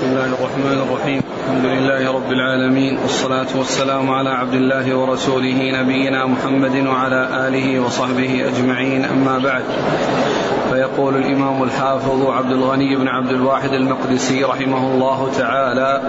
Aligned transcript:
بسم 0.00 0.08
الله 0.08 0.26
الرحمن 0.26 0.78
الرحيم. 0.88 1.22
الحمد 1.40 1.64
لله 1.64 2.12
رب 2.12 2.32
العالمين 2.32 2.98
والصلاة 2.98 3.46
والسلام 3.56 4.10
على 4.10 4.30
عبد 4.30 4.54
الله 4.54 4.96
ورسوله 4.96 5.80
نبينا 5.80 6.26
محمد 6.26 6.86
وعلى 6.86 7.48
آله 7.48 7.80
وصحبه 7.80 8.48
أجمعين. 8.48 9.04
أما 9.04 9.38
بعد 9.38 9.62
فيقول 10.70 11.16
الإمام 11.16 11.62
الحافظ 11.62 12.26
عبد 12.26 12.52
الغني 12.52 12.96
بن 12.96 13.08
عبد 13.08 13.30
الواحد 13.30 13.72
المقدسي 13.72 14.44
رحمه 14.44 14.94
الله 14.94 15.30
تعالى 15.38 16.02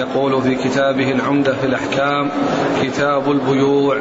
يقول 0.00 0.42
في 0.42 0.54
كتابه 0.54 1.12
العمدة 1.12 1.54
في 1.54 1.66
الأحكام 1.66 2.30
كتاب 2.82 3.30
البيوع. 3.30 3.96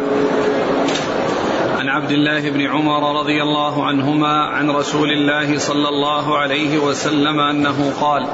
عن 1.79 1.89
عبد 1.89 2.11
الله 2.11 2.49
بن 2.49 2.61
عمر 2.61 3.19
رضي 3.19 3.43
الله 3.43 3.85
عنهما 3.85 4.43
عن 4.43 4.71
رسول 4.71 5.11
الله 5.11 5.59
صلى 5.59 5.89
الله 5.89 6.37
عليه 6.37 6.79
وسلم 6.79 7.39
أنه 7.39 7.93
قال 8.01 8.27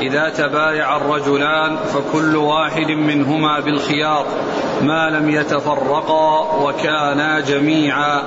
إذا 0.00 0.28
تبايع 0.28 0.96
الرجلان 0.96 1.76
فكل 1.76 2.36
واحد 2.36 2.90
منهما 2.90 3.60
بالخيار 3.60 4.26
ما 4.82 5.10
لم 5.10 5.30
يتفرقا 5.30 6.54
وكانا 6.62 7.40
جميعا 7.40 8.22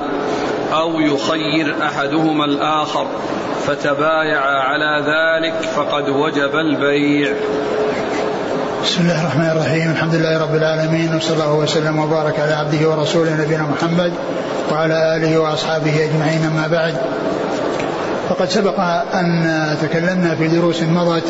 أو 0.74 1.00
يخير 1.00 1.76
أحدهما 1.84 2.46
الآخر 2.46 3.08
فتبايعا 3.66 4.60
على 4.60 5.04
ذلك 5.06 5.54
فقد 5.54 6.10
وجب 6.10 6.56
البيع. 6.56 7.34
بسم 8.84 9.02
الله 9.02 9.22
الرحمن 9.22 9.50
الرحيم 9.50 9.92
الحمد 9.92 10.16
لله 10.16 10.38
رب 10.38 10.56
العالمين 10.56 11.16
وصلى 11.16 11.34
الله 11.34 11.54
وسلم 11.54 12.00
وبارك 12.00 12.40
على 12.40 12.54
عبده 12.54 12.90
ورسوله 12.90 13.36
نبينا 13.36 13.64
محمد 13.64 14.14
وعلى 14.72 15.16
اله 15.16 15.38
واصحابه 15.38 15.92
اجمعين 16.04 16.46
اما 16.46 16.68
بعد 16.68 16.96
فقد 18.30 18.50
سبق 18.50 18.80
ان 19.14 19.76
تكلمنا 19.82 20.36
في 20.36 20.48
دروس 20.48 20.82
مضت 20.84 21.24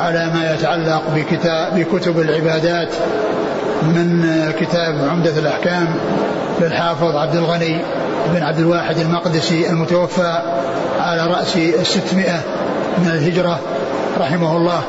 على 0.00 0.26
ما 0.34 0.54
يتعلق 0.54 1.02
بكتاب 1.16 1.74
بكتب 1.78 2.20
العبادات 2.20 2.88
من 3.82 4.26
كتاب 4.60 5.08
عمدة 5.10 5.38
الأحكام 5.38 5.88
للحافظ 6.60 7.16
عبد 7.16 7.36
الغني 7.36 7.76
بن 8.34 8.42
عبد 8.42 8.58
الواحد 8.58 8.98
المقدسي 8.98 9.70
المتوفى 9.70 10.42
على 11.00 11.26
رأس 11.26 11.56
الستمائة 11.56 12.40
من 12.98 13.08
الهجرة 13.08 13.58
رحمه 14.20 14.56
الله 14.56 14.82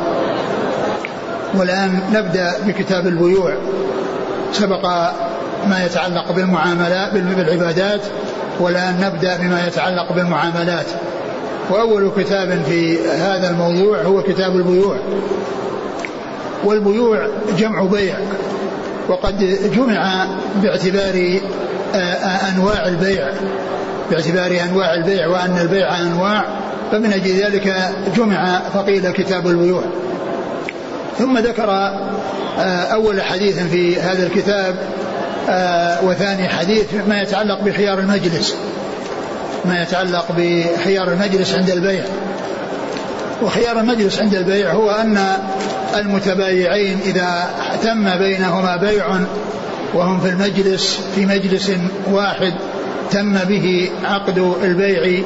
والآن 1.53 1.99
نبدأ 2.13 2.51
بكتاب 2.67 3.07
البيوع. 3.07 3.53
سبق 4.53 4.85
ما 5.69 5.85
يتعلق 5.85 6.31
بالمعاملات 6.31 7.13
بالعبادات 7.13 8.01
والآن 8.59 8.99
نبدأ 9.01 9.37
بما 9.37 9.67
يتعلق 9.67 10.13
بالمعاملات. 10.13 10.85
وأول 11.69 12.11
كتاب 12.17 12.61
في 12.65 13.09
هذا 13.09 13.49
الموضوع 13.49 14.01
هو 14.01 14.23
كتاب 14.23 14.55
البيوع. 14.55 14.97
والبيوع 16.63 17.27
جمع 17.57 17.83
بيع 17.83 18.15
وقد 19.07 19.57
جمع 19.75 20.27
باعتبار 20.63 21.39
أنواع 22.49 22.87
البيع. 22.87 23.29
باعتبار 24.11 24.59
أنواع 24.69 24.93
البيع 24.93 25.27
وأن 25.27 25.57
البيع 25.61 25.99
أنواع 25.99 26.45
فمن 26.91 27.13
أجل 27.13 27.43
ذلك 27.43 27.75
جمع 28.17 28.59
فقيل 28.73 29.11
كتاب 29.11 29.47
البيوع. 29.47 29.83
ثم 31.19 31.37
ذكر 31.37 31.91
أول 32.93 33.21
حديث 33.21 33.59
في 33.59 33.99
هذا 34.01 34.27
الكتاب 34.27 34.75
وثاني 36.03 36.49
حديث 36.49 36.85
ما 37.07 37.21
يتعلق 37.21 37.61
بخيار 37.61 37.99
المجلس. 37.99 38.55
ما 39.65 39.81
يتعلق 39.81 40.25
بخيار 40.37 41.07
المجلس 41.07 41.53
عند 41.53 41.69
البيع. 41.69 42.03
وخيار 43.41 43.79
المجلس 43.79 44.19
عند 44.19 44.35
البيع 44.35 44.71
هو 44.71 44.91
أن 44.91 45.17
المتبايعين 45.95 46.99
إذا 47.05 47.49
تم 47.83 48.17
بينهما 48.17 48.75
بيع 48.75 49.05
وهم 49.93 50.19
في 50.19 50.29
المجلس 50.29 50.99
في 51.15 51.25
مجلس 51.25 51.71
واحد 52.11 52.53
تم 53.11 53.33
به 53.33 53.89
عقد 54.03 54.55
البيع 54.63 55.23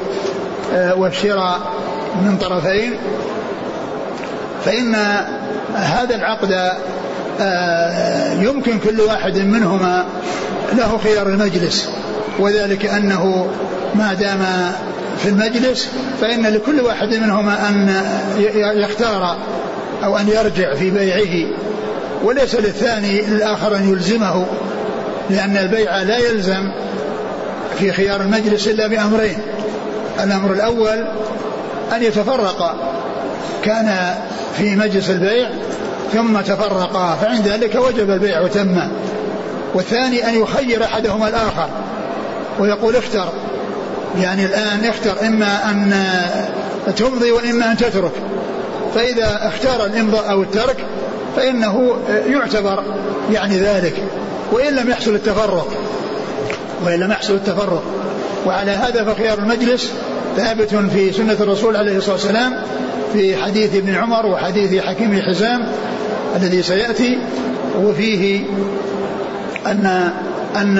والشراء 0.96 1.60
من 2.22 2.38
طرفين. 2.38 2.94
فإن 4.64 4.96
هذا 5.74 6.14
العقد 6.14 6.72
يمكن 8.42 8.78
كل 8.78 9.00
واحد 9.00 9.38
منهما 9.38 10.04
له 10.72 10.98
خيار 10.98 11.28
المجلس 11.28 11.88
وذلك 12.38 12.86
أنه 12.86 13.46
ما 13.94 14.14
دام 14.14 14.72
في 15.18 15.28
المجلس 15.28 15.88
فإن 16.20 16.46
لكل 16.46 16.80
واحد 16.80 17.14
منهما 17.14 17.68
أن 17.68 17.94
يختار 18.76 19.36
أو 20.04 20.16
أن 20.18 20.28
يرجع 20.28 20.74
في 20.74 20.90
بيعه 20.90 21.50
وليس 22.24 22.54
للثاني 22.54 23.20
الآخر 23.20 23.76
أن 23.76 23.88
يلزمه 23.88 24.46
لأن 25.30 25.56
البيع 25.56 26.02
لا 26.02 26.18
يلزم 26.18 26.72
في 27.78 27.92
خيار 27.92 28.20
المجلس 28.20 28.68
إلا 28.68 28.86
بأمرين 28.86 29.38
الأمر 30.24 30.52
الأول 30.52 31.06
أن 31.92 32.02
يتفرق 32.02 32.76
كان 33.64 34.14
في 34.56 34.76
مجلس 34.76 35.10
البيع 35.10 35.48
ثم 36.12 36.40
تفرقا 36.40 37.14
فعند 37.22 37.48
ذلك 37.48 37.74
وجب 37.74 38.10
البيع 38.10 38.40
وتم. 38.40 38.88
والثاني 39.74 40.28
أن 40.28 40.42
يخير 40.42 40.84
أحدهما 40.84 41.28
الآخر 41.28 41.68
ويقول 42.58 42.96
اختر 42.96 43.28
يعني 44.20 44.44
الآن 44.44 44.84
اختر 44.84 45.26
إما 45.26 45.70
أن 45.70 45.94
تمضي 46.96 47.30
وإما 47.30 47.72
أن 47.72 47.76
تترك. 47.76 48.12
فإذا 48.94 49.48
اختار 49.48 49.86
الإمضاء 49.86 50.30
أو 50.30 50.42
الترك 50.42 50.76
فإنه 51.36 51.96
يعتبر 52.26 52.84
يعني 53.32 53.58
ذلك 53.58 53.94
وإن 54.52 54.74
لم 54.74 54.90
يحصل 54.90 55.14
التفرق. 55.14 55.68
وإن 56.84 57.00
لم 57.00 57.10
يحصل 57.10 57.34
التفرق. 57.34 57.82
وعلى 58.46 58.70
هذا 58.70 59.04
فخيار 59.04 59.38
المجلس 59.38 59.90
ثابت 60.36 60.74
في 60.74 61.12
سنة 61.12 61.36
الرسول 61.40 61.76
عليه 61.76 61.96
الصلاة 61.96 62.14
والسلام 62.14 62.54
في 63.14 63.36
حديث 63.36 63.74
ابن 63.74 63.94
عمر 63.94 64.26
وحديث 64.26 64.82
حكيم 64.84 65.22
حزام 65.22 65.68
الذي 66.36 66.62
سيأتي 66.62 67.18
وفيه 67.82 68.44
أن 69.66 70.10
أن 70.56 70.78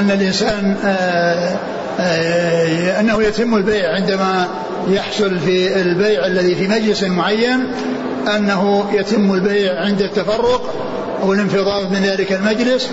أن 0.00 0.10
الإنسان 0.10 0.76
أنه 3.00 3.22
يتم 3.22 3.54
البيع 3.54 3.94
عندما 3.94 4.48
يحصل 4.88 5.38
في 5.38 5.80
البيع 5.80 6.26
الذي 6.26 6.54
في 6.54 6.68
مجلس 6.68 7.02
معين 7.02 7.72
أنه 8.36 8.86
يتم 8.92 9.34
البيع 9.34 9.80
عند 9.80 10.02
التفرق 10.02 10.74
أو 11.22 11.32
الانفضاض 11.32 11.92
من 11.92 12.02
ذلك 12.02 12.32
المجلس 12.32 12.90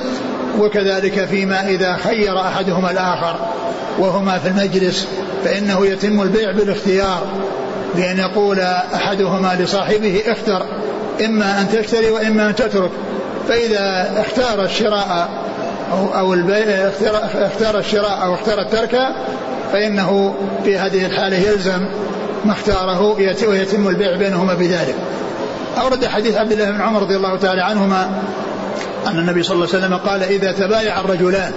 وكذلك 0.60 1.26
فيما 1.26 1.68
إذا 1.68 1.98
خير 2.04 2.40
أحدهما 2.40 2.92
الآخر. 2.92 3.40
وهما 4.00 4.40
في 4.40 4.48
المجلس 4.48 5.08
فإنه 5.46 5.86
يتم 5.86 6.22
البيع 6.22 6.52
بالاختيار. 6.52 7.28
بأن 7.96 8.18
يقول 8.18 8.60
أحدهما 8.96 9.56
لصاحبه 9.60 10.22
اختر 10.28 10.66
إما 11.26 11.62
أن 11.62 11.70
تشتري 11.70 12.10
وإما 12.10 12.50
أن 12.50 12.56
تترك. 12.56 12.92
فإذا 13.48 14.12
اختار 14.18 14.66
الشراء 14.66 15.30
أو, 15.92 16.20
أو 16.20 16.34
البيع 16.34 16.90
اختار, 17.34 17.80
الشراء 17.80 18.24
أو 18.24 18.34
اختار 18.34 18.62
الترك 18.62 18.98
فإنه 19.72 20.36
في 20.64 20.78
هذه 20.78 21.06
الحالة 21.06 21.38
يلزم 21.38 21.88
ما 22.46 22.52
اختاره 22.52 23.02
ويتم 23.48 23.88
البيع 23.88 24.18
بينهما 24.18 24.54
بذلك. 24.54 24.96
أورد 25.82 26.06
حديث 26.06 26.38
عبد 26.38 26.52
الله 26.52 26.72
بن 26.72 26.82
عمر 26.82 27.02
رضي 27.02 27.16
الله 27.16 27.38
تعالى 27.38 27.62
عنهما 27.62 28.10
أن 29.08 29.20
النبي 29.20 29.44
صلى 29.44 29.56
الله 29.56 29.68
عليه 29.74 29.78
وسلم 29.78 29.98
قال 29.98 30.24
إذا 30.24 30.52
تبايع 30.52 31.00
الرجلان 31.00 31.52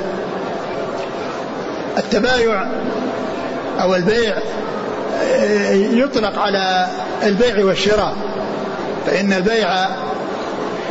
التبايع 1.98 2.66
أو 3.80 3.94
البيع 3.94 4.36
يطلق 5.92 6.38
على 6.38 6.86
البيع 7.22 7.64
والشراء. 7.64 8.14
فإن 9.06 9.32
البيع 9.32 9.68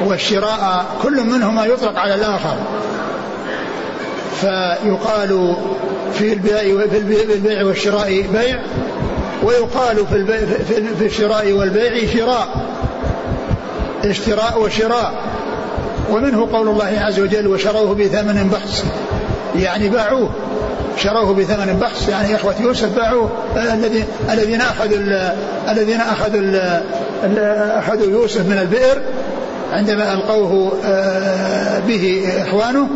والشراء 0.06 0.86
كل 1.04 1.24
منهما 1.24 1.66
يطلق 1.66 2.00
على 2.00 2.16
الآخر. 2.16 2.56
فيقال 4.42 5.56
في 6.14 6.34
البيع 6.34 6.88
في 6.88 7.34
البيع 7.34 7.66
والشراء 7.66 8.26
بيع 8.34 8.60
ويقال 9.44 10.08
في 10.08 10.16
البيع 10.16 10.40
في 11.00 11.06
الشراء 11.06 11.52
والبيع 11.52 12.08
شراء. 12.14 12.48
اشتراء 14.06 14.62
وشراء. 14.62 15.14
ومنه 16.12 16.50
قول 16.54 16.68
الله 16.68 17.00
عز 17.00 17.20
وجل 17.20 17.48
وشروه 17.48 17.96
بثمن 17.96 18.50
بخس 18.50 18.84
يعني 19.56 19.90
باعوه. 19.90 20.30
شروه 20.98 21.34
بثمن 21.34 21.80
بخس 21.82 22.10
يعني 22.10 22.36
إخوة 22.36 22.56
يوسف 22.62 22.96
باعوه 22.96 23.30
الذين 23.56 24.06
الذين 24.32 24.62
أخذوا 24.62 24.98
الذين 25.72 26.02
أخذوا 26.02 26.42
أخذوا 27.80 28.12
يوسف 28.12 28.46
من 28.46 28.58
البئر 28.58 29.02
عندما 29.74 30.14
ألقوه 30.14 30.74
به 31.88 32.28
إخوانه 32.48 32.88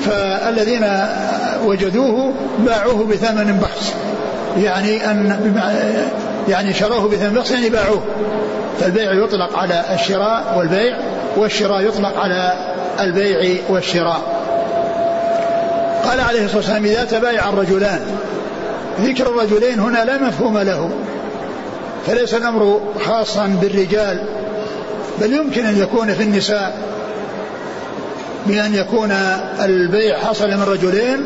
فالذين 0.00 0.84
وجدوه 1.64 2.32
باعوه 2.58 3.04
بثمن 3.04 3.58
بخس. 3.62 3.92
يعني 4.58 5.10
أن 5.10 5.54
يعني 6.48 6.74
شروه 6.74 7.08
بثمن 7.08 7.34
بخس 7.34 7.50
يعني 7.50 7.68
باعوه. 7.70 8.02
فالبيع 8.80 9.12
يطلق 9.12 9.58
على 9.58 9.84
الشراء 9.94 10.54
والبيع 10.58 10.98
والشراء 11.36 11.80
يطلق 11.80 12.18
على 12.18 12.52
البيع 13.00 13.56
والشراء. 13.68 14.39
قال 16.10 16.20
عليه 16.20 16.44
الصلاة 16.44 16.56
والسلام 16.56 16.84
إذا 16.84 17.04
تبايع 17.04 17.48
الرجلان 17.48 18.00
ذكر 19.00 19.26
الرجلين 19.26 19.80
هنا 19.80 20.04
لا 20.04 20.18
مفهوم 20.18 20.58
له 20.58 20.90
فليس 22.06 22.34
الأمر 22.34 22.80
خاصا 23.04 23.46
بالرجال 23.46 24.28
بل 25.20 25.32
يمكن 25.32 25.66
أن 25.66 25.78
يكون 25.78 26.14
في 26.14 26.22
النساء 26.22 26.78
بأن 28.46 28.74
يكون 28.74 29.10
البيع 29.64 30.18
حصل 30.18 30.48
من 30.48 30.62
رجلين 30.62 31.24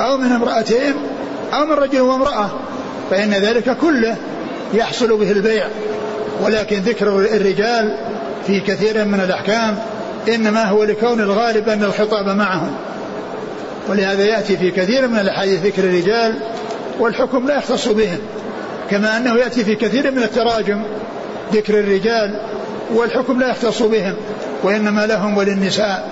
أو 0.00 0.16
من 0.16 0.32
امرأتين 0.32 0.94
أو 1.52 1.66
من 1.66 1.72
رجل 1.72 2.00
وامرأة 2.00 2.50
فإن 3.10 3.30
ذلك 3.30 3.76
كله 3.76 4.16
يحصل 4.74 5.16
به 5.16 5.30
البيع 5.30 5.66
ولكن 6.44 6.76
ذكر 6.76 7.08
الرجال 7.08 7.96
في 8.46 8.60
كثير 8.60 9.04
من 9.04 9.20
الأحكام 9.20 9.78
إنما 10.28 10.64
هو 10.64 10.84
لكون 10.84 11.20
الغالب 11.20 11.68
أن 11.68 11.84
الخطاب 11.84 12.28
معهم. 12.28 12.76
ولهذا 13.88 14.24
يأتي 14.24 14.56
في 14.56 14.70
كثير 14.70 15.08
من 15.08 15.18
الأحاديث 15.18 15.66
ذكر 15.66 15.84
الرجال 15.84 16.38
والحكم 16.98 17.46
لا 17.46 17.56
يختص 17.56 17.88
بهم 17.88 18.18
كما 18.90 19.16
أنه 19.16 19.34
يأتي 19.34 19.64
في 19.64 19.74
كثير 19.74 20.10
من 20.10 20.22
التراجم 20.22 20.82
ذكر 21.52 21.80
الرجال 21.80 22.40
والحكم 22.94 23.40
لا 23.40 23.50
يختص 23.50 23.82
بهم 23.82 24.16
وإنما 24.62 25.06
لهم 25.06 25.36
وللنساء. 25.36 26.10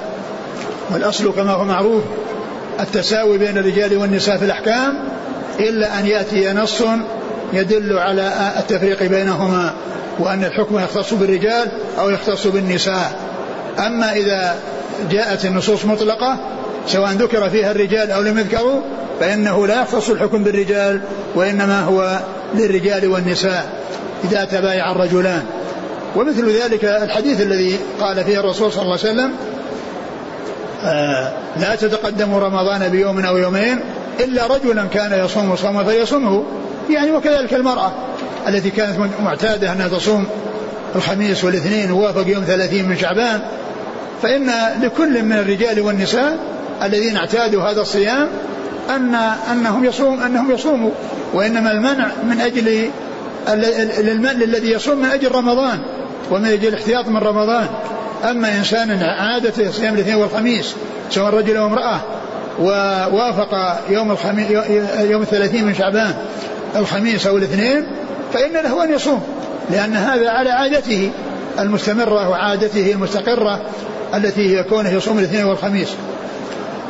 والأصل 0.91 1.33
كما 1.33 1.53
هو 1.53 1.65
معروف 1.65 2.03
التساوي 2.81 3.39
بين 3.39 3.59
الرجال 3.59 3.97
والنساء 3.97 4.37
في 4.37 4.45
الأحكام 4.45 4.99
إلا 5.61 5.99
أن 5.99 6.07
يأتي 6.07 6.53
نص 6.53 6.83
يدل 7.53 7.99
على 7.99 8.53
التفريق 8.59 9.03
بينهما 9.03 9.75
وأن 10.19 10.45
الحكم 10.45 10.79
يختص 10.79 11.15
بالرجال 11.15 11.69
أو 11.99 12.11
يختص 12.11 12.47
بالنساء. 12.47 13.13
أما 13.79 14.13
إذا 14.13 14.57
جاءت 15.11 15.45
النصوص 15.45 15.85
مطلقة 15.85 16.39
سواء 16.87 17.13
ذكر 17.13 17.51
فيها 17.51 17.71
الرجال 17.71 18.11
أو 18.11 18.23
لم 18.23 18.39
يذكروا 18.39 18.81
فإنه 19.21 19.67
لا 19.67 19.83
يختص 19.83 20.11
الحكم 20.11 20.45
بالرجال 20.45 21.01
وإنما 21.35 21.81
هو 21.81 22.19
للرجال 22.55 23.09
والنساء 23.09 23.81
إذا 24.25 24.45
تبايع 24.45 24.93
الرجلان. 24.93 25.43
ومثل 26.17 26.51
ذلك 26.51 26.85
الحديث 26.85 27.41
الذي 27.41 27.79
قال 28.01 28.25
فيه 28.25 28.41
الرسول 28.41 28.73
صلى 28.73 28.83
الله 28.83 28.99
عليه 28.99 29.13
وسلم 29.13 29.33
آه 30.85 31.33
لا 31.57 31.75
تتقدموا 31.75 32.41
رمضان 32.41 32.89
بيوم 32.89 33.21
أو 33.21 33.37
يومين 33.37 33.81
إلا 34.21 34.47
رجلا 34.47 34.85
كان 34.85 35.25
يصوم 35.25 35.57
صوما 35.57 35.85
فليصمه 35.85 36.45
يعني 36.91 37.11
وكذلك 37.11 37.55
المرأة 37.55 37.93
التي 38.49 38.71
كانت 38.71 38.99
معتادة 39.23 39.73
أنها 39.73 39.89
تصوم 39.89 40.27
الخميس 40.97 41.45
والاثنين 41.45 41.93
ووافق 41.93 42.29
يوم 42.29 42.45
ثلاثين 42.45 42.89
من 42.89 42.97
شعبان 42.97 43.41
فإن 44.23 44.51
لكل 44.83 45.23
من 45.23 45.33
الرجال 45.33 45.81
والنساء 45.81 46.39
الذين 46.83 47.17
اعتادوا 47.17 47.63
هذا 47.63 47.81
الصيام 47.81 48.29
أن 48.91 49.15
أنهم 49.53 49.85
يصوم 49.85 50.21
أنهم 50.21 50.51
يصوموا 50.51 50.91
وإنما 51.35 51.73
المنع 51.73 52.07
من 52.25 52.41
أجل 52.41 52.91
الذي 54.43 54.73
يصوم 54.73 54.99
من 54.99 55.09
أجل 55.09 55.33
رمضان 55.33 55.79
ومن 56.31 56.45
أجل 56.45 56.69
الاحتياط 56.69 57.09
من 57.09 57.17
رمضان. 57.17 57.67
أما 58.31 58.59
إنسان 58.59 59.03
عادته 59.03 59.71
صيام 59.71 59.95
الاثنين 59.95 60.15
والخميس 60.15 60.75
سواء 61.11 61.35
رجل 61.35 61.57
أو 61.57 61.67
امرأة 61.67 62.01
ووافق 62.61 63.81
يوم 63.89 64.11
الخميس 64.11 64.51
يوم 65.01 65.23
الثلاثين 65.23 65.65
من 65.65 65.75
شعبان 65.75 66.15
الخميس 66.77 67.27
أو 67.27 67.37
الاثنين 67.37 67.87
فإن 68.33 68.53
له 68.53 68.85
أن 68.85 68.93
يصوم 68.93 69.23
لأن 69.71 69.95
هذا 69.95 70.31
على 70.31 70.51
عادته 70.51 71.11
المستمرة 71.59 72.29
وعادته 72.29 72.93
المستقرة 72.93 73.61
التي 74.15 74.57
هي 74.57 74.63
كونه 74.63 74.91
يصوم 74.91 75.19
الاثنين 75.19 75.45
والخميس. 75.45 75.89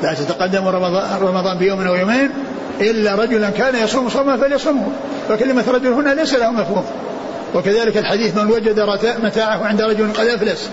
لا 0.03 0.15
تتقدم 0.15 0.69
رمضان, 0.69 1.21
رمضان 1.23 1.59
بيوم 1.59 1.87
أو 1.87 1.95
يومين 1.95 2.31
إلا 2.81 3.15
رجلا 3.15 3.51
كان 3.51 3.75
يصوم 3.85 4.09
صوما 4.09 4.37
فليصومه. 4.37 4.87
فكلمة 5.29 5.65
رجل 5.69 5.93
هنا 5.93 6.11
ليس 6.11 6.35
له 6.35 6.51
مفهوم. 6.51 6.85
وكذلك 7.55 7.97
الحديث 7.97 8.37
من 8.37 8.51
وجد 8.51 8.81
متاعه 9.23 9.67
عند 9.67 9.83
رجل 9.83 10.13
قد 10.13 10.27
أفلس 10.27 10.69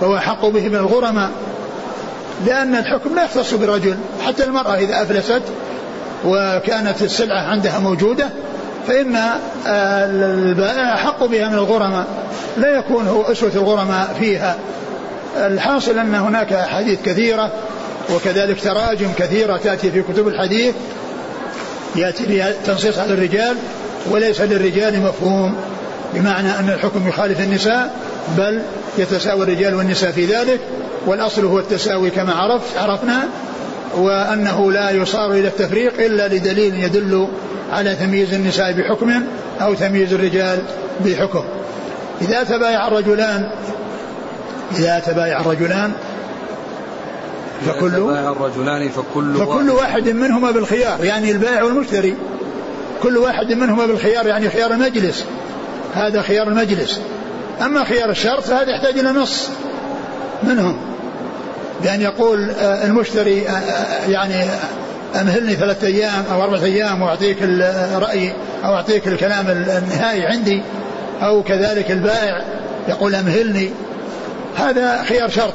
فهو 0.00 0.18
حق 0.18 0.46
به 0.46 0.68
من 0.68 0.76
الغرماء. 0.76 1.30
لأن 2.46 2.74
الحكم 2.74 3.14
لا 3.14 3.24
يختص 3.24 3.54
بالرجل 3.54 3.96
حتى 4.26 4.44
المرأة 4.44 4.74
إذا 4.74 5.02
أفلست 5.02 5.42
وكانت 6.24 7.02
السلعة 7.02 7.42
عندها 7.50 7.78
موجودة 7.78 8.28
فإن 8.86 9.18
البائع 9.66 10.94
أحق 10.94 11.24
بها 11.24 11.48
من 11.48 11.54
الغرماء. 11.54 12.04
لا 12.56 12.78
يكون 12.78 13.08
هو 13.08 13.22
أسوة 13.22 13.52
الغرماء 13.54 14.16
فيها. 14.20 14.56
الحاصل 15.36 15.98
أن 15.98 16.14
هناك 16.14 16.52
أحاديث 16.52 16.98
كثيرة 17.04 17.50
وكذلك 18.14 18.60
تراجم 18.60 19.12
كثيرة 19.18 19.56
تأتي 19.56 19.90
في 19.90 20.02
كتب 20.02 20.28
الحديث 20.28 20.74
يأتي 21.96 22.26
بها 22.26 22.52
تنصيص 22.66 22.98
على 22.98 23.12
الرجال 23.12 23.56
وليس 24.10 24.40
للرجال 24.40 25.00
مفهوم 25.00 25.56
بمعنى 26.14 26.58
أن 26.58 26.68
الحكم 26.68 27.08
يخالف 27.08 27.40
النساء 27.40 27.94
بل 28.38 28.62
يتساوى 28.98 29.42
الرجال 29.42 29.74
والنساء 29.74 30.10
في 30.10 30.26
ذلك 30.26 30.60
والأصل 31.06 31.44
هو 31.44 31.58
التساوي 31.58 32.10
كما 32.10 32.32
عرفت 32.32 32.78
عرفنا 32.78 33.28
وأنه 33.96 34.72
لا 34.72 34.90
يصار 34.90 35.32
إلى 35.32 35.48
التفريق 35.48 35.92
إلا 36.00 36.28
لدليل 36.28 36.84
يدل 36.84 37.28
على 37.72 37.94
تمييز 37.94 38.34
النساء 38.34 38.72
بحكم 38.72 39.22
أو 39.60 39.74
تمييز 39.74 40.12
الرجال 40.12 40.58
بحكم. 41.04 41.44
إذا 42.20 42.42
تبايع 42.42 42.88
الرجلان 42.88 43.50
إذا 44.78 45.02
تبايع 45.06 45.40
الرجلان 45.40 45.92
فكل 47.66 47.94
الرجلان 47.94 48.88
فكل 48.88 49.34
فكل 49.34 49.70
واحد 49.70 50.08
منهما 50.08 50.50
بالخيار 50.50 51.04
يعني 51.04 51.30
البائع 51.30 51.62
والمشتري. 51.62 52.14
كل 53.02 53.16
واحد 53.16 53.52
منهما 53.52 53.86
بالخيار 53.86 54.26
يعني 54.26 54.50
خيار 54.50 54.70
المجلس. 54.70 55.24
هذا 55.94 56.22
خيار 56.22 56.48
المجلس. 56.48 57.00
أما 57.62 57.84
خيار 57.84 58.10
الشرط 58.10 58.42
فهذا 58.42 58.70
يحتاج 58.70 58.98
إلى 58.98 59.10
نص 59.10 59.48
منهم. 60.42 60.76
بأن 61.82 62.00
يقول 62.00 62.50
آه، 62.50 62.86
المشتري 62.86 63.48
آه، 63.48 63.52
آه، 63.52 64.08
يعني 64.08 64.44
أمهلني 65.20 65.54
ثلاثة 65.54 65.86
أيام 65.86 66.24
أو 66.32 66.42
أربعة 66.42 66.64
أيام 66.64 67.02
وأعطيك 67.02 67.36
الرأي 67.42 68.32
أو 68.64 68.74
أعطيك 68.74 69.08
الكلام 69.08 69.46
النهائي 69.48 70.26
عندي 70.26 70.62
أو 71.22 71.42
كذلك 71.42 71.90
البائع 71.90 72.44
يقول 72.88 73.14
أمهلني. 73.14 73.70
هذا 74.56 75.02
خيار 75.02 75.28
شرط. 75.28 75.54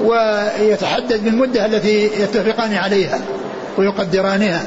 ويتحدد 0.00 1.24
بالمدة 1.24 1.66
التي 1.66 2.04
يتفقان 2.04 2.74
عليها 2.74 3.20
ويقدرانها. 3.78 4.62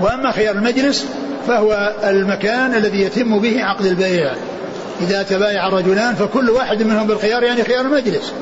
وأما 0.00 0.32
خيار 0.32 0.54
المجلس 0.54 1.04
فهو 1.46 1.94
المكان 2.04 2.74
الذي 2.74 3.00
يتم 3.00 3.38
به 3.38 3.64
عقد 3.64 3.86
البيع. 3.86 4.32
إذا 5.00 5.22
تبايع 5.22 5.68
الرجلان 5.68 6.14
فكل 6.14 6.50
واحد 6.50 6.82
منهم 6.82 7.06
بالخيار 7.06 7.42
يعني 7.42 7.64
خيار 7.64 7.80
المجلس. 7.80 8.32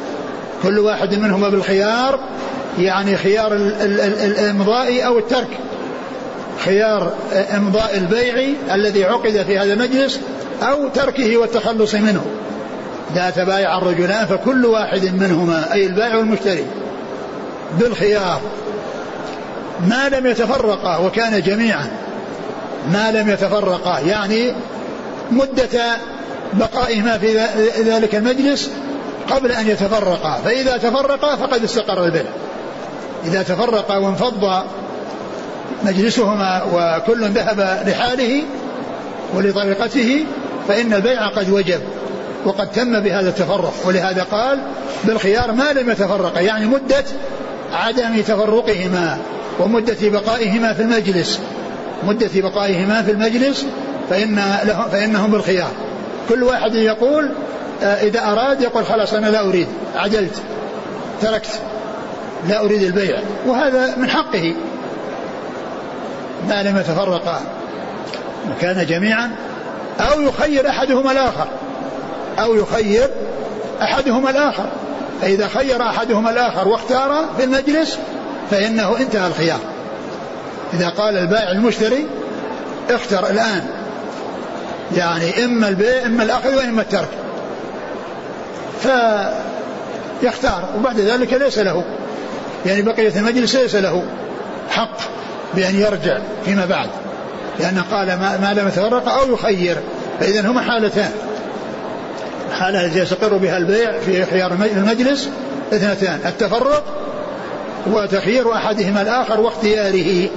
كل 0.63 0.79
واحد 0.79 1.15
منهما 1.15 1.49
بالخيار 1.49 2.21
يعني 2.79 3.17
خيار 3.17 3.57
الإمضاء 4.25 5.07
أو 5.07 5.19
الترك. 5.19 5.59
خيار 6.65 7.13
إمضاء 7.57 7.97
البيع 7.97 8.49
الذي 8.75 9.05
عقد 9.05 9.43
في 9.47 9.59
هذا 9.59 9.73
المجلس 9.73 10.21
أو 10.63 10.89
تركه 10.89 11.37
والتخلص 11.37 11.95
منه. 11.95 12.25
إذا 13.13 13.31
تبايع 13.31 13.79
الرجلان 13.79 14.27
فكل 14.27 14.67
واحد 14.67 15.05
منهما 15.05 15.73
أي 15.73 15.87
البائع 15.87 16.17
والمشتري 16.17 16.67
بالخيار. 17.79 18.41
ما 19.89 20.09
لم 20.09 20.27
يتفرقا 20.27 20.97
وكان 20.97 21.43
جميعا 21.43 21.91
ما 22.93 23.11
لم 23.13 23.31
يتفرقا 23.31 23.99
يعني 24.01 24.53
مدة 25.31 25.97
بقائهما 26.53 27.19
في 27.19 27.39
ذلك 27.85 28.15
المجلس 28.15 28.71
قبل 29.31 29.53
أن 29.53 29.69
يتفرقا 29.69 30.41
فإذا 30.45 30.77
تفرقا 30.77 31.37
فقد 31.37 31.65
استقر 31.65 32.05
البيع. 32.05 32.25
إذا 33.25 33.43
تفرقا 33.43 33.97
وانفض 33.97 34.63
مجلسهما 35.85 36.63
وكل 36.73 37.25
ذهب 37.25 37.83
لحاله 37.87 38.43
ولطريقته 39.35 40.25
فإن 40.69 40.93
البيع 40.93 41.29
قد 41.29 41.51
وجب. 41.51 41.81
وقد 42.45 42.71
تم 42.73 43.01
بهذا 43.01 43.29
التفرق 43.29 43.75
ولهذا 43.85 44.23
قال 44.23 44.59
بالخيار 45.05 45.53
ما 45.53 45.73
لم 45.73 45.91
يتفرقا 45.91 46.41
يعني 46.41 46.67
مدة 46.67 47.05
عدم 47.73 48.21
تفرقهما 48.21 49.19
ومدة 49.61 49.97
بقائهما 50.03 50.73
في 50.73 50.83
المجلس 50.83 51.41
مدة 52.05 52.31
بقائهما 52.35 53.03
في 53.03 53.11
المجلس 53.11 53.67
فإن 54.11 54.35
له 54.65 54.89
فإنهم 54.93 55.31
بالخيار. 55.31 55.71
كل 56.29 56.43
واحد 56.43 56.75
يقول 56.75 57.31
آه، 57.83 58.03
إذا 58.03 58.21
أراد 58.21 58.61
يقول 58.61 58.87
خلاص 58.87 59.15
أنا 59.15 59.27
لا 59.27 59.49
أريد 59.49 59.67
عدلت 59.97 60.43
تركت 61.23 61.61
لا 62.49 62.61
أريد 62.61 62.83
البيع 62.83 63.19
وهذا 63.47 63.97
من 63.97 64.11
حقه. 64.11 64.55
ما 66.49 66.63
لم 66.63 66.77
يتفرقا 66.77 67.41
وكان 68.51 68.87
جميعا 68.87 69.31
أو 70.01 70.21
يخير 70.21 70.69
أحدهما 70.69 71.13
الآخر. 71.13 71.49
أو 72.39 72.55
يخير 72.55 73.11
أحدهما 73.83 74.31
الآخر. 74.31 74.67
فإذا 75.21 75.49
خير 75.49 75.83
أحدهما 75.83 76.31
الآخر 76.31 76.69
واختار 76.69 77.25
في 77.37 77.45
المجلس 77.45 77.99
فإنه 78.51 78.97
انتهى 79.01 79.27
الخيار. 79.27 79.59
إذا 80.75 80.89
قال 80.89 81.17
البائع 81.17 81.51
المشتري 81.51 82.07
اختر 82.91 83.31
الآن. 83.31 83.67
يعني 84.97 85.45
إما 85.45 85.69
البيع 85.69 86.07
إما 86.07 86.23
الأخذ 86.23 86.57
وإما 86.57 86.83
الترك. 86.83 87.09
فيختار 90.21 90.69
وبعد 90.79 91.01
ذلك 91.01 91.33
ليس 91.33 91.59
له. 91.59 91.85
يعني 92.67 92.83
بقية 92.83 93.17
المجلس 93.17 93.57
ليس 93.57 93.75
له 93.75 94.03
حق 94.71 94.97
بأن 95.55 95.81
يرجع 95.81 96.19
فيما 96.45 96.67
بعد. 96.67 96.89
لأنه 97.61 97.85
قال 97.91 98.07
ما, 98.07 98.39
ما 98.39 98.61
لم 98.61 98.69
يتفرق 98.69 99.09
أو 99.09 99.35
يخير. 99.35 99.77
فإذا 100.21 100.41
هما 100.41 100.61
حالتان. 100.61 101.11
حالة 102.53 102.85
التي 102.85 102.99
يستقر 102.99 103.37
بها 103.37 103.57
البيع 103.57 103.99
في 103.99 104.25
خيار 104.25 104.53
المجلس 104.77 105.29
اثنتان 105.73 106.21
التفرق 106.27 106.85
وتخيير 107.87 108.55
أحدهما 108.55 109.03
الآخر 109.03 109.41
واختياره 109.41 110.29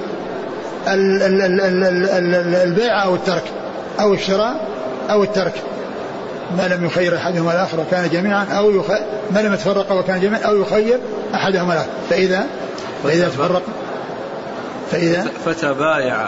البيع 2.63 3.03
أو 3.03 3.15
الترك 3.15 3.43
أو 3.99 4.13
الشراء 4.13 4.67
أو 5.09 5.23
الترك. 5.23 5.53
ما 6.57 6.67
لم 6.75 6.85
يخير 6.85 7.15
أحدهما 7.15 7.53
الآخر 7.53 7.79
وكان 7.79 8.09
جميعا 8.09 8.45
أو 8.45 8.71
يخ... 8.71 8.91
ما 9.31 9.39
لم 9.39 9.53
يتفرق 9.53 9.91
وكان 9.91 10.19
جميعا 10.19 10.41
أو 10.41 10.61
يخير 10.61 10.99
أحدهما 11.33 11.73
الآخر. 11.73 11.89
فإذا 12.09 12.45
فإذا 13.03 13.27
تفرق 13.27 13.61
فإذا 14.91 15.27
فتبايع. 15.45 16.27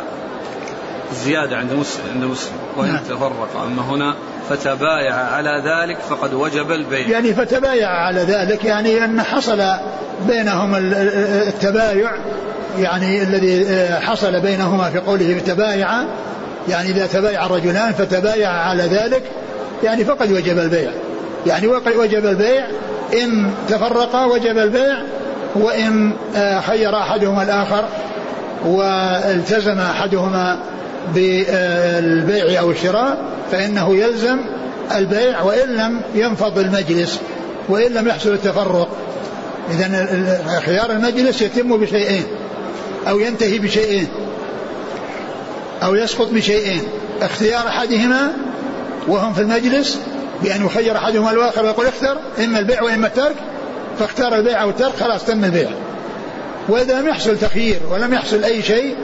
زيادة 1.14 1.58
عند 1.58 1.74
مسلم 1.74 2.04
عند 2.16 2.24
مسلم. 2.24 2.54
وإن 2.78 2.88
نعم. 2.88 3.04
تفرق. 3.04 3.62
أما 3.66 3.82
هنا 3.82 4.16
فتبايع 4.50 5.16
على 5.16 5.64
ذلك 5.66 5.98
فقد 6.10 6.34
وجب 6.34 6.72
البيع. 6.72 7.08
يعني 7.08 7.34
فتبايع 7.34 7.90
على 7.90 8.22
ذلك 8.22 8.66
يعني 8.66 9.06
أن 9.06 9.22
حصل 9.22 9.64
بينهم 10.28 10.76
التبايع 11.48 12.12
يعني 12.80 13.24
الذي 13.24 13.66
آه، 13.70 14.00
حصل 14.00 14.42
بينهما 14.42 14.90
في 14.90 15.00
قوله 15.00 15.40
تبايع 15.46 15.90
يعني 16.70 16.90
إذا 16.90 17.08
تبايع 17.08 17.46
الرجلان 17.46 17.94
فتبايع 17.94 18.50
على 18.50 18.84
ذلك 18.84 19.24
يعني 19.84 20.06
فقد 20.06 20.32
وجب 20.32 20.60
البيع. 20.60 20.92
يعني 21.48 21.68
وجب 21.68 22.26
البيع 22.26 22.68
إن 23.14 23.52
تفرقا 23.70 24.26
وجب 24.26 24.58
البيع 24.58 24.98
وإن 25.56 26.14
آه، 26.36 26.60
خير 26.60 26.98
أحدهما 26.98 27.44
الآخر 27.44 27.86
والتزم 28.66 29.80
أحدهما 29.80 30.60
بالبيع 31.16 32.60
أو 32.60 32.72
الشراء 32.72 33.18
فإنه 33.52 33.96
يلزم 33.96 34.40
البيع 34.96 35.42
وإن 35.42 35.70
لم 35.70 36.02
ينفض 36.16 36.60
المجلس 36.60 37.20
وإن 37.70 37.92
لم 37.92 38.08
يحصل 38.08 38.34
التفرق. 38.34 38.90
إذا 39.72 40.62
خيار 40.66 40.92
المجلس 40.92 41.42
يتم 41.42 41.78
بشيئين 41.78 42.24
أو 43.08 43.20
ينتهي 43.20 43.60
بشيئين 43.60 44.08
أو 45.84 45.96
يسقط 45.96 46.28
بشيئين. 46.32 46.82
اختيار 47.22 47.68
أحدهما 47.68 48.32
وهم 49.08 49.34
في 49.34 49.42
المجلس 49.42 50.00
بأن 50.44 50.66
يخير 50.66 50.98
أحدهما 50.98 51.32
الآخر 51.32 51.64
ويقول 51.66 51.86
اختر 51.86 52.18
إما 52.44 52.60
البيع 52.60 52.84
وإما 52.84 53.08
الترك 53.08 53.36
فاختار 54.00 54.36
البيع 54.36 54.62
أو 54.62 54.70
الترك 54.70 54.96
خلاص 55.00 55.26
تم 55.26 55.44
البيع. 55.44 55.70
وإذا 56.70 57.02
لم 57.02 57.08
يحصل 57.08 57.38
تخيير 57.38 57.80
ولم 57.92 58.14
يحصل 58.14 58.44
أي 58.44 58.62
شيء 58.62 58.96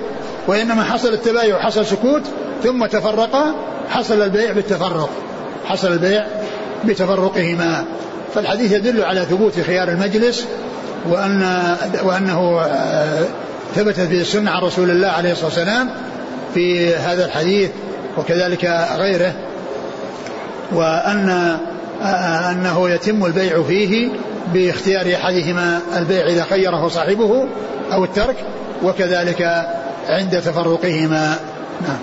وإنما 0.48 0.84
حصل 0.84 1.14
التبايع 1.14 1.56
وحصل 1.56 1.86
سكوت 1.86 2.22
ثم 2.64 2.86
تفرقا 2.86 3.56
حصل 3.90 4.22
البيع 4.22 4.52
بالتفرق. 4.52 5.10
حصل 5.66 5.94
البيع 5.94 6.28
بتفرقهما. 6.86 7.86
فالحديث 8.36 8.72
يدل 8.72 9.04
على 9.04 9.26
ثبوت 9.26 9.60
خيار 9.60 9.88
المجلس 9.88 10.46
وأن 11.10 11.76
وأنه 12.04 12.62
آه، 12.62 13.26
ثبتت 13.76 14.00
في 14.00 14.22
السنة 14.22 14.52
عن 14.52 14.62
رسول 14.62 14.90
الله 14.90 15.08
عليه 15.08 15.32
الصلاة 15.32 15.48
والسلام 15.48 15.90
في 16.54 16.96
هذا 16.96 17.26
الحديث 17.26 17.70
وكذلك 18.18 18.88
غيره. 18.98 19.34
وأن 20.72 21.58
آه، 22.02 22.52
أنه 22.52 22.90
يتم 22.90 23.26
البيع 23.26 23.64
فيه 23.64 24.10
باختيار 24.54 25.16
أحدهما 25.16 25.80
البيع 25.98 26.28
إذا 26.28 26.44
خيره 26.44 26.88
صاحبه 26.88 27.48
أو 27.94 28.04
الترك 28.04 28.36
وكذلك 28.84 29.68
عند 30.10 30.42
تفرقهما. 30.42 31.40
نعم. 31.82 32.00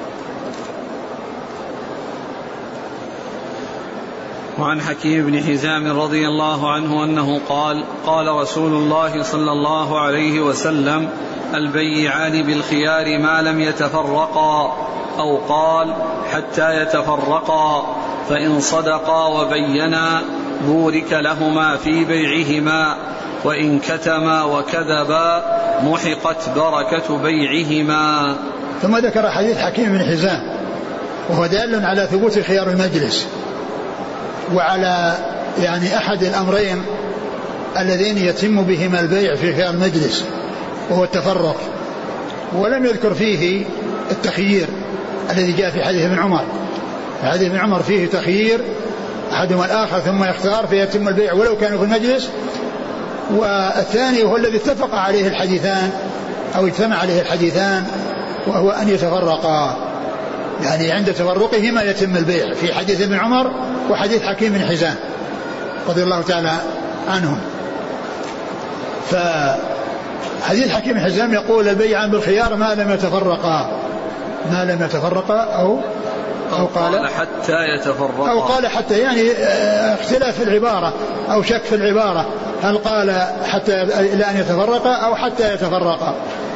وعن 4.61 4.80
حكيم 4.80 5.26
بن 5.26 5.42
حزام 5.42 6.00
رضي 6.00 6.28
الله 6.28 6.71
عنه 6.73 7.04
أنه 7.04 7.40
قال 7.49 7.85
قال 8.07 8.28
رسول 8.28 8.73
الله 8.73 9.23
صلى 9.23 9.52
الله 9.52 10.00
عليه 10.00 10.40
وسلم 10.40 11.09
البيعان 11.54 12.42
بالخيار 12.42 13.19
ما 13.19 13.42
لم 13.42 13.61
يتفرقا 13.61 14.76
أو 15.19 15.37
قال 15.49 15.95
حتى 16.33 16.83
يتفرقا 16.83 17.97
فإن 18.28 18.61
صدقا 18.61 19.26
وبينا 19.26 20.23
بورك 20.67 21.12
لهما 21.12 21.76
في 21.76 22.05
بيعهما 22.05 22.97
وإن 23.45 23.79
كتما 23.79 24.45
وكذبا 24.45 25.43
محقت 25.83 26.49
بركة 26.57 27.19
بيعهما. 27.19 28.37
ثم 28.83 28.97
ذكر 28.97 29.31
حديث 29.31 29.59
حكيم 29.59 29.93
بن 29.93 30.05
حزام 30.05 30.40
وهو 31.29 31.47
دال 31.47 31.85
على 31.85 32.09
ثبوت 32.11 32.38
خيار 32.38 32.71
المجلس 32.71 33.26
وعلى 34.55 35.14
يعني 35.62 35.97
أحد 35.97 36.23
الأمرين 36.23 36.83
اللذين 37.79 38.19
يتم 38.19 38.62
بهما 38.62 39.00
البيع 39.00 39.35
في 39.35 39.55
خيار 39.55 39.71
المجلس 39.71 40.25
وهو 40.90 41.05
التفرق. 41.05 41.57
ولم 42.57 42.85
يذكر 42.85 43.14
فيه 43.14 43.64
التخيير 44.11 44.67
الذي 45.31 45.52
جاء 45.52 45.71
في 45.71 45.85
حديث 45.85 46.05
ابن 46.05 46.19
عمر. 46.19 46.45
حديث 47.23 47.49
ابن 47.49 47.59
عمر 47.59 47.83
فيه 47.83 48.07
تخيير 48.07 48.61
أحدهما 49.41 49.65
الآخر 49.65 50.01
ثم 50.01 50.25
يختار 50.25 50.67
فيتم 50.67 51.09
البيع 51.09 51.33
ولو 51.33 51.57
كانوا 51.57 51.79
في 51.79 51.85
المجلس. 51.85 52.29
والثاني 53.31 54.25
هو 54.25 54.37
الذي 54.37 54.57
اتفق 54.57 54.95
عليه 54.95 55.29
الحديثان 55.29 55.91
أو 56.57 56.67
اجتمع 56.67 56.99
عليه 56.99 57.21
الحديثان 57.21 57.85
وهو 58.47 58.71
أن 58.71 58.89
يتفرقا. 58.89 59.77
يعني 60.63 60.93
عند 60.93 61.13
تفرقهما 61.13 61.83
يتم 61.83 62.17
البيع 62.17 62.55
في 62.55 62.75
حديث 62.75 63.03
ابن 63.03 63.15
عمر 63.15 63.51
وحديث 63.91 64.23
حكيم 64.23 64.53
بن 64.53 64.61
حزام 64.61 64.95
رضي 65.89 66.03
الله 66.03 66.23
تعالى 66.23 66.53
عنهم. 67.09 67.39
فحديث 69.11 70.69
حكيم 70.69 70.93
بن 70.93 71.01
حزام 71.01 71.33
يقول 71.33 71.69
البيعان 71.69 72.11
بالخيار 72.11 72.57
ما 72.57 72.75
لم 72.75 72.91
يتفرقا. 72.91 73.71
ما 74.53 74.65
لم 74.65 74.83
يتفرقا 74.83 75.41
أو 75.41 75.81
أو 76.61 76.67
قال 76.67 77.09
حتى 77.09 77.75
يتفرقا. 77.75 78.31
أو 78.31 78.40
قال 78.40 78.67
حتى 78.67 78.99
يعني 78.99 79.31
آه، 79.31 79.95
اختلاف 79.95 80.37
في 80.37 80.43
العبارة 80.43 80.95
أو 81.31 81.43
شك 81.43 81.62
في 81.62 81.75
العبارة. 81.75 82.26
هل 82.62 82.79
قال 82.79 83.23
حتى 83.45 83.83
إلى 83.83 84.25
أن 84.25 84.37
يتفرقا 84.37 84.93
أو 84.93 85.14
حتى 85.14 85.55
يتفرقا؟ 85.55 86.14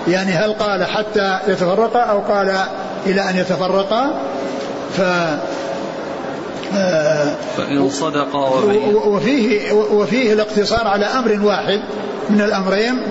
يعني 0.08 0.32
هل 0.32 0.52
قال 0.52 0.84
حتى 0.84 1.38
يتفرقا 1.48 2.00
أو 2.00 2.20
قال 2.20 2.56
إلى 3.06 3.30
أن 3.30 3.36
يتفرقا؟ 3.36 4.14
ف 4.96 5.00
فإن 7.56 7.90
صدقا 7.90 8.48
وفيه. 9.06 9.72
وفيه 9.72 10.32
الاقتصار 10.32 10.88
على 10.88 11.06
أمر 11.06 11.38
واحد 11.42 11.80
من 12.30 12.40
الأمرين 12.40 13.02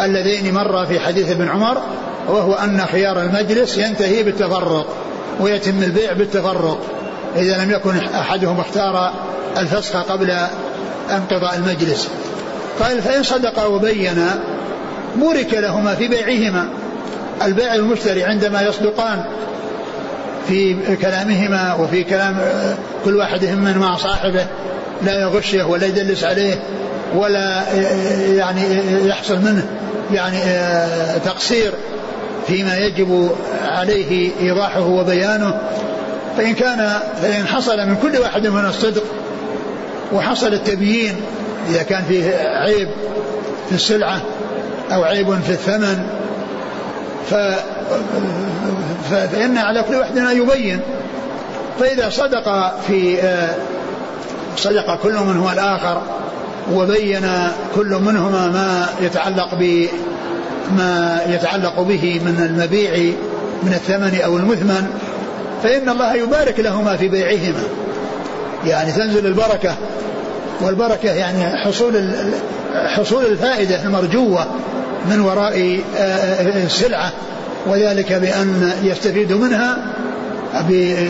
اللذين 0.00 0.54
مر 0.54 0.86
في 0.86 1.00
حديث 1.00 1.30
ابن 1.30 1.48
عمر 1.48 1.82
وهو 2.28 2.54
أن 2.54 2.86
خيار 2.92 3.22
المجلس 3.22 3.78
ينتهي 3.78 4.22
بالتفرق. 4.22 4.86
ويتم 5.40 5.82
البيع 5.82 6.12
بالتفرق. 6.12 6.80
إذا 7.36 7.64
لم 7.64 7.70
يكن 7.70 7.96
أحدهم 7.96 8.60
اختار 8.60 9.12
الفسخ 9.58 9.96
قبل 9.96 10.36
انقضاء 11.10 11.56
المجلس. 11.56 12.08
قال 12.80 13.02
فإن 13.02 13.22
صدقا 13.22 13.64
وبينا 13.64 14.40
بورك 15.16 15.54
لهما 15.54 15.94
في 15.94 16.08
بيعهما. 16.08 16.68
البائع 17.42 17.74
المشتري 17.74 18.24
عندما 18.24 18.62
يصدقان 18.62 19.24
في 20.48 20.76
كلامهما 20.96 21.74
وفي 21.74 22.04
كلام 22.04 22.36
كل 23.04 23.16
واحد 23.16 23.44
من 23.44 23.78
مع 23.78 23.96
صاحبه 23.96 24.46
لا 25.02 25.20
يغشه 25.20 25.66
ولا 25.66 25.86
يدلس 25.86 26.24
عليه 26.24 26.62
ولا 27.14 27.62
يعني 28.28 28.62
يحصل 29.04 29.36
منه 29.36 29.66
يعني 30.12 30.38
تقصير. 31.24 31.72
فيما 32.50 32.76
يجب 32.76 33.30
عليه 33.62 34.30
إيضاحه 34.40 34.86
وبيانه 34.86 35.60
فإن 36.36 36.54
كان 36.54 37.00
فإن 37.22 37.46
حصل 37.46 37.76
من 37.88 37.96
كل 37.96 38.18
واحد 38.18 38.46
من 38.46 38.64
الصدق 38.64 39.02
وحصل 40.12 40.52
التبيين 40.52 41.14
إذا 41.70 41.82
كان 41.82 42.04
فيه 42.04 42.34
عيب 42.36 42.88
في 43.68 43.74
السلعة 43.74 44.22
أو 44.92 45.04
عيب 45.04 45.40
في 45.40 45.50
الثمن 45.50 46.06
فإن 49.10 49.58
على 49.58 49.82
كل 49.82 49.94
واحد 49.94 50.18
أن 50.18 50.36
يبين. 50.42 50.80
فإذا 51.80 52.10
صدق 52.10 52.74
في 52.86 53.18
صدق 54.56 54.94
كل 55.02 55.14
منهما 55.14 55.52
الآخر 55.52 56.02
وبين 56.72 57.30
كل 57.74 57.88
منهما 57.88 58.46
ما 58.46 58.86
يتعلق 59.00 59.54
بما 60.70 61.20
يتعلق 61.28 61.80
به 61.80 62.20
من 62.24 62.46
المبيع 62.50 63.14
من 63.62 63.72
الثمن 63.72 64.20
أو 64.24 64.36
المثمن 64.36 64.90
فإن 65.62 65.88
الله 65.88 66.14
يبارك 66.14 66.60
لهما 66.60 66.96
في 66.96 67.08
بيعهما. 67.08 67.62
يعني 68.66 68.92
تنزل 68.92 69.26
البركة 69.26 69.74
والبركة 70.60 71.12
يعني 71.12 71.56
حصول 71.64 72.10
حصول 72.96 73.24
الفائدة 73.24 73.82
المرجوة 73.82 74.46
من 75.10 75.20
وراء 75.20 75.80
السلعة 76.64 77.12
وذلك 77.66 78.12
بأن 78.12 78.72
يستفيد 78.82 79.32
منها 79.32 79.76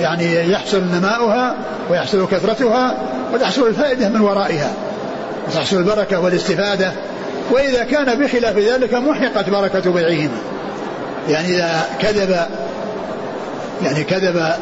يعني 0.00 0.52
يحصل 0.52 0.82
نماؤها 0.94 1.56
ويحصل 1.90 2.26
كثرتها 2.26 2.98
وتحصل 3.34 3.66
الفائدة 3.66 4.08
من 4.08 4.20
ورائها. 4.20 4.72
وتحصل 5.48 5.76
البركة 5.76 6.20
والاستفادة 6.20 6.92
وإذا 7.50 7.84
كان 7.84 8.18
بخلاف 8.18 8.56
ذلك 8.56 8.94
محقت 8.94 9.50
بركة 9.50 9.92
بيعهما. 9.92 10.38
يعني 11.28 11.48
إذا 11.48 11.82
كذب 12.00 12.36
يعني 13.84 14.04
كذب 14.04 14.52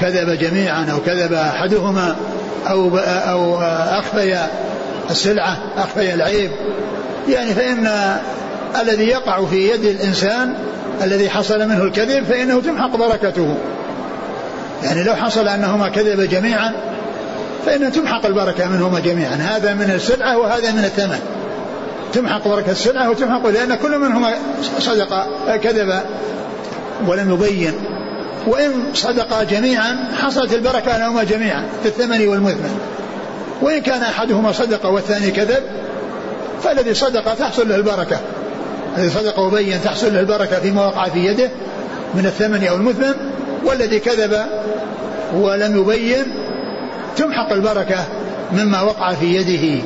كذب 0.00 0.38
جميعا 0.38 0.86
أو 0.92 0.98
كذب 1.06 1.32
أحدهما 1.32 2.16
أو 2.70 2.98
أو 3.06 3.58
أخفي 4.00 4.38
السلعة 5.10 5.56
أخفي 5.76 6.14
العيب 6.14 6.50
يعني 7.28 7.54
فإن 7.54 7.88
الذي 8.82 9.04
يقع 9.04 9.44
في 9.44 9.70
يد 9.70 9.84
الإنسان 9.84 10.54
الذي 11.02 11.30
حصل 11.30 11.68
منه 11.68 11.82
الكذب 11.82 12.24
فإنه 12.24 12.60
تمحق 12.60 12.96
بركته. 12.96 13.54
يعني 14.84 15.02
لو 15.02 15.14
حصل 15.14 15.48
أنهما 15.48 15.88
كذب 15.88 16.20
جميعا 16.20 16.72
فإن 17.66 17.92
تمحق 17.92 18.26
البركة 18.26 18.68
منهما 18.68 19.00
جميعا. 19.00 19.34
هذا 19.34 19.74
من 19.74 19.90
السلعة 19.94 20.38
وهذا 20.38 20.72
من 20.72 20.84
الثمن. 20.84 21.37
تمحق 22.12 22.48
بركة 22.48 22.70
السلعة 22.72 23.10
وتمحق 23.10 23.46
لأن 23.46 23.74
كل 23.74 23.98
منهما 23.98 24.34
صدق 24.78 25.26
كذب 25.56 26.00
ولم 27.06 27.32
يبين. 27.32 27.72
وإن 28.46 28.72
صدقا 28.94 29.42
جميعا 29.42 29.96
حصلت 30.22 30.54
البركة 30.54 30.98
لهما 30.98 31.24
جميعا 31.24 31.64
في 31.82 31.88
الثمن 31.88 32.28
والمثمن. 32.28 32.80
وإن 33.62 33.80
كان 33.80 34.02
أحدهما 34.02 34.52
صدق 34.52 34.86
والثاني 34.86 35.30
كذب 35.30 35.62
فالذي 36.62 36.94
صدق 36.94 37.34
تحصل 37.34 37.68
له 37.68 37.76
البركة. 37.76 38.20
الذي 38.96 39.10
صدق 39.10 39.38
وبين 39.38 39.82
تحصل 39.84 40.14
له 40.14 40.20
البركة 40.20 40.60
فيما 40.60 40.86
وقع 40.86 41.08
في 41.08 41.26
يده 41.26 41.50
من 42.14 42.26
الثمن 42.26 42.66
أو 42.66 42.76
المثمن 42.76 43.14
والذي 43.64 43.98
كذب 43.98 44.46
ولم 45.34 45.80
يبين 45.80 46.24
تمحق 47.16 47.52
البركة 47.52 48.04
مما 48.52 48.82
وقع 48.82 49.14
في 49.14 49.36
يده. 49.36 49.82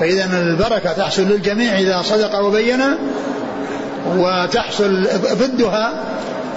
فإذا 0.00 0.24
البركة 0.24 0.92
تحصل 0.92 1.22
للجميع 1.22 1.78
إذا 1.78 2.02
صدق 2.02 2.38
وبين 2.38 2.80
وتحصل 4.16 5.06
ضدها 5.34 5.92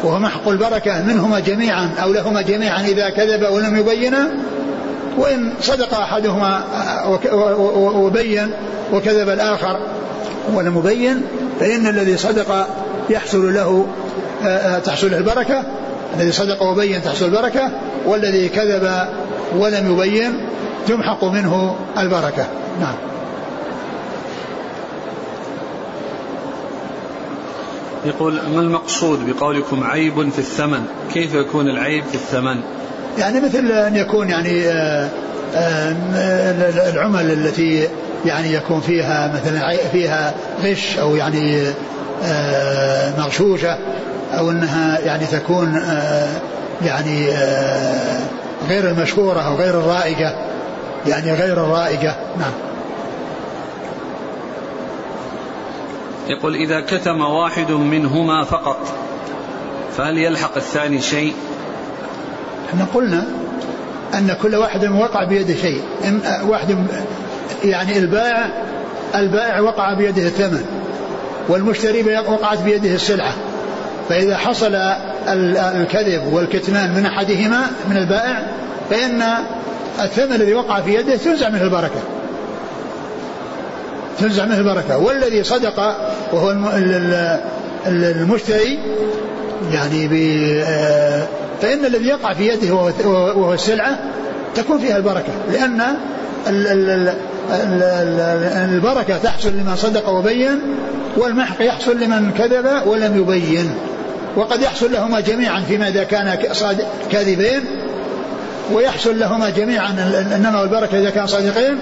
وهو 0.04 0.20
محق 0.20 0.48
البركة 0.48 1.02
منهما 1.02 1.40
جميعا 1.40 1.90
أو 2.04 2.14
لهما 2.14 2.42
جميعا 2.42 2.82
إذا 2.82 3.10
كذب 3.10 3.52
ولم 3.52 3.78
يبين 3.78 4.16
وإن 5.18 5.54
صدق 5.62 6.00
أحدهما 6.00 6.64
وبين 7.96 8.52
وكذب 8.94 9.30
الآخر 9.30 9.80
ولم 10.54 10.78
يبين 10.78 11.22
فإن 11.60 11.88
الذي 11.88 12.18
صدق 12.18 12.68
يحصل 13.10 13.54
له 13.54 13.86
تحصل 14.86 15.12
له 15.12 15.18
البركة. 15.18 15.64
الذي 16.16 16.32
صدق 16.32 16.64
وبين 16.64 17.04
تحصل 17.04 17.26
البركة 17.26 17.70
والذي 18.06 18.50
كذب 18.50 19.08
ولم 19.58 19.92
يبين 19.92 20.40
تمحق 20.88 21.24
منه 21.24 21.76
البركة. 21.98 22.46
نعم. 22.80 23.13
يقول 28.06 28.34
ما 28.34 28.62
المقصود 28.62 29.20
بقولكم 29.30 29.84
عيب 29.84 30.30
في 30.30 30.40
الثمن؟ 30.40 30.86
كيف 31.14 31.34
يكون 31.34 31.70
العيب 31.70 32.04
في 32.04 32.16
الثمن؟ 32.16 32.62
يعني 33.18 33.40
مثل 33.40 33.72
أن 33.72 33.96
يكون 33.96 34.30
يعني 34.30 34.68
آه، 34.68 35.10
آه، 35.56 36.90
العمل 36.90 37.32
التي 37.32 37.88
يعني 38.26 38.54
يكون 38.54 38.82
فيها 38.82 39.34
مثلا 39.34 39.78
فيها 39.92 40.34
غش 40.64 40.98
أو 40.98 41.16
يعني 41.16 41.62
آه، 42.24 43.20
مغشوشة 43.20 43.78
أو 44.38 44.52
أنها 44.52 45.00
يعني 45.00 45.26
تكون 45.26 45.82
يعني 46.86 47.28
غير 48.70 48.90
المشهورة 48.90 49.40
أو 49.40 49.56
غير 49.56 49.80
الرائجة 49.80 50.36
يعني 51.08 51.34
غير 51.34 51.54
الرائجة 51.54 52.16
نعم. 52.40 52.73
يقول 56.28 56.56
إذا 56.56 56.82
كتم 56.82 57.22
واحد 57.22 57.72
منهما 57.72 58.44
فقط 58.44 58.94
فهل 59.98 60.18
يلحق 60.18 60.56
الثاني 60.56 61.02
شيء؟ 61.02 61.34
إحنا 62.70 62.88
قلنا 62.94 63.26
أن 64.14 64.38
كل 64.42 64.56
واحد 64.56 64.86
وقع 64.86 65.24
بيده 65.24 65.56
شيء 65.56 65.82
واحد 66.48 66.78
يعني 67.64 67.98
البائع 67.98 68.64
البائع 69.16 69.60
وقع 69.60 69.94
بيده 69.94 70.22
الثمن 70.22 70.66
والمشتري 71.50 72.20
وقعت 72.20 72.62
بيده 72.62 72.96
السلعة. 72.96 73.34
فإذا 74.10 74.38
حصل 74.38 74.76
الكذب 75.58 76.34
والكتمان 76.34 76.94
من 76.96 77.06
أحدهما 77.06 77.62
من 77.90 77.98
البائع 77.98 78.48
فإن 78.90 79.24
الثمن 80.00 80.34
الذي 80.34 80.54
وقع 80.54 80.82
في 80.82 80.94
يده 80.96 81.16
تنزع 81.16 81.50
منه 81.50 81.64
البركة. 81.64 82.02
تنزع 84.20 84.46
منه 84.46 84.58
البركة. 84.58 84.98
والذي 84.98 85.44
صدق 85.44 85.80
وهو 86.34 86.52
المشتري 87.88 88.80
يعني 89.74 90.10
آه، 90.64 91.28
فإن 91.62 91.86
الذي 91.86 92.08
يقع 92.08 92.34
في 92.34 92.48
يده 92.48 92.74
وهو 92.74 93.54
السلعة 93.54 94.00
تكون 94.56 94.80
فيها 94.80 94.98
البركة. 94.98 95.34
لأن 95.52 95.82
البركة 98.72 99.18
تحصل 99.18 99.50
لمن 99.50 99.76
صدق 99.76 100.10
وبين 100.10 100.60
والمحق 101.18 101.62
يحصل 101.62 102.00
لمن 102.00 102.32
كذب 102.38 102.88
ولم 102.88 103.18
يبين. 103.18 103.70
وقد 104.36 104.62
يحصل 104.62 104.92
لهما 104.92 105.20
جميعا 105.20 105.62
فيما 105.68 105.88
إذا 105.88 106.04
كان 106.04 106.38
كاذبين 107.12 107.62
ويحصل 108.74 109.20
لهما 109.20 109.50
جميعا 109.50 109.90
النمى 110.36 110.60
والبركة 110.60 111.00
إذا 111.00 111.10
كان 111.10 111.28
صادقين 111.28 111.80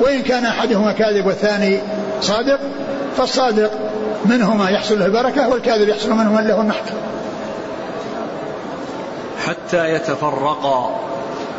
وإن 0.00 0.22
كان 0.22 0.46
أحدهما 0.46 0.92
كاذب 0.92 1.26
والثاني 1.26 1.78
صادق 2.20 2.60
فالصادق 3.16 3.70
منهما 4.24 4.70
يحصل 4.70 4.98
له 4.98 5.06
البركة 5.06 5.48
والكاذب 5.48 5.88
يحصل 5.88 6.10
منهما 6.10 6.40
له 6.40 6.60
النحق 6.60 6.84
حتى 9.46 9.94
يتفرقا. 9.94 11.00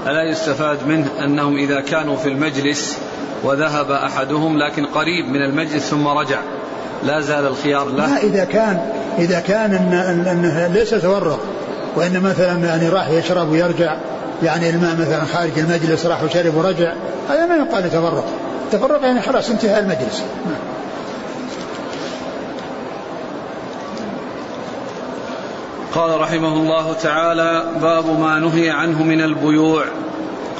ألا 0.08 0.24
يستفاد 0.24 0.88
منه 0.88 1.08
أنهم 1.24 1.56
إذا 1.56 1.82
كانوا 1.82 2.16
في 2.16 2.30
المجلس 2.30 2.98
وذهب 3.44 3.92
أحدهم 3.92 4.58
لكن 4.58 4.86
قريب 4.86 5.26
من 5.26 5.42
المجلس 5.42 5.90
ثم 5.90 6.08
رجع. 6.08 6.40
لا 7.04 7.22
زال 7.22 7.48
الخيار 7.48 7.90
له. 7.90 8.08
لا 8.08 8.24
إذا 8.24 8.44
كان 8.44 8.90
إذا 9.18 9.40
كان 9.40 9.74
أنه 10.32 10.68
ليس 10.68 10.90
تورط 10.90 11.40
وإن 11.96 12.20
مثلا 12.20 12.66
يعني 12.66 12.90
راح 12.90 13.10
يشرب 13.10 13.52
ويرجع 13.52 13.96
يعني 14.44 14.70
الماء 14.70 14.96
مثلا 14.96 15.26
خارج 15.26 15.60
المجلس 15.60 16.06
راح 16.06 16.24
وشرب 16.24 16.56
ورجع 16.56 16.94
هذا 17.30 17.46
ما 17.46 17.56
يقال 17.56 17.90
تفرق. 17.90 18.26
تفرق 18.72 19.02
يعني 19.04 19.22
خلاص 19.22 19.50
انتهى 19.50 19.80
المجلس. 19.80 20.24
قال 25.96 26.22
رحمه 26.22 26.54
الله 26.54 26.94
تعالى 26.94 27.66
باب 27.82 28.20
ما 28.20 28.40
نهي 28.40 28.70
عنه 28.70 29.04
من 29.04 29.22
البيوع. 29.22 29.86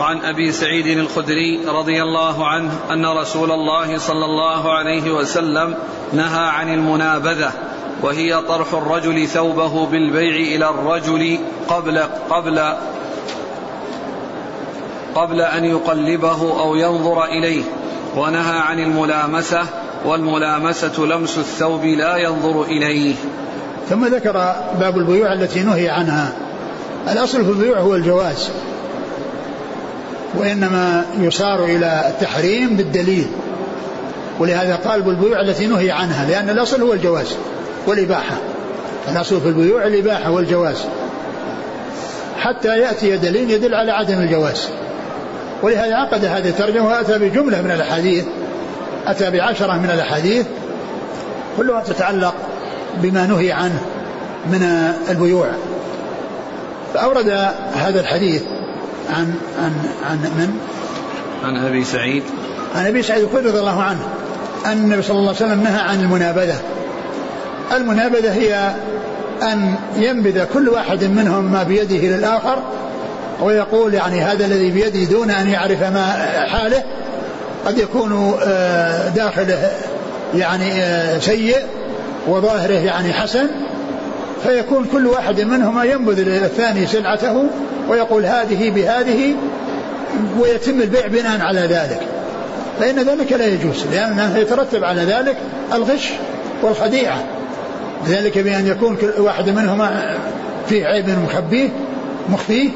عن 0.02 0.22
أبي 0.22 0.52
سعيد 0.52 0.88
الخدري 0.88 1.66
رضي 1.68 2.02
الله 2.02 2.48
عنه 2.48 2.72
أن 2.92 3.06
رسول 3.06 3.52
الله 3.52 3.98
صلى 3.98 4.26
الله 4.26 4.74
عليه 4.74 5.12
وسلم 5.12 5.76
نهى 6.14 6.48
عن 6.48 6.74
المنابذة 6.74 7.52
وهي 8.02 8.42
طرح 8.42 8.74
الرجل 8.74 9.28
ثوبه 9.28 9.86
بالبيع 9.86 10.56
إلى 10.56 10.70
الرجل 10.70 11.40
قبل 11.68 12.00
قبل 12.30 12.74
قبل 15.16 15.42
أن 15.42 15.66
يقلبه 15.66 16.60
أو 16.62 16.76
ينظر 16.76 17.24
إليه 17.24 17.64
ونهى 18.18 18.60
عن 18.60 18.80
الملامسة 18.80 19.62
والملامسة 20.06 21.06
لمس 21.06 21.38
الثوب 21.38 21.86
لا 21.86 22.18
ينظر 22.18 22.64
إليه. 22.64 23.16
ثم 23.90 24.06
ذكر 24.06 24.56
باب 24.80 24.98
البيوع 24.98 25.34
التي 25.34 25.60
نهي 25.60 25.90
عنها. 25.90 26.34
الأصل 27.12 27.46
في 27.46 27.52
البيوع 27.52 27.80
هو 27.80 27.96
الجواز 27.96 28.50
وإنما 30.38 31.06
يصار 31.20 31.64
إلى 31.64 32.04
التحريم 32.08 32.78
بالدليل. 32.78 33.28
ولهذا 34.40 34.76
قال 34.76 35.02
بالبيوع 35.02 35.42
التي 35.42 35.68
نهي 35.68 35.92
عنها 35.92 36.30
لأن 36.30 36.50
الأصل 36.50 36.82
هو 36.82 36.94
الجواز 36.94 37.36
والإباحة. 37.88 38.38
الأصل 39.12 39.42
في 39.42 39.48
البيوع 39.48 39.86
الإباحة 39.88 40.32
والجواز. 40.32 40.78
حتى 42.40 42.80
يأتي 42.80 43.18
دليل 43.18 43.52
يدل 43.52 43.76
على 43.76 43.92
عدم 43.92 44.20
الجواز. 44.20 44.70
ولهذا 45.62 45.96
عقد 45.96 46.26
هذه 46.26 46.50
الترجمة 46.50 46.88
وأتى 46.88 47.20
بجملة 47.20 47.62
من 47.62 47.72
الأحاديث. 47.72 48.26
أتى 49.08 49.32
بعشرة 49.32 49.74
من 49.74 49.90
الأحاديث 49.90 50.46
كلها 51.58 51.84
تتعلق 51.84 52.34
بما 52.98 53.26
نهي 53.26 53.52
عنه 53.52 53.82
من 54.52 54.64
البيوع. 55.10 55.48
فأورد 56.94 57.30
هذا 57.74 58.00
الحديث 58.00 58.44
عن 59.10 59.36
عن 59.60 59.74
عن 60.10 60.18
من؟ 60.18 60.60
عن 61.44 61.66
أبي 61.66 61.84
سعيد. 61.84 62.24
عن 62.76 62.86
أبي 62.86 63.04
سعيد 63.04 63.24
الخدري 63.24 63.50
رضي 63.50 63.60
الله 63.60 63.82
عنه 63.82 64.00
أن 64.66 64.72
النبي 64.72 65.02
صلى 65.02 65.18
الله 65.18 65.36
عليه 65.36 65.46
وسلم 65.46 65.64
نهى 65.64 65.82
عن 65.82 66.00
المنابذة. 66.00 66.62
المنابذة 67.72 68.34
هي 68.34 68.76
أن 69.44 69.76
ينبذ 69.98 70.46
كل 70.46 70.70
واحد 70.70 71.04
منهم 71.04 71.52
ما 71.52 71.64
بيده 71.64 72.18
للآخر 72.18 72.64
ويقول 73.42 73.94
يعني 73.94 74.22
هذا 74.22 74.46
الذي 74.46 74.72
بيدي 74.72 75.06
دون 75.06 75.32
أن 75.32 75.48
يعرف 75.50 75.84
ما 75.84 76.06
حاله 76.48 76.84
قد 77.66 77.78
يكون 77.78 78.38
آه، 78.44 79.10
داخله 79.10 79.72
يعني 80.36 80.84
آه، 80.84 81.20
سيء 81.20 81.58
وظاهره 82.28 82.74
يعني 82.86 83.14
حسن 83.14 83.48
فيكون 84.44 84.86
كل 84.92 85.08
واحد 85.08 85.42
منهما 85.42 85.84
ينبذ 85.84 86.20
للثاني 86.20 86.88
سلعته 86.88 87.44
ويقول 87.90 88.26
هذه 88.26 88.70
بهذه 88.70 89.36
ويتم 90.40 90.82
البيع 90.82 91.08
بناء 91.08 91.42
على 91.42 91.60
ذلك. 91.62 92.02
فإن 92.80 93.00
ذلك 93.00 93.34
لا 93.34 93.46
يجوز 93.46 93.86
لأنه 93.92 94.38
يترتب 94.38 94.84
على 94.84 95.02
ذلك 95.02 95.38
الغش 95.74 96.10
والخديعة. 96.64 97.24
ذلك 98.08 98.38
بأن 98.38 98.68
يكون 98.68 98.96
كل 98.96 99.22
واحد 99.22 99.50
منهما 99.50 100.16
فيه 100.70 100.86
عيب 100.86 101.10
مخبيه 101.10 101.70
مخفيه 102.30 102.70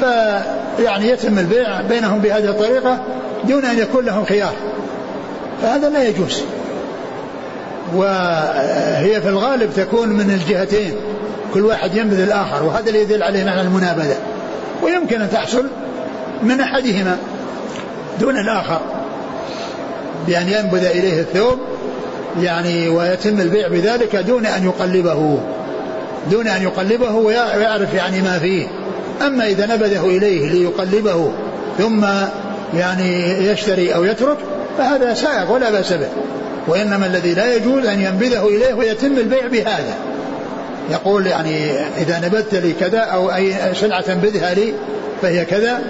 فيعني 0.00 1.08
يتم 1.08 1.38
البيع 1.38 1.80
بينهم 1.80 2.18
بهذه 2.18 2.48
الطريقة 2.48 2.98
دون 3.44 3.64
أن 3.64 3.78
يكون 3.78 4.04
لهم 4.04 4.24
خيار. 4.24 4.52
فهذا 5.62 5.88
لا 5.88 6.08
يجوز. 6.08 6.42
وهي 7.94 9.20
في 9.20 9.28
الغالب 9.28 9.70
تكون 9.76 10.08
من 10.08 10.30
الجهتين. 10.30 10.94
كل 11.54 11.64
واحد 11.64 11.94
ينبذ 11.94 12.20
الآخر 12.20 12.62
وهذا 12.62 12.88
اللي 12.88 13.02
يدل 13.02 13.22
عليه 13.22 13.44
معنى 13.44 13.60
المنابذة. 13.60 14.16
ويمكن 14.82 15.20
أن 15.20 15.30
تحصل 15.30 15.66
من 16.42 16.60
أحدهما 16.60 17.16
دون 18.20 18.36
الآخر. 18.36 18.80
بأن 20.26 20.48
ينبذ 20.48 20.84
إليه 20.84 21.20
الثوب 21.20 21.58
يعني 22.42 22.88
ويتم 22.88 23.40
البيع 23.40 23.68
بذلك 23.68 24.16
دون 24.16 24.46
أن 24.46 24.64
يقلبه. 24.64 25.38
دون 26.30 26.46
أن 26.46 26.62
يقلبه 26.62 27.14
ويعرف 27.14 27.94
يعني 27.94 28.22
ما 28.22 28.38
فيه. 28.38 28.66
أما 29.22 29.46
إذا 29.46 29.66
نبذه 29.66 30.06
إليه 30.06 30.50
ليقلبه 30.50 31.32
ثم 31.78 32.04
يعني 32.74 33.38
يشتري 33.46 33.94
أو 33.94 34.04
يترك 34.04 34.36
فهذا 34.78 35.14
سائغ 35.14 35.52
ولا 35.52 35.70
بأس 35.70 35.92
به. 35.92 36.08
وإنما 36.68 37.06
الذي 37.06 37.34
لا 37.34 37.54
يجوز 37.54 37.86
أن 37.86 38.00
ينبذه 38.00 38.48
إليه 38.48 38.74
ويتم 38.74 39.18
البيع 39.18 39.46
بهذا. 39.46 39.94
يقول 40.90 41.26
يعني 41.26 41.70
إذا 41.98 42.18
نبذت 42.18 42.54
لي 42.54 42.72
كذا 42.72 42.98
أو 42.98 43.34
أي 43.34 43.54
سلعة 43.74 44.00
تنبذها 44.00 44.54
لي 44.54 44.74
فهي 45.22 45.44
كذا 45.44 45.82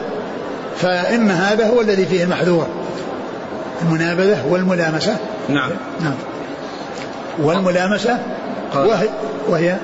فإن 0.77 1.31
هذا 1.31 1.67
هو 1.67 1.81
الذي 1.81 2.07
فيه 2.07 2.25
المحذور. 2.25 2.67
المنابذة 3.83 4.47
والملامسة. 4.51 5.17
نعم. 5.49 5.71
نعم. 6.01 6.15
والملامسة 7.43 8.19
وهي, 8.75 9.09
وهي 9.49 9.77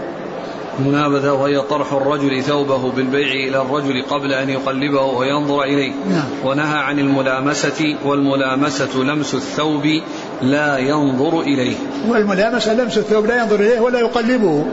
المنابذة 0.79 1.33
وهي 1.33 1.61
طرح 1.61 1.93
الرجل 1.93 2.43
ثوبه 2.43 2.93
بالبيع 2.93 3.49
إلى 3.49 3.63
الرجل 3.63 4.03
قبل 4.11 4.33
أن 4.33 4.51
يقلبه 4.51 5.03
وينظر 5.03 5.63
إليه. 5.63 5.93
نعم. 6.11 6.25
ونهى 6.45 6.79
عن 6.79 6.99
الملامسة 6.99 7.97
والملامسة 8.05 8.99
لمس 8.99 9.35
الثوب 9.35 9.87
لا 10.43 10.79
ينظر 10.79 11.41
إليه. 11.41 11.77
والملامسة 12.09 12.75
لمس 12.75 12.99
الثوب 12.99 13.27
لا 13.27 13.43
ينظر 13.43 13.61
إليه 13.61 13.81
ولا 13.81 13.99
يقلبه. 13.99 14.65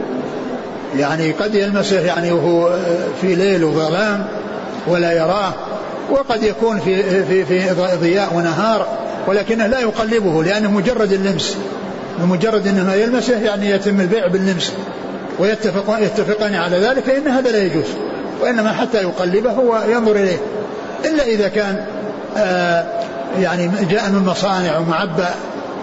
يعني 0.96 1.32
قد 1.32 1.54
يلمسه 1.54 2.00
يعني 2.00 2.32
وهو 2.32 2.78
في 3.20 3.34
ليل 3.34 3.64
وظلام 3.64 4.26
ولا 4.86 5.12
يراه 5.12 5.54
وقد 6.10 6.42
يكون 6.42 6.80
في 6.80 7.24
في 7.24 7.44
في 7.44 7.74
ضياء 8.00 8.34
ونهار 8.34 8.86
ولكنه 9.26 9.66
لا 9.66 9.80
يقلبه 9.80 10.44
لأنه 10.44 10.70
مجرد 10.70 11.12
اللمس. 11.12 11.56
بمجرد 12.18 12.66
انه 12.66 12.92
يلمسه 12.92 13.38
يعني 13.38 13.70
يتم 13.70 14.00
البيع 14.00 14.26
باللمس. 14.26 14.72
ويتفقان 15.40 16.02
يتفقان 16.02 16.54
على 16.54 16.78
ذلك 16.78 17.04
فإن 17.04 17.28
هذا 17.28 17.50
لا 17.50 17.58
يجوز 17.58 17.84
وإنما 18.40 18.72
حتى 18.72 19.02
يقلبه 19.02 19.58
وينظر 19.58 20.16
إليه. 20.16 20.38
إلا 21.04 21.24
إذا 21.24 21.48
كان 21.48 21.84
آه 22.36 22.84
يعني 23.40 23.70
جاء 23.90 24.10
من 24.10 24.24
مصانع 24.26 24.78
ومعبأ 24.78 25.28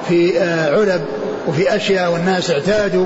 في 0.08 0.40
آه 0.40 0.76
علب 0.80 1.02
وفي 1.48 1.76
أشياء 1.76 2.12
والناس 2.12 2.52
اعتادوا 2.52 3.06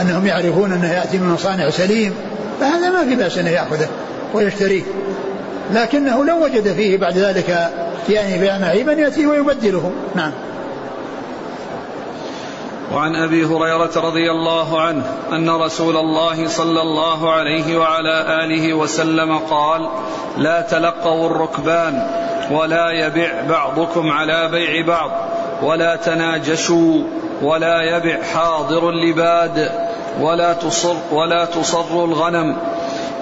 أنهم 0.00 0.26
يعرفون 0.26 0.72
أنه 0.72 0.92
يأتي 0.92 1.18
من 1.18 1.28
مصانع 1.28 1.70
سليم 1.70 2.14
فهذا 2.60 2.90
ما 2.90 3.04
في 3.08 3.14
بأس 3.14 3.38
أنه 3.38 3.50
يأخذه 3.50 3.88
ويشتريه. 4.34 4.82
لكنه 5.74 6.24
لو 6.24 6.44
وجد 6.44 6.72
فيه 6.72 6.98
بعد 6.98 7.18
ذلك 7.18 7.70
يعني 8.08 8.38
بيع 8.38 8.58
معيبا 8.58 8.92
يأتي 8.92 9.26
ويبدله. 9.26 9.92
نعم. 10.14 10.32
وعن 12.94 13.16
أبي 13.16 13.44
هريرة 13.44 13.90
رضي 13.96 14.30
الله 14.30 14.80
عنه 14.80 15.02
أن 15.32 15.50
رسول 15.50 15.96
الله 15.96 16.48
صلى 16.48 16.80
الله 16.80 17.32
عليه 17.32 17.76
وعلى 17.76 18.44
آله 18.44 18.74
وسلم 18.74 19.38
قال 19.38 19.88
لا 20.36 20.60
تلقوا 20.60 21.26
الركبان 21.26 22.06
ولا 22.50 22.90
يبع 22.90 23.30
بعضكم 23.48 24.10
على 24.10 24.48
بيع 24.48 24.86
بعض 24.86 25.10
ولا 25.62 25.96
تناجشوا 25.96 27.02
ولا 27.42 27.82
يبع 27.82 28.22
حاضر 28.34 28.90
لباد 28.90 29.70
ولا 30.20 30.52
تصر 30.52 30.94
ولا 31.12 31.44
تصر 31.44 32.04
الغنم 32.04 32.56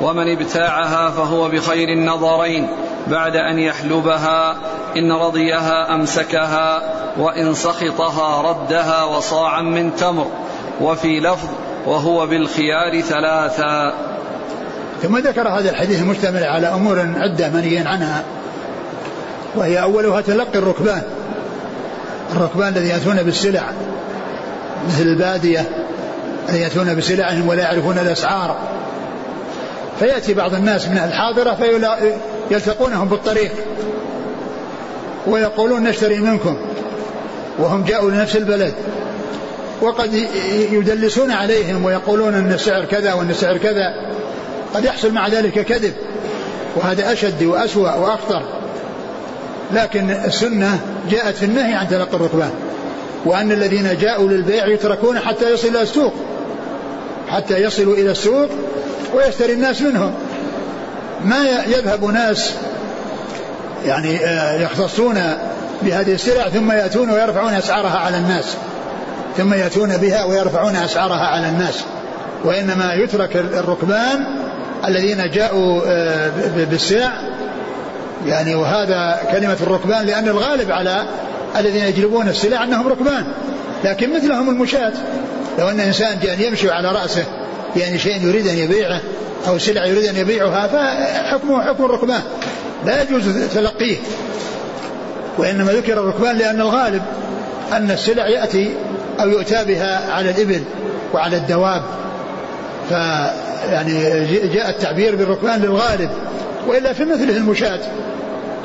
ومن 0.01 0.33
ابتاعها 0.33 1.11
فهو 1.11 1.49
بخير 1.49 1.89
النظرين. 1.89 2.69
بعد 3.07 3.37
أن 3.37 3.59
يحلبها 3.59 4.57
إن 4.97 5.13
رضيها 5.13 5.95
أمسكها 5.95 6.83
وإن 7.19 7.55
سخطها 7.55 8.43
ردها 8.43 9.05
وصاعا 9.05 9.63
من 9.63 9.97
تمر. 9.97 10.27
وفي 10.81 11.21
لفظ 11.21 11.49
وهو 11.87 12.27
بالخيار 12.27 13.01
ثلاثا. 13.01 13.93
ثم 15.03 15.19
ذكر 15.19 15.49
هذا 15.49 15.71
الحديث 15.71 16.03
المشتمل 16.03 16.45
على 16.45 16.67
أمور 16.67 17.15
عدة 17.17 17.49
منهي 17.49 17.79
عنها 17.79 18.25
وهي 19.55 19.83
أولها 19.83 20.21
تلقي 20.21 20.59
الركبان. 20.59 21.03
الركبان 22.33 22.69
الذين 22.69 22.91
يأتون 22.91 23.23
بالسلع 23.23 23.63
مثل 24.89 25.03
البادية 25.03 25.69
الذين 26.49 26.63
يأتون 26.63 26.95
بسلعهم 26.95 27.49
ولا 27.49 27.63
يعرفون 27.63 27.99
الأسعار. 27.99 28.57
فيأتي 29.99 30.35
بعض 30.35 30.55
الناس 30.55 30.89
من 30.89 30.99
الحاضرة 30.99 31.59
فيلتقونهم 32.49 33.09
بالطريق 33.09 33.53
ويقولون 35.27 35.83
نشتري 35.83 36.19
منكم 36.19 36.57
وهم 37.59 37.85
جاءوا 37.85 38.11
لنفس 38.11 38.37
البلد 38.37 38.75
وقد 39.81 40.15
يدلسون 40.73 41.31
عليهم 41.31 41.85
ويقولون 41.85 42.35
أن 42.35 42.53
السعر 42.53 42.85
كذا 42.85 43.13
وأن 43.13 43.31
السعر 43.31 43.57
كذا. 43.57 43.95
قد 44.75 44.85
يحصل 44.85 45.13
مع 45.13 45.29
ذلك 45.29 45.61
كذب. 45.61 45.93
وهذا 46.77 47.13
أشد 47.13 47.43
وأسوأ 47.43 47.95
وأخطر. 47.95 48.43
لكن 49.73 50.11
السنة 50.11 50.81
جاءت 51.11 51.37
في 51.37 51.45
النهي 51.45 51.75
عن 51.75 51.89
تلقي 51.89 52.17
الركبان. 52.17 52.51
وأن 53.25 53.53
الذين 53.53 53.97
جاءوا 54.01 54.29
للبيع 54.29 54.67
يتركون 54.67 55.19
حتى 55.19 55.51
يصلوا 55.51 55.73
إلى 55.73 55.83
السوق. 55.83 56.13
حتى 57.29 57.63
يصلوا 57.63 57.95
إلى 57.95 58.11
السوق 58.11 58.49
ويشتري 59.17 59.53
الناس 59.53 59.83
منهم. 59.83 60.15
ما 61.25 61.37
يذهب 61.67 62.05
ناس 62.05 62.55
يعني 63.85 64.27
آه، 64.27 64.61
يختصون 64.61 65.15
بهذه 65.83 66.13
السلع 66.13 66.49
ثم 66.49 66.73
يأتون 66.73 67.11
ويرفعون 67.11 67.55
أسعارها 67.55 67.99
على 67.99 68.17
الناس 68.17 68.57
ثم 69.37 69.55
يأتون 69.55 69.97
بها 69.97 70.25
ويرفعون 70.25 70.77
أسعارها 70.77 71.27
على 71.27 71.49
الناس. 71.49 71.85
وإنما 72.45 72.95
يترك 72.95 73.37
الركبان 73.37 74.25
الذين 74.87 75.31
جاءوا 75.31 75.83
آه، 75.87 76.31
بالسلع. 76.71 77.13
يعني 78.27 78.55
وهذا 78.55 79.19
كلمة 79.33 79.57
الركبان 79.63 80.07
لأن 80.07 80.29
الغالب 80.29 80.71
على 80.71 81.07
الذين 81.57 81.85
يجلبون 81.85 82.29
السلع 82.29 82.65
أنهم 82.65 82.89
ركبان. 82.89 83.27
لكن 83.85 84.17
مثلهم 84.17 84.51
المشاة. 84.51 84.93
لو 85.59 85.69
أن 85.69 85.81
إنسان 85.81 86.19
جاء 86.23 86.41
يمشي 86.41 86.71
على 86.71 86.89
رأسه 86.89 87.25
يعني 87.77 87.99
شيء 87.99 88.27
يريد 88.27 88.47
أن 88.47 88.59
يبيعه 88.59 89.01
أو 89.49 89.59
سلعة 89.59 89.85
يريد 89.85 90.05
أن 90.05 90.17
يبيعها 90.17 90.67
فحكمه 90.67 91.63
حكم 91.63 91.85
الركبان. 91.85 92.23
لا 92.87 93.03
يجوز 93.03 93.23
تلقيه. 93.55 93.97
وإنما 95.39 95.73
ذكر 95.73 95.93
الركبان 95.93 96.37
لأن 96.37 96.61
الغالب 96.61 97.03
أن 97.73 97.91
السلع 97.91 98.29
يأتي 98.29 98.75
أو 99.21 99.29
يؤتى 99.29 99.65
بها 99.65 100.13
على 100.13 100.31
الإبل 100.31 100.63
وعلى 101.15 101.37
الدواب. 101.37 101.83
فيعني 102.89 104.01
جاء 104.55 104.71
التعبير 104.71 105.17
بالركبان 105.17 105.61
للغالب. 105.61 106.11
وإلا 106.67 106.93
في 106.93 107.05
مثله 107.05 107.37
المشاة. 107.37 107.81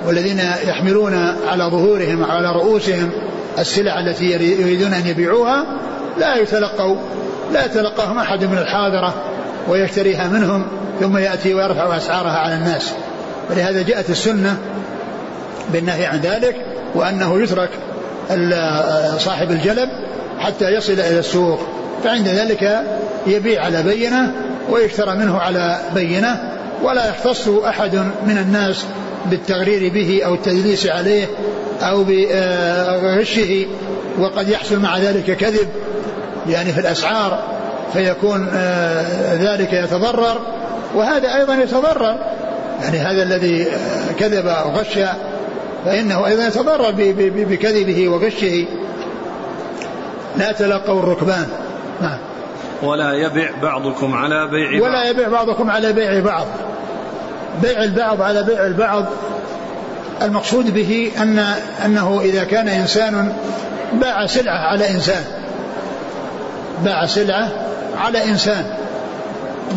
والذين 0.07 0.41
يحملون 0.67 1.13
على 1.47 1.63
ظهورهم 1.63 2.21
وعلى 2.21 2.51
رؤوسهم 2.51 3.09
السلع 3.59 3.99
التي 3.99 4.25
يريدون 4.31 4.93
أن 4.93 5.07
يبيعوها 5.07 5.65
لا 6.19 6.35
يتلقوا. 6.35 6.95
لا 7.53 7.65
يتلقاهم 7.65 8.17
أحد 8.17 8.43
من 8.43 8.57
الحاضرة 8.57 9.13
ويشتريها 9.67 10.27
منهم 10.27 10.67
ثم 10.99 11.17
يأتي 11.17 11.53
ويرفع 11.53 11.97
أسعارها 11.97 12.37
على 12.37 12.55
الناس. 12.55 12.91
ولهذا 13.49 13.81
جاءت 13.81 14.09
السنة 14.09 14.57
بالنهي 15.73 16.05
عن 16.05 16.19
ذلك 16.19 16.55
وأنه 16.95 17.41
يترك 17.43 17.69
صاحب 19.17 19.51
الجلب 19.51 19.89
حتى 20.39 20.69
يصل 20.69 20.93
إلى 20.93 21.19
السوق. 21.19 21.59
فعند 22.03 22.27
ذلك 22.27 22.81
يبيع 23.27 23.65
على 23.65 23.83
بينة 23.83 24.31
ويشترى 24.69 25.15
منه 25.15 25.37
على 25.37 25.79
بينة 25.95 26.51
ولا 26.83 27.09
يختص 27.09 27.47
أحد 27.47 27.95
من 28.27 28.37
الناس 28.37 28.85
بالتغرير 29.25 29.93
به 29.93 30.21
أو 30.25 30.33
التدليس 30.33 30.87
عليه 30.87 31.25
أو 31.81 32.03
بغشه 33.01 33.65
وقد 34.19 34.49
يحصل 34.49 34.79
مع 34.79 34.97
ذلك 34.97 35.37
كذب. 35.37 35.67
يعني 36.49 36.73
في 36.73 36.79
الأسعار 36.79 37.39
فيكون 37.93 38.49
آه، 38.53 39.35
ذلك 39.35 39.73
يتضرر 39.73 40.41
وهذا 40.95 41.35
أيضا 41.35 41.53
يتضرر. 41.53 42.15
يعني 42.81 42.99
هذا 42.99 43.23
الذي 43.23 43.67
كذب 44.19 44.47
أو 44.47 44.69
غش 44.69 44.99
فإنه 45.85 46.27
أيضا 46.27 46.47
يتضرر 46.47 46.91
بكذبه 47.19 48.09
وغشه. 48.09 48.65
لا 50.37 50.51
تلقوا 50.51 50.99
الركبان. 50.99 51.47
نعم. 52.01 52.17
ولا 52.83 53.13
يبع 53.13 53.49
بعضكم 53.61 54.13
على 54.13 54.47
بيع 54.47 54.71
بعض. 54.71 54.81
ولا 54.81 55.09
يبيع 55.09 55.29
بعضكم 55.29 55.69
على 55.69 55.93
بيع 55.93 56.19
بعض. 56.19 56.45
بيع 57.61 57.83
البعض 57.83 58.21
على 58.21 58.43
بيع 58.43 58.65
البعض. 58.65 59.05
المقصود 60.21 60.73
به 60.73 61.11
أن 61.21 61.45
أنه 61.85 62.21
إذا 62.23 62.43
كان 62.43 62.67
إنسان 62.67 63.33
باع 63.93 64.25
سلعة 64.25 64.57
على 64.57 64.89
إنسان. 64.89 65.40
باع 66.83 67.05
سلعة 67.05 67.51
على 67.97 68.23
إنسان 68.23 68.65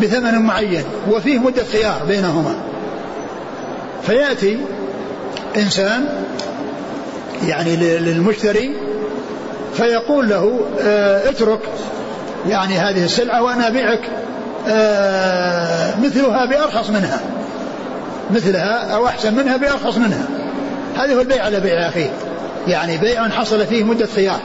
بثمن 0.01 0.39
معين 0.39 0.83
وفيه 1.09 1.39
مدة 1.39 1.63
خيار 1.71 2.01
بينهما. 2.07 2.55
فيأتي 4.03 4.59
إنسان 5.57 6.05
يعني 7.47 7.75
للمشتري 7.75 8.75
فيقول 9.73 10.29
له 10.29 10.59
آه 10.81 11.29
اترك 11.29 11.59
يعني 12.47 12.77
هذه 12.77 13.03
السلعة 13.03 13.43
وأنا 13.43 13.67
أبيعك 13.67 14.01
آه 14.67 15.99
مثلها 15.99 16.45
بأرخص 16.45 16.89
منها 16.89 17.19
مثلها 18.31 18.95
أو 18.95 19.07
أحسن 19.07 19.35
منها 19.35 19.57
بأرخص 19.57 19.97
منها. 19.97 20.25
هذا 20.97 21.15
هو 21.15 21.21
البيع 21.21 21.45
على 21.45 21.59
بيع 21.59 21.87
أخيه 21.87 22.09
يعني 22.67 22.97
بيع 22.97 23.29
حصل 23.29 23.65
فيه 23.65 23.83
مدة 23.83 24.07
خيار 24.15 24.39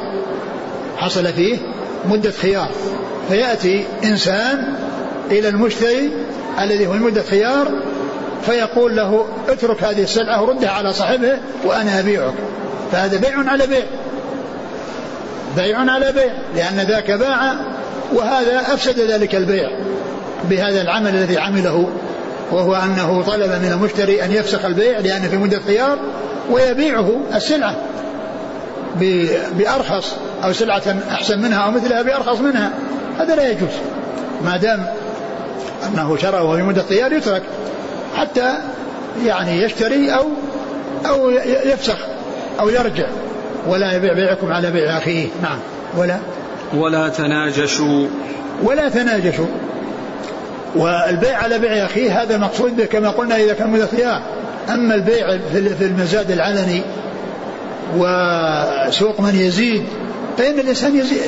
حصل 0.96 1.26
فيه 1.26 1.58
مدة 2.08 2.30
خيار. 2.30 2.70
فيأتي 3.28 3.84
إنسان 4.04 4.74
إلى 5.30 5.48
المشتري 5.48 6.10
الذي 6.60 6.86
هو 6.86 6.92
مدة 6.92 7.22
خيار 7.22 7.68
فيقول 8.46 8.96
له 8.96 9.26
اترك 9.48 9.82
هذه 9.84 10.02
السلعة 10.02 10.42
وردها 10.42 10.70
على 10.70 10.92
صاحبه 10.92 11.38
وأنا 11.64 12.00
أبيعك. 12.00 12.34
فهذا 12.92 13.16
بيع 13.16 13.50
على 13.50 13.66
بيع. 13.66 13.84
بيع 15.56 15.78
على 15.78 16.12
بيع 16.12 16.32
لأن 16.56 16.86
ذاك 16.88 17.10
باع 17.10 17.54
وهذا 18.12 18.60
أفسد 18.74 19.00
ذلك 19.00 19.34
البيع 19.34 19.70
بهذا 20.50 20.82
العمل 20.82 21.14
الذي 21.14 21.38
عمله 21.38 21.88
وهو 22.52 22.74
أنه 22.74 23.22
طلب 23.22 23.50
من 23.50 23.72
المشتري 23.72 24.24
أن 24.24 24.32
يفسخ 24.32 24.64
البيع 24.64 24.98
لأن 24.98 25.22
في 25.22 25.36
مدة 25.36 25.60
خيار 25.66 25.98
ويبيعه 26.50 27.20
السلعة 27.34 27.76
بأرخص. 29.58 30.14
أو 30.44 30.52
سلعة 30.52 30.82
أحسن 31.10 31.42
منها 31.42 31.58
أو 31.58 31.70
مثلها 31.70 32.02
بأرخص 32.02 32.40
منها. 32.40 32.72
هذا 33.18 33.34
لا 33.34 33.48
يجوز. 33.50 33.70
ما 34.44 34.56
دام 34.56 34.86
أنه 35.86 36.16
شرى 36.16 36.40
وهو 36.40 36.56
في 36.56 36.62
مدة 36.62 36.82
خيار 36.88 37.12
يترك. 37.12 37.42
حتى 38.16 38.54
يعني 39.24 39.62
يشتري 39.62 40.14
أو 40.14 40.26
أو 41.06 41.30
يفسخ 41.64 41.98
أو 42.60 42.68
يرجع. 42.68 43.06
ولا 43.66 43.92
يبيع 43.92 44.14
بيعكم 44.14 44.52
على 44.52 44.70
بيع 44.70 44.98
أخيه. 44.98 45.28
نعم. 45.42 45.58
ولا 45.96 46.18
ولا 46.74 47.08
تناجشوا. 47.08 48.06
ولا 48.62 48.88
تناجشوا. 48.88 49.46
والبيع 50.76 51.38
على 51.42 51.58
بيع 51.58 51.84
أخيه 51.84 52.22
هذا 52.22 52.38
مقصود 52.38 52.76
به 52.76 52.84
كما 52.84 53.10
قلنا 53.10 53.36
إذا 53.36 53.54
كان 53.54 53.70
من 53.70 53.82
الخيار 53.82 54.22
أما 54.68 54.94
البيع 54.94 55.38
في 55.78 55.84
المزاد 55.84 56.30
العلني 56.30 56.82
وسوق 57.96 59.20
من 59.20 59.34
يزيد 59.34 59.84
فإن 60.40 60.58
الإنسان 60.58 60.96
يزيد, 60.96 61.20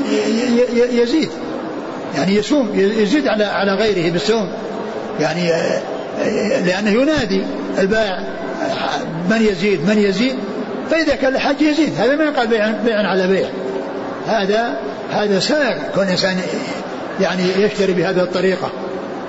يزيد. 0.92 1.29
يعني 2.16 2.37
يسوم 2.37 2.70
يزيد 2.75 3.29
على 3.29 3.44
على 3.44 3.75
غيره 3.75 4.12
بالسوم 4.12 4.53
يعني 5.20 5.48
لأنه 6.66 6.90
ينادي 6.90 7.42
البائع 7.79 8.18
من 9.31 9.42
يزيد 9.42 9.88
من 9.88 9.98
يزيد. 9.98 10.37
فإذا 10.90 11.14
كان 11.14 11.35
الحج 11.35 11.61
يزيد 11.61 11.92
هذا 11.98 12.16
ما 12.16 12.25
يقال 12.25 12.46
بيع, 12.46 12.70
بيع 12.70 12.96
على 12.96 13.27
بيع. 13.27 13.48
هذا 14.27 14.77
هذا 15.11 15.40
سائغ. 15.40 15.77
كون 15.94 16.05
الإنسان 16.05 16.37
يعني 17.20 17.42
يشتري 17.59 17.92
بهذه 17.92 18.22
الطريقة. 18.22 18.70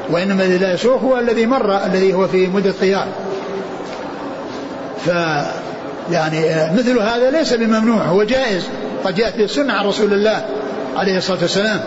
وإنما 0.09 0.43
الذي 0.43 0.57
لا 0.57 0.73
يسوق 0.73 1.01
هو 1.01 1.19
الذي 1.19 1.45
مر 1.45 1.85
الذي 1.85 2.13
هو 2.13 2.27
في 2.27 2.47
مدة 2.47 2.73
خيار 2.79 3.07
ف 5.05 5.09
يعني 6.11 6.71
مثل 6.77 6.99
هذا 6.99 7.31
ليس 7.31 7.53
بممنوع 7.53 8.03
هو 8.03 8.23
جائز. 8.23 8.63
قد 9.05 9.15
جاءت 9.15 9.37
به 9.37 9.43
السنة 9.43 9.73
عن 9.73 9.85
رسول 9.85 10.13
الله 10.13 10.45
عليه 10.95 11.17
الصلاة 11.17 11.37
والسلام 11.41 11.79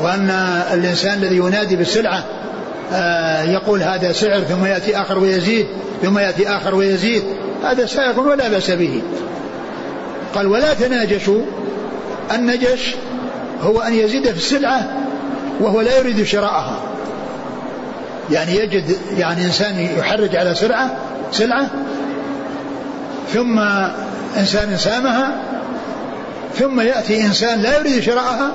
وأن 0.00 0.30
الإنسان 0.72 1.18
الذي 1.18 1.36
ينادي 1.36 1.76
بالسلعة 1.76 2.24
آه، 2.92 3.42
يقول 3.42 3.82
هذا 3.82 4.12
سعر 4.12 4.40
ثم 4.40 4.64
يأتي 4.64 4.96
آخر 4.96 5.18
ويزيد 5.18 5.66
ثم 6.02 6.18
يأتي 6.18 6.48
آخر 6.48 6.74
ويزيد 6.74 7.22
هذا 7.64 7.86
سائق 7.86 8.18
ولا 8.18 8.48
بأس 8.48 8.70
به. 8.70 9.02
قال 10.34 10.46
ولا 10.46 10.74
تناجشوا 10.74 11.42
النجش 12.34 12.94
هو 13.62 13.80
أن 13.80 13.94
يزيد 13.94 14.30
في 14.30 14.36
السلعة 14.36 14.88
وهو 15.60 15.80
لا 15.80 15.98
يريد 15.98 16.22
شراءها. 16.22 16.80
يعني 18.30 18.56
يجد 18.56 18.96
يعني 19.18 19.44
إنسان 19.44 19.88
يحرج 19.98 20.36
على 20.36 20.54
سلعة 20.54 20.96
سلعة 21.32 21.66
ثم 23.32 23.58
إنسان 24.36 24.76
سامها 24.76 25.49
ثم 26.58 26.80
يأتي 26.80 27.22
إنسان 27.22 27.60
لا 27.60 27.78
يريد 27.78 28.02
شراءها 28.02 28.52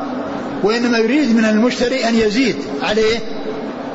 وإنما 0.63 0.97
يريد 0.97 1.36
من 1.36 1.45
المشتري 1.45 2.10
أن 2.10 2.15
يزيد 2.15 2.55
عليه 2.84 3.19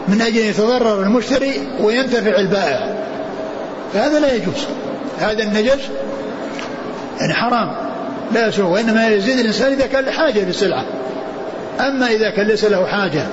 من 0.09 0.21
أجل 0.21 0.39
أن 0.39 0.51
يتضرر 0.51 1.03
المشتري 1.03 1.69
وينتفع 1.81 2.41
البائع. 2.41 2.95
فهذا 3.95 4.21
لا 4.21 4.35
يجوز. 4.35 4.67
هذا 5.19 5.43
النجش 5.43 5.81
يعني 7.21 7.35
حرام 7.35 7.77
لا 8.35 8.47
يسوء 8.47 8.67
وإنما 8.67 9.09
يزيد 9.09 9.39
الإنسان 9.39 9.73
إذا 9.73 9.87
كان 9.87 10.05
لحاجة 10.05 10.45
للسلعة 10.45 10.85
أما 11.81 12.07
إذا 12.07 12.31
كان 12.31 12.47
ليس 12.47 12.65
له 12.65 12.87
حاجة 12.87 13.27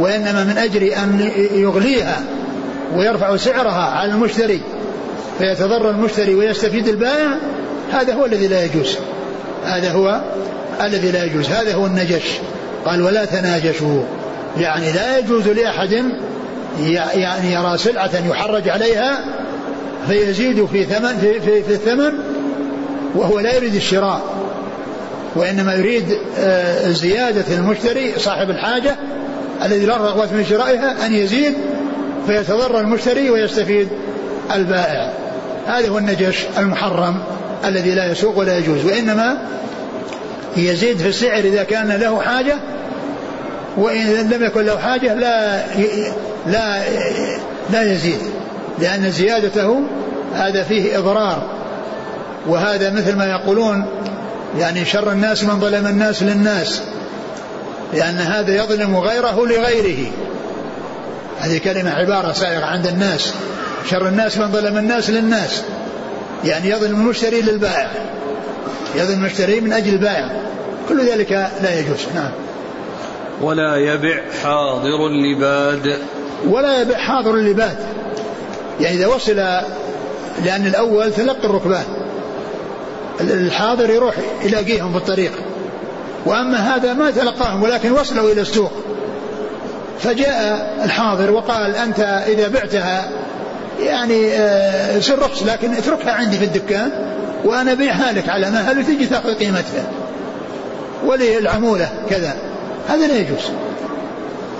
وإنما 0.00 0.44
من 0.44 0.58
أجل 0.58 0.82
أن 0.82 1.30
يغليها 1.54 2.22
ويرفع 2.96 3.36
سعرها 3.36 3.84
على 3.84 4.12
المشتري 4.12 4.60
فيتضرر 5.38 5.90
المشتري 5.90 6.34
ويستفيد 6.34 6.88
البائع 6.88 7.36
هذا 7.92 8.14
هو 8.14 8.24
الذي 8.24 8.48
لا 8.48 8.64
يجوز. 8.64 8.96
هذا 9.66 9.92
هو 9.92 10.20
الذي 10.82 11.10
لا 11.10 11.24
يجوز. 11.24 11.48
هذا 11.48 11.74
هو 11.74 11.86
النجش. 11.86 12.24
قال 12.84 13.02
ولا 13.02 13.24
تناجشوا. 13.24 14.02
يعني 14.58 14.92
لا 14.92 15.18
يجوز 15.18 15.48
لأحد 15.48 16.04
يعني 17.14 17.52
يرى 17.52 17.78
سلعة 17.78 18.10
يحرج 18.28 18.68
عليها 18.68 19.24
فيزيد 20.08 20.66
في 20.66 20.84
ثمن 20.84 21.18
في, 21.20 21.40
في, 21.40 21.62
في 21.62 21.72
الثمن 21.72 22.12
وهو 23.14 23.40
لا 23.40 23.54
يريد 23.54 23.74
الشراء. 23.74 24.20
وإنما 25.36 25.74
يريد 25.74 26.18
آه، 26.38 26.90
زيادة 26.90 27.54
المشتري 27.54 28.14
صاحب 28.18 28.50
الحاجة 28.50 28.96
الذي 29.64 29.86
لا 29.86 29.96
رغبة 29.96 30.36
من 30.36 30.44
شرائها 30.44 31.06
أن 31.06 31.12
يزيد 31.12 31.54
فيتضرر 32.26 32.80
المشتري 32.80 33.30
ويستفيد 33.30 33.88
البائع. 34.54 35.12
هذا 35.66 35.88
هو 35.88 35.98
النجش 35.98 36.46
المحرم. 36.58 37.18
الذي 37.64 37.90
لا 37.90 38.12
يسوق 38.12 38.38
ولا 38.38 38.58
يجوز 38.58 38.84
وإنما 38.84 39.38
يزيد 40.56 40.98
في 40.98 41.08
السعر 41.08 41.38
إذا 41.38 41.62
كان 41.62 41.88
له 41.88 42.20
حاجة 42.20 42.54
وإن 43.76 44.30
لم 44.30 44.44
يكن 44.44 44.64
له 44.64 44.78
حاجة 44.78 45.14
لا 45.14 45.64
لا 46.46 46.82
لا 47.70 47.92
يزيد 47.92 48.18
لأن 48.78 49.10
زيادته 49.10 49.82
هذا 50.34 50.62
فيه 50.62 50.98
إضرار 50.98 51.42
وهذا 52.46 52.90
مثل 52.90 53.16
ما 53.16 53.24
يقولون 53.24 53.86
يعني 54.58 54.84
شر 54.84 55.12
الناس 55.12 55.44
من 55.44 55.60
ظلم 55.60 55.86
الناس 55.86 56.22
للناس 56.22 56.82
لأن 57.94 58.18
هذا 58.18 58.54
يظلم 58.56 58.96
غيره 58.96 59.46
لغيره. 59.46 60.10
هذه 61.38 61.58
كلمة 61.58 61.90
عبارة 61.90 62.32
سائغة 62.32 62.64
عند 62.64 62.86
الناس 62.86 63.34
شر 63.90 64.08
الناس 64.08 64.38
من 64.38 64.52
ظلم 64.52 64.78
الناس 64.78 65.10
للناس. 65.10 65.62
يعني 66.44 66.70
يظلم 66.70 67.00
المشتري 67.00 67.40
للبائع. 67.40 67.90
يظلم 68.94 69.20
المشتري 69.20 69.60
من 69.60 69.72
أجل 69.72 69.92
البائع. 69.92 70.42
كل 70.88 71.06
ذلك 71.06 71.32
لا 71.62 71.80
يجوز. 71.80 72.06
نعم. 72.14 72.30
ولا 73.40 73.76
يبع 73.76 74.20
حاضر 74.42 75.06
اللباد 75.06 75.98
ولا 76.48 76.80
يبع 76.80 76.94
حاضر 76.98 77.34
اللباد 77.34 77.76
يعني 78.80 78.96
إذا 78.96 79.06
وصل 79.06 79.36
لأن 80.44 80.66
الأول 80.66 81.12
تلقي 81.12 81.44
الركبان. 81.44 81.84
الحاضر 83.20 83.90
يروح 83.90 84.14
يلاقيهم 84.44 84.92
في 84.92 84.98
الطريق 84.98 85.32
وأما 86.26 86.76
هذا 86.76 86.92
ما 86.92 87.10
تلقاهم 87.10 87.62
ولكن 87.62 87.92
وصلوا 87.92 88.32
إلى 88.32 88.40
السوق. 88.40 88.72
فجاء 90.00 90.74
الحاضر 90.84 91.30
وقال 91.30 91.76
أنت 91.76 92.00
إذا 92.26 92.48
بعتها 92.48 93.10
يعني 93.80 94.32
آه، 94.32 95.00
سر 95.00 95.18
رخص 95.18 95.42
لكن 95.42 95.74
اتركها 95.74 96.12
عندي 96.12 96.36
في 96.38 96.44
الدكان 96.44 96.90
وأنا 97.44 97.74
بيعها 97.74 98.12
لك 98.12 98.28
على 98.28 98.50
مهل 98.50 98.78
وتجي 98.78 99.06
تأخذ 99.06 99.34
قيمتها. 99.34 99.84
وللعمولة 101.04 101.88
كذا. 102.10 102.36
هذا 102.88 103.06
لا 103.06 103.16
يجوز. 103.16 103.50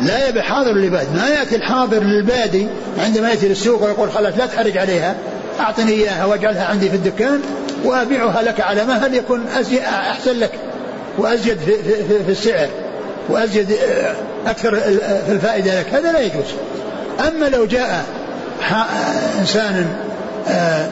لا 0.03 0.29
يبي 0.29 0.43
حاضر 0.43 0.73
للباد 0.73 1.07
ما 1.15 1.29
يأتي 1.29 1.57
الحاضر 1.57 2.03
للبادي 2.03 2.67
عندما 2.99 3.31
يأتي 3.31 3.49
للسوق 3.49 3.83
ويقول 3.83 4.13
خلاص 4.13 4.35
لا 4.39 4.47
تحرج 4.47 4.79
عليها. 4.79 5.15
أعطني 5.61 5.93
إياها 5.93 6.25
وأجعلها 6.25 6.65
عندي 6.65 6.89
في 6.89 6.97
الدكان 6.97 7.41
وأبيعها 7.85 8.43
لك 8.43 8.61
على 8.61 8.85
مهل 8.85 9.15
يكون 9.15 9.45
أحسن 10.11 10.39
لك 10.39 10.53
وأزيد 11.19 11.59
في, 11.59 11.83
في, 11.83 12.25
في 12.25 12.31
السعر 12.31 12.69
وأزيد 13.29 13.73
آه، 13.73 14.15
أكثر 14.47 14.81
في 15.27 15.33
الفائدة 15.33 15.81
لك. 15.81 15.95
هذا 15.95 16.13
لا 16.13 16.21
يجوز. 16.21 16.45
أما 17.29 17.47
لو 17.47 17.67
جاء 17.67 18.05
إنسان 19.41 19.87
آه، 20.49 20.87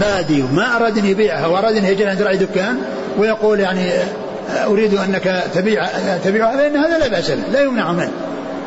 بادي 0.00 0.42
وما 0.42 0.76
أراد 0.76 0.98
أن 0.98 1.04
يبيعها 1.04 1.46
وأراد 1.46 1.76
أن 1.76 1.84
يجعل 1.84 2.08
عند 2.08 2.22
رأي 2.22 2.36
دكان 2.36 2.78
ويقول 3.18 3.60
يعني 3.60 3.92
آه، 3.92 4.66
أريد 4.66 4.94
أنك 4.94 5.42
تبيع 5.54 5.86
تبيعها 6.24 6.56
فإن 6.56 6.76
هذا 6.76 6.98
لا 6.98 7.08
بأس 7.08 7.30
له 7.30 7.42
لا 7.52 7.60
يمنع 7.60 7.92
منه 7.92 8.10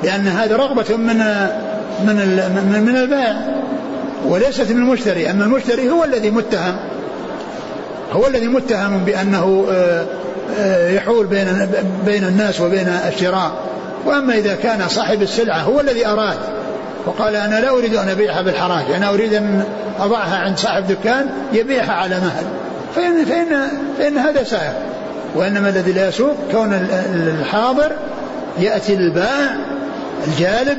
لأن 0.04 0.28
هذا 0.28 0.56
رغبة 0.56 0.97
من 0.97 1.17
من 2.06 2.15
من, 2.74 2.84
من 2.86 2.97
البائع 2.97 3.36
وليست 4.26 4.71
من 4.71 4.78
المشتري 4.78 5.32
أما 5.32 5.45
المشتري 5.45 5.89
هو 5.89 6.04
الذي 6.04 6.32
متهم 6.32 6.76
هو 8.12 8.28
الذي 8.28 8.47
متهم 8.47 8.97
بأنه 9.06 9.65
يحول 10.89 11.28
بين 11.28 11.69
بين 12.06 12.24
الناس 12.24 12.62
وبين 12.62 12.88
الشراء 13.08 13.52
وأما 14.06 14.34
إذا 14.34 14.56
كان 14.56 14.88
صاحب 14.88 15.21
السلعة 15.21 15.62
هو 15.62 15.80
الذي 15.80 16.08
أراد 16.08 16.38
وقال 17.06 17.36
أنا 17.36 17.60
لا 17.60 17.70
أريد 17.70 17.96
أن 17.96 18.10
أبيعها 18.10 18.42
بالحراج 18.42 18.92
أنا 18.96 19.10
أريد 19.10 19.34
أن 19.34 19.64
أضعها 20.00 20.38
عند 20.38 20.58
صاحب 20.58 20.88
دكان 20.88 21.30
يبيعها 21.54 21.92
على 21.92 22.16
مهل. 22.16 22.46
فان 22.96 23.26
فان 23.26 23.68
فإن 23.98 24.18
هذا 24.18 24.44
سائر. 24.44 24.74
وإنما 25.36 25.70
الذي 25.70 25.92
لا 25.92 26.08
يسوق 26.08 26.36
كون 26.52 26.74
الحاضر 27.14 27.92
يأتي 28.60 28.94
البائع 28.94 29.56
الجالب 30.28 30.78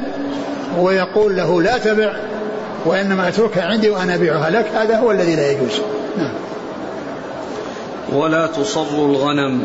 ويقول 0.79 1.37
له 1.37 1.63
لا 1.63 1.79
تبع 1.79 2.13
وإنما 2.87 3.29
أتركها 3.29 3.65
عندي 3.65 3.91
وأنا 3.91 4.15
أبيعها 4.15 4.51
لك 4.51 4.67
هذا 4.75 4.99
هو 4.99 5.11
الذي 5.11 5.37
لا 5.37 5.51
يجوز. 5.51 5.81
نعم. 6.19 6.35
ولا 8.13 8.47
تصر 8.47 8.97
الغنم. 8.97 9.63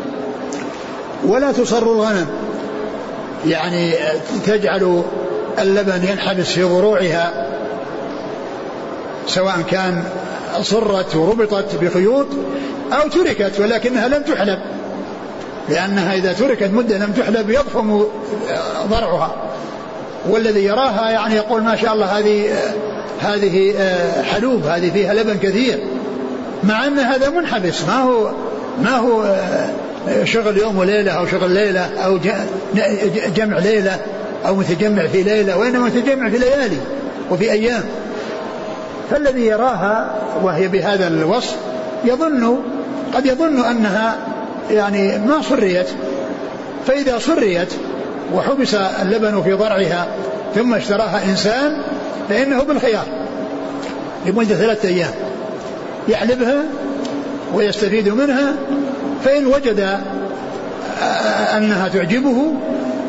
ولا 1.24 1.52
تصر 1.52 1.82
الغنم. 1.82 2.26
يعني 3.46 3.94
تجعل 4.46 5.02
اللبن 5.62 6.08
ينحبس 6.08 6.46
في 6.46 6.62
ضروعها 6.62 7.46
سواء 9.26 9.60
كان 9.70 10.04
صرت 10.60 11.16
وربطت 11.16 11.74
بخيوط 11.80 12.26
أو 12.92 13.08
تركت 13.08 13.60
ولكنها 13.60 14.08
لم 14.08 14.22
تحلب 14.22 14.58
لأنها 15.68 16.14
إذا 16.14 16.32
تركت 16.32 16.70
مدة 16.72 16.98
لم 16.98 17.12
تحلب 17.12 17.50
يضخم 17.50 18.04
ضرعها. 18.90 19.36
والذي 20.28 20.64
يراها 20.64 21.10
يعني 21.10 21.34
يقول 21.34 21.62
ما 21.62 21.76
شاء 21.76 21.92
الله 21.92 22.18
هذه 22.18 22.50
هذه 23.20 23.74
حلوب 24.32 24.64
هذه 24.66 24.90
فيها 24.90 25.14
لبن 25.14 25.38
كثير 25.38 25.78
مع 26.64 26.86
أن 26.86 26.98
هذا 26.98 27.30
منحبس 27.30 27.82
ما 27.82 28.02
هو 28.02 28.30
ما 28.82 28.96
هو 28.96 29.36
شغل 30.24 30.58
يوم 30.58 30.78
وليلة 30.78 31.12
أو 31.12 31.26
شغل 31.26 31.50
ليلة 31.50 31.80
أو 32.04 32.18
جمع 33.36 33.58
ليلة. 33.58 33.98
أو 34.46 34.54
متجمع 34.54 35.06
في 35.06 35.22
ليلة 35.22 35.58
وإنما 35.58 35.84
متجمع 35.84 36.30
في 36.30 36.38
ليالي 36.38 36.78
وفي 37.30 37.52
أيام. 37.52 37.84
فالذي 39.10 39.46
يراها 39.46 40.14
وهي 40.42 40.68
بهذا 40.68 41.08
الوصف 41.08 41.56
يظن 42.04 42.58
قد 43.14 43.26
يظن 43.26 43.64
أنها 43.64 44.16
يعني 44.70 45.18
ما 45.18 45.42
صريت 45.42 45.86
فإذا 46.86 47.18
صريت 47.18 47.68
وحبس 48.34 48.74
اللبن 48.74 49.42
في 49.42 49.52
ضرعها 49.52 50.06
ثم 50.54 50.74
اشتراها 50.74 51.24
إنسان 51.24 51.82
فإنه 52.28 52.62
بالخيار 52.62 53.04
لمدة 54.26 54.54
ثلاثة 54.54 54.88
أيام. 54.88 55.10
يحلبها 56.08 56.64
ويستفيد 57.54 58.08
منها 58.08 58.54
فإن 59.24 59.46
وجد 59.46 60.00
أنها 61.56 61.88
تعجبه 61.88 62.54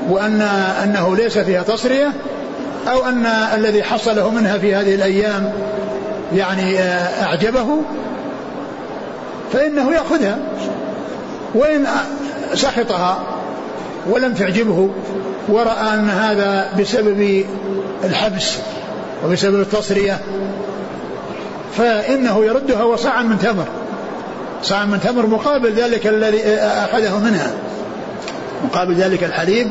وأن 0.09 0.41
أنه 0.83 1.15
ليس 1.15 1.37
فيها 1.37 1.63
تصرية 1.63 2.11
أو 2.87 3.05
أن 3.05 3.25
الذي 3.55 3.83
حصله 3.83 4.29
منها 4.29 4.57
في 4.57 4.75
هذه 4.75 4.95
الأيام 4.95 5.53
يعني 6.35 6.79
أعجبه 7.23 7.81
فإنه 9.53 9.93
يأخذها. 9.93 10.37
وإن 11.55 11.85
سخطها 12.53 13.19
ولم 14.09 14.33
تعجبه 14.33 14.89
ورأى 15.47 15.93
أن 15.93 16.09
هذا 16.09 16.69
بسبب 16.79 17.45
الحبس 18.03 18.57
وبسبب 19.25 19.61
التصرية 19.61 20.19
فإنه 21.77 22.45
يردها 22.45 22.83
وصاعا 22.83 23.23
من 23.23 23.39
تمر. 23.39 23.65
صاع 24.63 24.85
من 24.85 24.99
تمر 24.99 25.27
مقابل 25.27 25.73
ذلك 25.73 26.07
الذي 26.07 26.43
أخذه 26.59 27.19
منها. 27.19 27.51
مقابل 28.63 28.93
ذلك 28.93 29.23
الحليب 29.23 29.67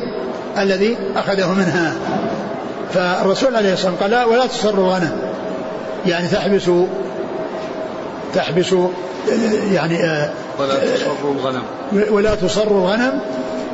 الذي 0.57 0.97
أخذه 1.15 1.53
منها. 1.53 1.93
فالرسول 2.93 3.55
عليه 3.55 3.73
الصلاة 3.73 3.91
والسلام 3.91 3.95
قال 3.95 4.11
لا 4.11 4.25
ولا 4.25 4.47
تصر 4.47 4.69
الغنم 4.69 5.11
يعني 6.05 6.27
تحبس 6.27 6.69
تحبس 8.35 8.75
يعني 9.71 9.97
ولا 10.59 10.75
تصر 10.75 11.31
الغنم. 11.31 11.61
ولا 12.11 12.35
تصر 12.35 12.67
الغنم. 12.67 13.19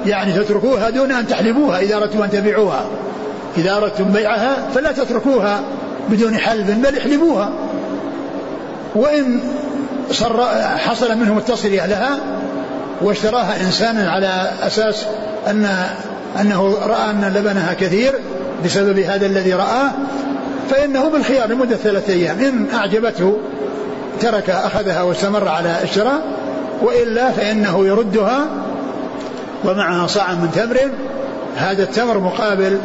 يعني 0.05 0.33
تتركوها 0.33 0.89
دون 0.89 1.11
أن 1.11 1.27
تحلبوها 1.27 1.79
إذا 1.79 1.95
أردتم 1.95 2.21
أن 2.21 2.31
تبيعوها. 2.31 2.85
إذا 3.57 3.77
أردتم 3.77 4.03
بيعها 4.03 4.55
فلا 4.75 4.91
تتركوها 4.91 5.61
بدون 6.09 6.37
حلب 6.37 6.81
بل 6.81 6.97
احلبوها. 6.97 7.49
وإن 8.95 9.39
صر 10.11 10.45
حصل 10.77 11.17
منهم 11.17 11.37
التصرية 11.37 11.85
لها 11.85 12.17
واشتراها 13.01 13.61
إنسان 13.61 13.97
على 13.97 14.51
أساس 14.61 15.05
أن 15.47 15.87
أنه 16.41 16.77
رأى 16.85 17.11
أن 17.11 17.33
لبنها 17.35 17.73
كثير 17.73 18.13
بسبب 18.65 18.99
هذا 18.99 19.25
الذي 19.25 19.53
رآه 19.53 19.91
فإنه 20.69 21.09
بالخيار 21.09 21.49
لمدة 21.49 21.75
ثلاثة 21.75 22.13
أيام. 22.13 22.39
إن 22.39 22.67
أعجبته 22.73 23.37
ترك 24.21 24.49
أخذها 24.49 25.01
واستمر 25.01 25.47
على 25.47 25.83
الشراء 25.83 26.21
وإلا 26.81 27.31
فإنه 27.31 27.87
يردها 27.87 28.47
ومعها 29.65 30.07
صاع 30.07 30.31
من 30.33 30.51
تمر. 30.51 30.91
هذا 31.55 31.83
التمر 31.83 32.19
مقابل 32.19 32.79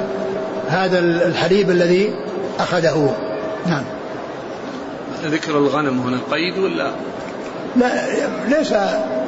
هذا 0.68 0.99
الحليب 0.99 1.70
الذي 1.70 2.14
أخذه. 2.59 3.16
نعم. 3.66 3.83
ذكر 5.25 5.59
الغنم 5.59 6.01
هنا 6.01 6.18
قيد 6.31 6.59
ولا؟ 6.59 6.91
لا 7.77 7.91
ليس 8.49 8.75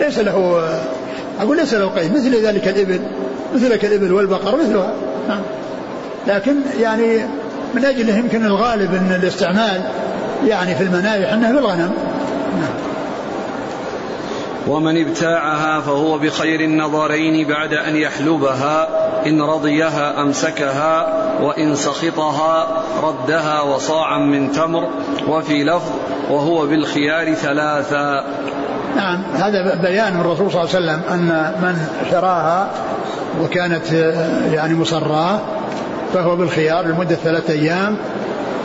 ليس 0.00 0.18
له 0.18 0.68
أقول 1.40 1.56
ليس 1.56 1.74
له 1.74 1.86
قيد 1.86 2.12
مثل 2.12 2.46
ذلك 2.46 2.68
الإبل. 2.68 3.00
مثل 3.54 3.66
الإبل 3.66 4.12
والبقر 4.12 4.56
مثلها. 4.56 4.92
نعم 5.28 5.40
لكن 6.26 6.56
يعني 6.80 7.26
من 7.74 7.84
أجله 7.84 8.16
يمكن 8.16 8.46
الغالب 8.46 8.94
أن 8.94 9.18
الاستعمال 9.22 9.82
يعني 10.46 10.74
في 10.74 10.82
المنايح 10.82 11.32
أنه 11.32 11.52
في 11.52 11.58
الغنم 11.58 11.92
نعم 12.60 12.92
ومن 14.66 15.06
ابتاعها 15.06 15.80
فهو 15.80 16.18
بخير 16.18 16.60
النظرين 16.60 17.48
بعد 17.48 17.72
أن 17.72 17.96
يحلبها 17.96 18.88
إن 19.26 19.42
رضيها 19.42 20.22
أمسكها 20.22 21.06
وإن 21.40 21.74
سخطها 21.74 22.82
ردها 23.02 23.60
وصاعا 23.60 24.18
من 24.18 24.52
تمر 24.52 24.88
وفي 25.28 25.64
لفظ 25.64 25.92
وهو 26.30 26.66
بالخيار 26.66 27.34
ثلاثا. 27.34 28.24
نعم 28.96 29.22
هذا 29.34 29.74
بيان 29.82 30.14
من 30.14 30.20
الرسول 30.20 30.52
صلى 30.52 30.62
الله 30.62 30.74
عليه 30.74 30.84
وسلم 30.84 31.02
أن 31.12 31.52
من 31.62 31.76
شراها 32.10 32.70
وكانت 33.40 33.92
يعني 34.52 34.74
مصراه 34.74 35.40
فهو 36.14 36.36
بالخيار 36.36 36.86
لمدة 36.86 37.14
ثلاثة 37.14 37.52
أيام 37.52 37.96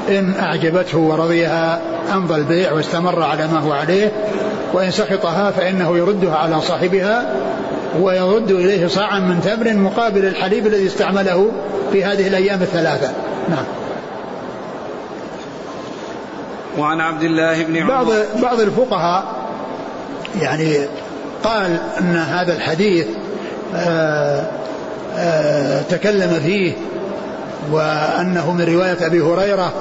إن 0.09 0.34
أعجبته 0.39 0.97
ورضيها 0.97 1.82
أمضى 2.13 2.36
البيع 2.36 2.72
واستمر 2.74 3.24
على 3.24 3.47
ما 3.47 3.59
هو 3.59 3.72
عليه 3.72 4.11
وإن 4.74 4.91
سخطها 4.91 5.51
فإنه 5.51 5.97
يردها 5.97 6.36
على 6.36 6.61
صاحبها 6.61 7.34
ويرد 7.99 8.51
إليه 8.51 8.88
صاعا 8.88 9.20
من 9.20 9.41
تمر 9.41 9.74
مقابل 9.74 10.26
الحليب 10.26 10.68
الذي 10.68 10.88
استعمله 10.88 11.51
في 11.91 12.03
هذه 12.03 12.28
الأيام 12.28 12.61
الثلاثة. 12.61 13.11
نعم. 13.49 13.65
وعن 16.78 17.01
عبد 17.01 17.24
الله 17.24 17.63
بن 17.63 17.78
عمر. 17.78 17.89
بعض 17.89 18.07
بعض 18.41 18.59
الفقهاء 18.59 19.24
يعني 20.41 20.78
قال 21.43 21.78
إن 21.99 22.15
هذا 22.15 22.53
الحديث 22.53 23.07
آآ 23.76 24.57
تكلم 25.89 26.39
فيه 26.45 26.74
وأنه 27.72 28.51
من 28.51 28.61
رواية 28.61 29.05
أبي 29.05 29.22
هريرة 29.22 29.74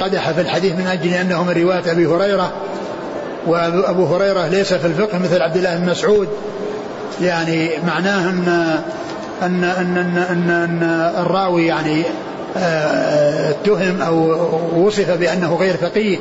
قدح 0.00 0.30
في 0.30 0.40
الحديث 0.40 0.72
من 0.72 0.86
أجل 0.86 1.12
أنه 1.12 1.44
من 1.44 1.62
رواية 1.62 1.92
أبي 1.92 2.06
هريرة 2.06 2.52
وأبو 3.46 4.04
هريرة 4.04 4.48
ليس 4.48 4.74
في 4.74 4.86
الفقه 4.86 5.18
مثل 5.18 5.42
عبد 5.42 5.56
الله 5.56 5.76
بن 5.76 5.90
مسعود. 5.90 6.28
يعني 7.22 7.70
معناه 7.86 8.30
ان 8.30 8.78
ان 9.42 9.64
ان 9.64 9.96
ان, 9.96 10.16
أن, 10.30 10.50
أن 10.50 10.82
الراوي 11.22 11.66
يعني 11.66 12.02
اتهم 13.50 14.02
أو 14.02 14.36
وصف 14.76 15.10
بأنه 15.10 15.54
غير 15.54 15.76
فقيه. 15.76 16.18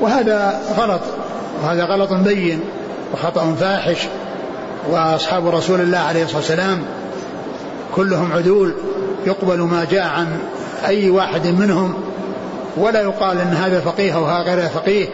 وهذا 0.00 0.60
غلط. 0.76 1.00
وهذا 1.62 1.84
غلط 1.84 2.12
بين 2.12 2.60
وخطأ 3.12 3.54
فاحش. 3.60 3.98
وأصحاب 4.90 5.48
رسول 5.48 5.80
الله 5.80 5.98
عليه 5.98 6.24
الصلاة 6.24 6.38
والسلام 6.38 6.82
كلهم 7.96 8.32
عدول 8.32 8.74
يقبل 9.26 9.60
ما 9.60 9.86
جاء 9.90 10.02
عن 10.02 10.26
أي 10.86 11.10
واحد 11.10 11.46
منهم 11.46 11.94
ولا 12.76 13.00
يقال 13.00 13.40
إن 13.40 13.54
هذا 13.54 13.80
فقيه 13.80 14.16
أو 14.16 14.24
هذا 14.24 14.54
غير 14.54 14.68
فقيه 14.68 15.08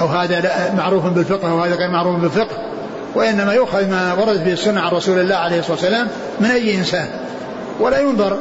أو 0.00 0.06
هذا 0.06 0.74
معروف 0.76 1.06
بالفقه 1.06 1.54
وهذا 1.54 1.74
غير 1.74 1.90
معروف 1.90 2.16
بالفقه. 2.16 2.56
وإنما 3.14 3.52
يؤخذ 3.52 3.90
ما 3.90 4.14
ورد 4.14 4.42
في 4.42 4.52
السنة 4.52 4.80
عن 4.80 4.90
رسول 4.90 5.18
الله 5.18 5.34
عليه 5.34 5.58
الصلاة 5.58 5.76
والسلام 5.76 6.08
من 6.40 6.50
أي 6.50 6.74
إنسان. 6.74 7.08
ولا 7.80 8.00
ينظر 8.00 8.38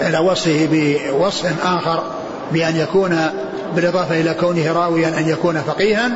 إلى 0.00 0.18
وصفه 0.18 0.68
بوصف 0.72 1.66
آخر 1.66 2.02
بأن 2.52 2.76
يكون 2.76 3.16
بالإضافة 3.76 4.20
إلى 4.20 4.34
كونه 4.34 4.72
راويا 4.72 5.08
أن 5.08 5.28
يكون 5.28 5.58
فقيها 5.58 6.10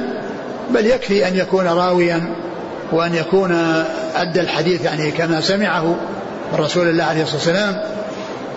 بل 0.70 0.86
يكفي 0.86 1.28
أن 1.28 1.36
يكون 1.36 1.66
راويا 1.66 2.34
وأن 2.92 3.14
يكون 3.14 3.52
أدى 4.16 4.40
الحديث 4.40 4.84
يعني 4.84 5.10
كما 5.10 5.40
سمعه 5.40 5.96
من 6.52 6.58
رسول 6.58 6.88
الله 6.88 7.04
عليه 7.04 7.22
الصلاة 7.22 7.36
والسلام 7.36 7.82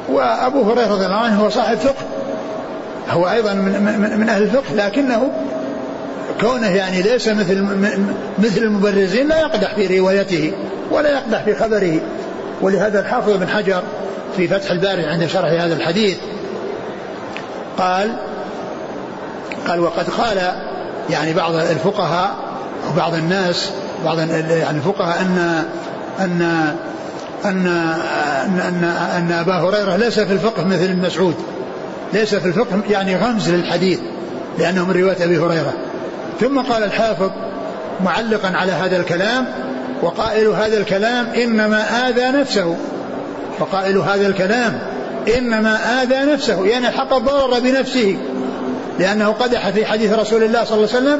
وأبو 0.09 0.71
هريرة 0.71 0.87
رضي 0.87 1.05
الله 1.05 1.15
عنه 1.15 1.43
هو 1.43 1.49
صاحب 1.49 1.77
فقه 1.77 2.05
هو 3.09 3.29
أيضا 3.29 3.53
من, 3.53 3.99
من, 4.01 4.19
من 4.19 4.29
أهل 4.29 4.43
الفقه 4.43 4.73
لكنه 4.75 5.31
كونه 6.41 6.67
يعني 6.67 7.01
ليس 7.01 7.27
مثل 7.27 7.67
مثل 8.39 8.61
المبرزين 8.61 9.27
لا 9.27 9.39
يقدح 9.39 9.75
في 9.75 9.99
روايته 9.99 10.53
ولا 10.91 11.09
يقدح 11.09 11.43
في 11.43 11.55
خبره. 11.55 11.99
ولهذا 12.61 12.99
الحافظ 12.99 13.33
بن 13.33 13.47
حجر 13.47 13.83
في 14.37 14.47
فتح 14.47 14.71
الباري 14.71 15.05
عند 15.05 15.25
شرح 15.25 15.51
هذا 15.61 15.75
الحديث 15.75 16.17
قال 17.77 18.15
قال 19.67 19.79
وقد 19.79 20.09
قال 20.09 20.51
يعني 21.09 21.33
بعض 21.33 21.53
الفقهاء 21.53 22.35
وبعض 22.91 23.13
الناس 23.13 23.69
بعض 24.05 24.19
يعني 24.19 24.77
الفقهاء 24.77 25.21
ان 25.21 25.63
أن 26.19 26.75
ان, 27.45 27.67
أن, 28.45 28.83
أن 29.17 29.31
أبا 29.31 29.53
هريرة 29.53 29.95
ليس 29.95 30.19
في 30.19 30.33
الفقه 30.33 30.65
مثل 30.65 30.83
ابن 30.83 31.01
مسعود. 31.05 31.35
ليس 32.13 32.35
في 32.35 32.45
الفقه 32.45 32.81
يعني 32.89 33.15
غمز 33.15 33.49
للحديث 33.49 33.99
لأنه 34.59 34.85
من 34.85 34.91
رواية 34.91 35.23
أبي 35.23 35.37
هريرة. 35.39 35.73
ثم 36.39 36.59
قال 36.59 36.83
الحافظ 36.83 37.31
معلقا 38.03 38.51
على 38.57 38.71
هذا 38.71 38.97
الكلام 38.97 39.45
وقائل 40.01 40.47
هذا 40.47 40.77
الكلام 40.77 41.25
إنما 41.25 42.09
آذى 42.09 42.39
نفسه. 42.39 42.75
وقائل 43.59 43.97
هذا 43.97 44.27
الكلام 44.27 44.79
إنما 45.37 46.03
آذى 46.03 46.33
نفسه 46.33 46.65
يعني 46.65 46.87
الحق 46.87 47.17
ضرر 47.17 47.59
بنفسه. 47.59 48.17
لأنه 48.99 49.29
قدح 49.29 49.69
في 49.69 49.85
حديث 49.85 50.13
رسول 50.13 50.43
الله 50.43 50.63
صلى 50.63 50.77
الله 50.77 50.95
عليه 50.95 51.07
وسلم 51.07 51.19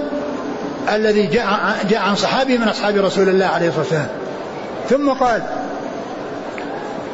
الذي 0.96 1.28
جاء 1.28 1.76
جاء 1.90 2.00
عن 2.00 2.16
صحابي 2.16 2.58
من 2.58 2.68
أصحاب 2.68 2.98
رسول 2.98 3.30
الله 3.30 3.46
عليه 3.46 3.68
الصلاة 3.68 3.84
والسلام. 3.84 4.08
ثم 4.90 5.10
قال 5.10 5.42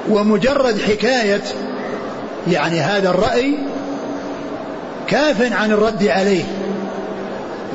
ومجرد 0.09 0.81
حكاية 0.81 1.41
يعني 2.51 2.79
هذا 2.79 3.09
الرأي 3.09 3.57
كاف 5.07 5.53
عن 5.53 5.71
الرد 5.71 6.07
عليه. 6.07 6.43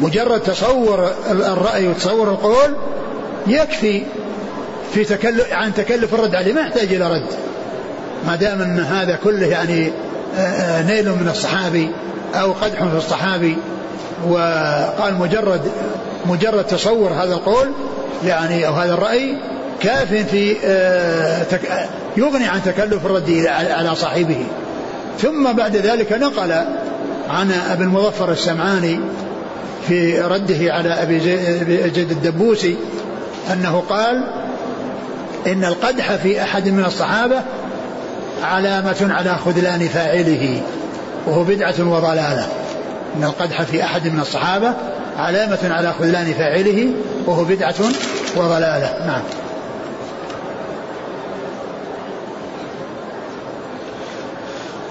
مجرد 0.01 0.41
تصور 0.41 1.11
الرأي 1.31 1.89
وتصور 1.89 2.29
القول 2.29 2.77
يكفي 3.47 4.03
في 4.95 5.05
تكلف 5.05 5.53
عن 5.53 5.75
تكلف 5.75 6.15
الرد 6.15 6.35
عليه 6.35 6.53
ما 6.53 6.61
يحتاج 6.61 6.95
إلى 6.95 7.11
رد. 7.11 7.27
ما 8.27 8.37
دام 8.37 8.63
أن 8.63 8.81
هذا 8.81 9.19
كله 9.25 9.47
يعني 9.47 9.93
نيل 10.87 11.11
من 11.11 11.29
الصحابي 11.31 11.91
أو 12.35 12.53
قدح 12.53 12.85
في 12.85 12.97
الصحابي 12.97 13.57
وقال 14.29 15.15
مجرد 15.19 15.61
مجرد 16.27 16.65
تصور 16.65 17.13
هذا 17.13 17.35
القول 17.35 17.73
يعني 18.25 18.67
أو 18.67 18.73
هذا 18.73 18.95
الرأي 18.95 19.37
كاف 19.83 20.15
في 20.15 20.57
يغني 22.17 22.47
عن 22.47 22.63
تكلف 22.65 23.07
الرد 23.07 23.47
على 23.49 23.95
صاحبه. 23.95 24.47
ثم 25.19 25.53
بعد 25.53 25.77
ذلك 25.77 26.13
نقل 26.13 26.53
عن 27.31 27.53
أبي 27.71 27.85
المظفر 27.85 28.33
السمعاني 28.33 29.01
في 29.89 30.21
رده 30.21 30.75
على 30.75 30.89
أبي 30.89 31.21
زيد 31.21 32.11
الدبوسي 32.11 32.77
أنه 33.53 33.83
قال 33.89 34.25
إن 35.47 35.65
القدح 35.65 36.17
في 36.17 36.43
أحد 36.43 36.69
من 36.69 36.85
الصحابة 36.85 37.41
علامة 38.43 38.97
على 39.11 39.37
خذلان 39.45 39.89
فاعله 39.89 40.61
وهو 41.27 41.45
بدعة 41.45 41.75
وضلالة. 41.79 42.47
إن 43.17 43.25
القدح 43.25 43.63
في 43.63 43.85
أحد 43.85 44.09
من 44.09 44.21
الصحابة 44.21 44.73
علامة 45.19 45.59
على 45.63 45.93
خذلان 45.93 46.33
فاعله 46.33 46.89
وهو 47.27 47.45
بدعة 47.45 47.75
وضلالة. 48.37 49.07
نعم. 49.07 49.23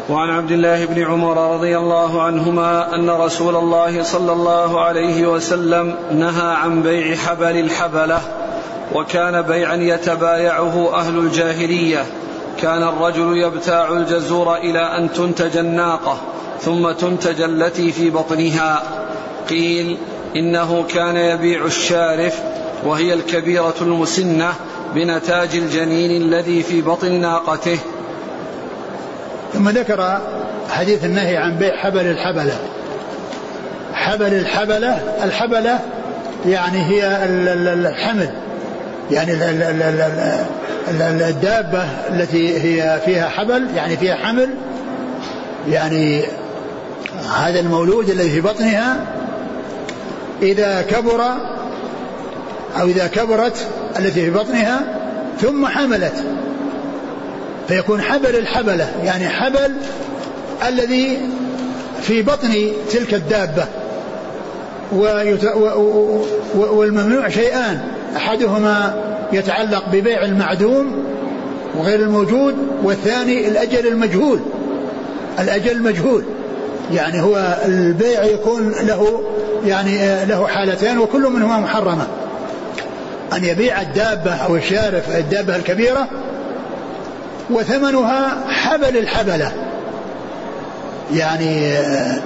وعن 0.09 0.29
عبد 0.29 0.51
الله 0.51 0.85
بن 0.85 1.03
عمر 1.03 1.53
رضي 1.53 1.77
الله 1.77 2.21
عنهما 2.21 2.95
أن 2.95 3.09
رسول 3.09 3.55
الله 3.55 4.03
صلى 4.03 4.31
الله 4.31 4.81
عليه 4.81 5.27
وسلم 5.27 5.95
نهى 6.11 6.55
عن 6.55 6.81
بيع 6.81 7.15
حبل 7.15 7.59
الحبلة 7.59 8.21
وكان 8.93 9.41
بيعا 9.41 9.75
يتبايعه 9.75 10.93
أهل 10.93 11.17
الجاهلية. 11.17 12.05
كان 12.61 12.83
الرجل 12.83 13.37
يبتاع 13.37 13.89
الجزور 13.89 14.55
إلى 14.55 14.79
أن 14.79 15.13
تنتج 15.13 15.57
الناقة 15.57 16.17
ثم 16.61 16.91
تنتج 16.91 17.41
التي 17.41 17.91
في 17.91 18.09
بطنها. 18.09 18.83
قيل 19.49 19.97
إنه 20.35 20.85
كان 20.89 21.17
يبيع 21.17 21.65
الشارف 21.65 22.41
وهي 22.85 23.13
الكبيرة 23.13 23.75
المسنة 23.81 24.53
بنتاج 24.95 25.55
الجنين 25.55 26.21
الذي 26.21 26.63
في 26.63 26.81
بطن 26.81 27.11
ناقته. 27.11 27.79
ثم 29.57 29.69
ذكر 29.69 30.21
حديث 30.69 31.05
النهي 31.05 31.37
عن 31.37 31.57
بيع 31.57 31.75
حبل 31.75 32.07
الحبلة. 32.07 32.57
حبل 33.93 34.33
الحبلة 34.33 34.99
الحبلة 35.23 35.79
يعني 36.45 36.85
هي 36.85 37.25
الحمل 37.73 38.29
يعني 39.11 39.33
الدابة 41.29 41.83
التي 42.09 42.59
هي 42.59 42.99
فيها 43.05 43.29
حبل 43.29 43.67
يعني 43.75 43.97
فيها 43.97 44.15
حمل. 44.15 44.49
يعني 45.69 46.23
هذا 47.37 47.59
المولود 47.59 48.09
الذي 48.09 48.29
في 48.29 48.41
بطنها 48.41 48.97
إذا 50.41 50.81
كبر 50.81 51.21
أو 52.79 52.87
إذا 52.87 53.07
كبرت 53.07 53.67
التي 53.99 54.21
في 54.25 54.29
بطنها 54.29 54.81
ثم 55.41 55.65
حملت. 55.65 56.23
فيكون 57.67 58.01
حبل 58.01 58.35
الحبلة 58.35 58.91
يعني 59.03 59.29
حبل 59.29 59.75
الذي 60.67 61.17
في 62.01 62.21
بطن 62.21 62.71
تلك 62.91 63.13
الدابة. 63.13 63.65
والممنوع 66.55 67.29
شيئان 67.29 67.81
أحدهما 68.15 69.03
يتعلق 69.33 69.89
ببيع 69.91 70.25
المعدوم 70.25 71.03
وغير 71.77 71.99
الموجود 71.99 72.55
والثاني 72.83 73.47
الأجل 73.47 73.87
المجهول. 73.87 74.39
الأجل 75.39 75.71
المجهول 75.71 76.23
يعني 76.93 77.21
هو 77.21 77.57
البيع 77.65 78.23
يكون 78.23 78.71
له 78.83 79.23
يعني 79.65 80.25
له 80.25 80.47
حالتين 80.47 80.97
وكل 80.97 81.21
منهما 81.21 81.59
محرمة. 81.59 82.07
أن 83.33 83.43
يبيع 83.43 83.81
الدابة 83.81 84.31
أو 84.31 84.55
الشارف 84.55 85.17
الدابة 85.17 85.55
الكبيرة 85.55 86.07
وثمنها 87.49 88.37
حبل 88.49 88.97
الحبلة. 88.97 89.51
يعني 91.13 91.77
آه، 91.77 92.19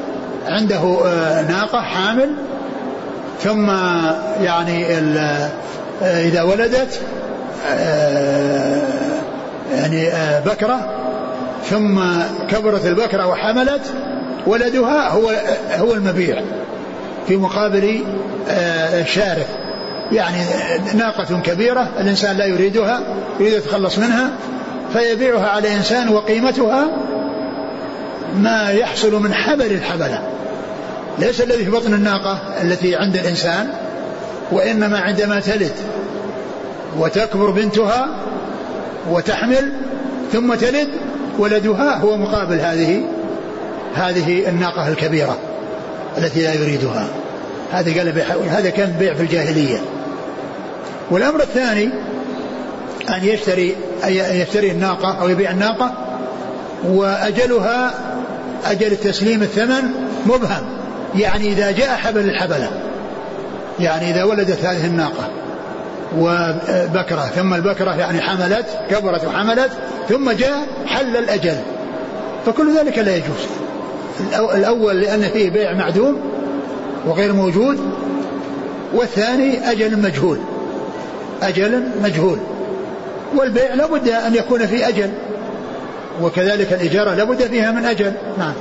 عنده 0.47 0.99
آه، 1.05 1.41
ناقة 1.41 1.81
حامل 1.81 2.29
ثم 3.39 3.69
يعني 4.41 4.85
إذا 6.01 6.41
ولدت 6.41 6.99
يعني 9.71 10.09
بكرة 10.45 10.89
ثم 11.69 11.99
كبرت 12.49 12.85
البكرة 12.85 13.27
وحملت 13.27 13.81
ولدها 14.47 15.09
هو 15.09 15.31
هو 15.79 15.93
المبيع 15.93 16.41
في 17.27 17.37
مقابل 17.37 18.03
شارف 19.05 19.47
يعني 20.11 20.37
ناقة 20.93 21.41
كبيرة 21.41 21.87
الإنسان 21.99 22.37
لا 22.37 22.45
يريدها 22.45 23.01
يريد 23.39 23.53
يتخلص 23.53 23.97
منها 23.97 24.29
فيبيعها 24.93 25.47
على 25.47 25.75
إنسان 25.75 26.09
وقيمتها 26.09 26.87
ما 28.37 28.69
يحصل 28.69 29.21
من 29.21 29.33
حبل 29.33 29.71
الحبلة. 29.71 30.21
ليس 31.19 31.41
الذي 31.41 31.65
في 31.65 31.71
بطن 31.71 31.93
الناقة 31.93 32.39
التي 32.61 32.95
عند 32.95 33.17
الإنسان 33.17 33.67
وإنما 34.51 34.99
عندما 34.99 35.39
تلد 35.39 35.73
وتكبر 36.97 37.49
بنتها 37.49 38.07
وتحمل 39.09 39.71
ثم 40.33 40.53
تلد 40.53 40.87
ولدها 41.39 41.97
هو 41.97 42.17
مقابل 42.17 42.59
هذه 42.59 43.01
هذه 43.95 44.49
الناقة 44.49 44.87
الكبيرة 44.87 45.37
التي 46.17 46.43
لا 46.43 46.53
يريدها. 46.53 47.07
هذا 47.71 47.97
قال 47.97 48.21
هذا 48.49 48.69
كان 48.69 48.95
بيع 48.99 49.13
في 49.13 49.21
الجاهلية. 49.21 49.79
والأمر 51.11 51.39
الثاني 51.39 51.89
أن 53.09 53.23
يشتري 53.23 53.75
أن 54.03 54.13
يشتري 54.13 54.71
الناقة 54.71 55.21
أو 55.21 55.29
يبيع 55.29 55.51
الناقة 55.51 55.91
وأجلها 56.83 57.93
أجل 58.65 58.91
التسليم 58.91 59.41
الثمن 59.41 59.83
مبهم 60.25 60.63
يعني 61.15 61.47
إذا 61.47 61.71
جاء 61.71 61.95
حبل 61.95 62.29
الحبلة 62.29 62.69
يعني 63.79 64.11
إذا 64.11 64.23
ولدت 64.23 64.65
هذه 64.65 64.85
الناقة 64.85 65.29
وبكرة 66.17 67.31
ثم 67.35 67.53
البكرة 67.53 67.91
يعني 67.95 68.21
حملت 68.21 68.65
كبرت 68.89 69.25
وحملت 69.25 69.71
ثم 70.09 70.31
جاء 70.31 70.67
حل 70.85 71.17
الأجل 71.17 71.55
فكل 72.45 72.77
ذلك 72.77 72.97
لا 72.97 73.15
يجوز. 73.15 73.47
الأول 74.55 75.01
لأن 75.01 75.21
فيه 75.21 75.49
بيع 75.49 75.73
معدوم 75.73 76.17
وغير 77.05 77.33
موجود 77.33 77.79
والثاني 78.93 79.71
أجل 79.71 80.01
مجهول 80.01 80.37
أجل 81.43 81.83
مجهول. 82.03 82.37
والبيع 83.35 83.73
لابد 83.73 84.09
أن 84.09 84.35
يكون 84.35 84.67
في 84.67 84.87
أجل. 84.87 85.11
وكذلك 86.21 86.73
الإجارة 86.73 87.13
لابد 87.13 87.41
فيها 87.41 87.71
من 87.71 87.85
أجل. 87.85 88.13
نعم. 88.37 88.53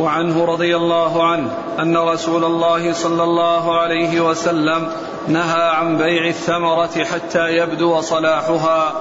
وعنه 0.00 0.44
رضي 0.44 0.76
الله 0.76 1.26
عنه 1.26 1.50
أن 1.80 1.96
رسول 1.96 2.44
الله 2.44 2.92
صلى 2.92 3.22
الله 3.22 3.80
عليه 3.80 4.20
وسلم 4.20 4.88
نهى 5.28 5.62
عن 5.62 5.96
بيع 5.96 6.28
الثمرة 6.28 7.04
حتى 7.04 7.48
يبدو 7.48 8.00
صلاحها. 8.00 8.92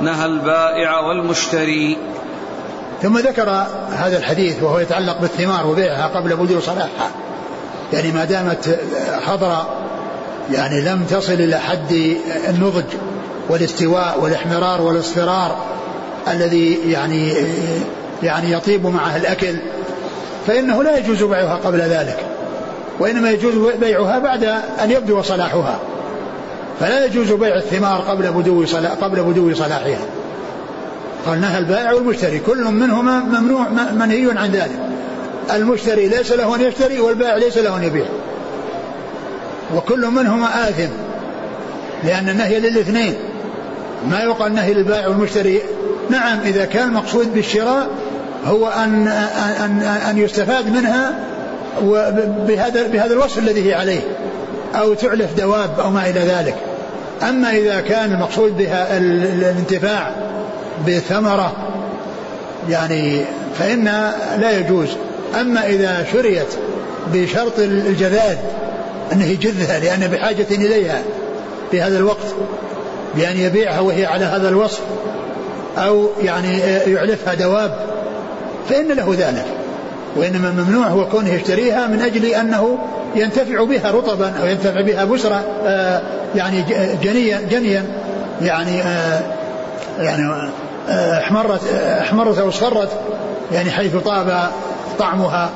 نهى 0.00 0.26
البائع 0.26 1.00
والمشتري. 1.00 1.98
ثم 3.02 3.18
ذكر 3.18 3.50
هذا 3.90 4.18
الحديث 4.18 4.62
وهو 4.62 4.78
يتعلق 4.78 5.20
بالثمار 5.20 5.66
وبيعها 5.66 6.06
قبل 6.06 6.36
بدو 6.36 6.60
صلاحها. 6.60 7.10
يعني 7.92 8.12
ما 8.12 8.24
دامت 8.24 8.78
حضرة 9.26 9.68
يعني 10.52 10.80
لم 10.80 11.04
تصل 11.10 11.32
إلى 11.32 11.58
حد 11.58 12.16
النضج 12.48 12.84
والاستواء 13.48 14.18
والاحمرار 14.20 14.82
والإصفرار 14.82 15.56
الذي 16.32 16.78
يعني 16.86 17.32
يعني 18.22 18.52
يطيب 18.52 18.86
معه 18.86 19.16
الأكل 19.16 19.56
فإنه 20.46 20.82
لا 20.82 20.98
يجوز 20.98 21.22
بيعها 21.22 21.54
قبل 21.64 21.78
ذلك 21.78 22.16
وإنما 22.98 23.30
يجوز 23.30 23.54
بيعها 23.80 24.18
بعد 24.18 24.44
أن 24.82 24.90
يبدو 24.90 25.22
صلاحها 25.22 25.78
فلا 26.80 27.04
يجوز 27.04 27.32
بيع 27.32 27.56
الثمار 27.56 28.00
قبل 28.00 28.32
بدو 28.32 28.66
صلاح 28.66 28.92
قبل 28.92 29.22
بدو 29.22 29.54
صلاحها. 29.54 29.98
قال 31.26 31.40
نهى 31.40 31.58
البائع 31.58 31.92
والمشتري 31.92 32.38
كل 32.38 32.64
منهما 32.64 33.20
ممنوع 33.20 33.68
منهي 33.92 34.38
عن 34.38 34.50
ذلك. 34.50 34.78
المشتري 35.50 36.08
ليس 36.08 36.32
له 36.32 36.54
أن 36.54 36.60
يشتري 36.60 37.00
والبائع 37.00 37.36
ليس 37.36 37.58
له 37.58 37.76
أن 37.76 37.82
يبيع. 37.82 38.06
وكل 39.76 40.06
منهما 40.06 40.68
آثم 40.68 40.90
لأن 42.04 42.28
النهي 42.28 42.60
للاثنين. 42.60 43.14
ما 44.10 44.20
يقال 44.20 44.54
نهي 44.54 44.74
للبائع 44.74 45.08
والمشتري. 45.08 45.62
نعم 46.10 46.40
إذا 46.40 46.64
كان 46.64 46.88
المقصود 46.88 47.34
بالشراء 47.34 47.88
هو 48.46 48.68
أن 48.68 49.08
أن 49.60 49.82
أن 49.82 50.18
يستفاد 50.18 50.68
منها 50.68 51.14
بهذا 52.48 52.86
بهذا 52.86 53.12
الوصف 53.12 53.38
الذي 53.38 53.70
هي 53.70 53.74
عليه 53.74 54.00
أو 54.74 54.94
تعلف 54.94 55.34
دواب 55.36 55.80
أو 55.80 55.90
ما 55.90 56.10
إلى 56.10 56.20
ذلك. 56.20 56.56
أما 57.28 57.50
إذا 57.50 57.80
كان 57.80 58.12
المقصود 58.12 58.58
بها 58.58 58.98
الانتفاع 58.98 60.14
بثمرة 60.86 61.52
يعني 62.68 63.24
فإن 63.58 63.84
لا 64.40 64.58
يجوز 64.58 64.88
أما 65.40 65.66
إذا 65.66 66.06
شريت 66.12 66.48
بشرط 67.12 67.58
الجذاذ 67.58 68.36
أنه 69.12 69.24
يجذها 69.24 69.78
لأنه 69.78 70.06
بحاجة 70.06 70.46
إليها 70.50 71.02
في 71.70 71.82
هذا 71.82 71.98
الوقت 71.98 72.26
بأن 73.14 73.36
يبيعها 73.36 73.80
وهي 73.80 74.06
على 74.06 74.24
هذا 74.24 74.48
الوصف 74.48 74.80
أو 75.78 76.08
يعني 76.22 76.58
يعلفها 76.86 77.34
دواب 77.34 77.76
فإن 78.68 78.88
له 78.88 79.14
ذلك. 79.18 79.44
وإنما 80.16 80.48
الممنوع 80.48 80.86
هو 80.86 81.08
كونه 81.08 81.34
يشتريها 81.34 81.86
من 81.86 82.02
أجل 82.02 82.26
أنه 82.26 82.78
ينتفع 83.14 83.64
بها 83.64 83.90
رطبا 83.90 84.32
أو 84.40 84.46
ينتفع 84.46 84.80
بها 84.80 85.04
بسرة 85.04 85.44
آه 85.66 86.02
يعني 86.34 86.64
جنيا 87.02 87.40
جنيا 87.50 87.84
يعني 88.42 88.82
آه 88.82 89.22
يعني 89.98 90.50
آه 90.88 91.18
احمرت 91.18 91.60
احمرت 92.00 92.38
أو 92.38 92.48
اصفرت 92.48 92.88
يعني 93.52 93.70
حيث 93.70 93.96
طاب 93.96 94.50
طعمها 95.02 95.50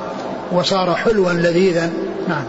وصار 0.51 0.95
حلوا 0.95 1.33
لذيذا. 1.33 1.93
نعم. 2.27 2.43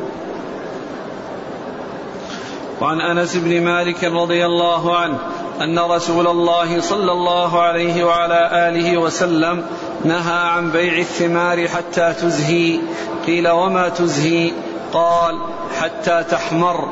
وعن 2.80 3.00
أنس 3.00 3.36
بن 3.36 3.64
مالك 3.64 4.04
رضي 4.04 4.46
الله 4.46 4.96
عنه 4.96 5.18
أن 5.60 5.78
رسول 5.78 6.26
الله 6.26 6.80
صلى 6.80 7.12
الله 7.12 7.62
عليه 7.62 8.04
وعلى 8.04 8.50
آله 8.52 8.98
وسلم 8.98 9.64
نهى 10.04 10.38
عن 10.38 10.70
بيع 10.70 10.98
الثمار 10.98 11.68
حتى 11.68 12.12
تزهي. 12.12 12.78
قيل 13.26 13.48
وما 13.48 13.88
تزهي؟ 13.88 14.52
قال 14.92 15.38
حتى 15.80 16.24
تحمر. 16.30 16.88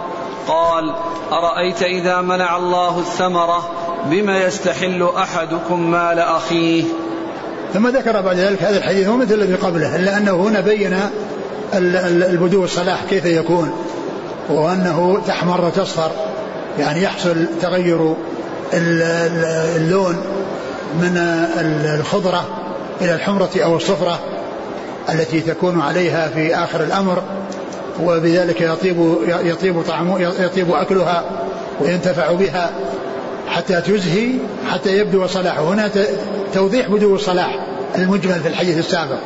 قال 0.48 0.94
أرأيت 1.32 1.82
إذا 1.82 2.20
منع 2.20 2.56
الله 2.56 2.98
الثمرة؟ 2.98 3.70
بما 4.04 4.44
يستحل 4.44 5.08
أحدكم 5.16 5.90
مال 5.90 6.18
أخيه؟ 6.18 6.84
ثم 7.74 7.88
ذكر 7.88 8.20
بعد 8.20 8.36
ذلك 8.36 8.62
هذا 8.62 8.78
الحديث 8.78 9.08
هو 9.08 9.16
مثل 9.16 9.34
الذي 9.34 9.54
قبله 9.54 9.96
إلا 9.96 10.16
أنه 10.16 10.34
هنا 10.34 10.60
بين 10.60 10.96
البدو 11.74 12.64
الصلاح 12.64 13.04
كيف 13.10 13.24
يكون 13.24 13.70
وأنه 14.48 15.22
تحمر 15.26 15.64
وتصفر 15.64 16.10
يعني 16.78 17.02
يحصل 17.02 17.46
تغير 17.62 18.14
اللون 18.74 20.16
من 21.00 21.16
الخضرة 21.98 22.44
إلى 23.00 23.14
الحمرة 23.14 23.50
أو 23.56 23.76
الصفرة 23.76 24.18
التي 25.12 25.40
تكون 25.40 25.80
عليها 25.80 26.28
في 26.28 26.54
آخر 26.54 26.84
الأمر 26.84 27.22
وبذلك 28.02 28.60
يطيب 28.60 29.16
يطيب 29.26 29.82
طعم 29.82 30.16
يطيب 30.18 30.72
أكلها 30.72 31.24
وينتفع 31.80 32.32
بها 32.32 32.70
حتى 33.48 33.80
تزهي 33.80 34.32
حتى 34.70 34.98
يبدو 34.98 35.26
صلاحه. 35.26 35.62
هنا 35.62 35.90
توضيح 36.54 36.88
بدو 36.88 37.14
الصلاح 37.14 37.58
المجمل 37.98 38.40
في 38.40 38.48
الحديث 38.48 38.78
السابق. 38.78 39.18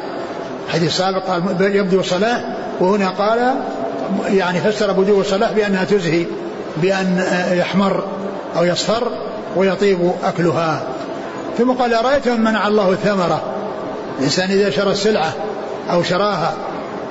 الحديث 0.67 0.89
السابق 0.89 1.27
قال 1.27 1.77
يبدو 1.77 2.01
الصلاح 2.01 2.45
وهنا 2.81 3.09
قال 3.09 3.55
يعني 4.27 4.61
فسر 4.61 4.93
بدو 4.93 5.21
الصلاح 5.21 5.53
بأنها 5.53 5.85
تزهي 5.85 6.27
بأن 6.77 7.25
يحمر 7.53 8.05
أو 8.57 8.65
يصفر 8.65 9.09
ويطيب 9.57 10.13
أكلها. 10.25 10.83
ثم 11.59 11.73
قال 11.73 11.95
أرأيت 11.95 12.29
من 12.29 12.41
منع 12.41 12.69
الله 12.69 12.91
الثمرة؟ 12.91 13.43
الإنسان 14.19 14.51
إذا 14.51 14.71
شرى 14.71 14.91
السلعة 14.91 15.33
أو 15.91 16.03
شراها 16.03 16.55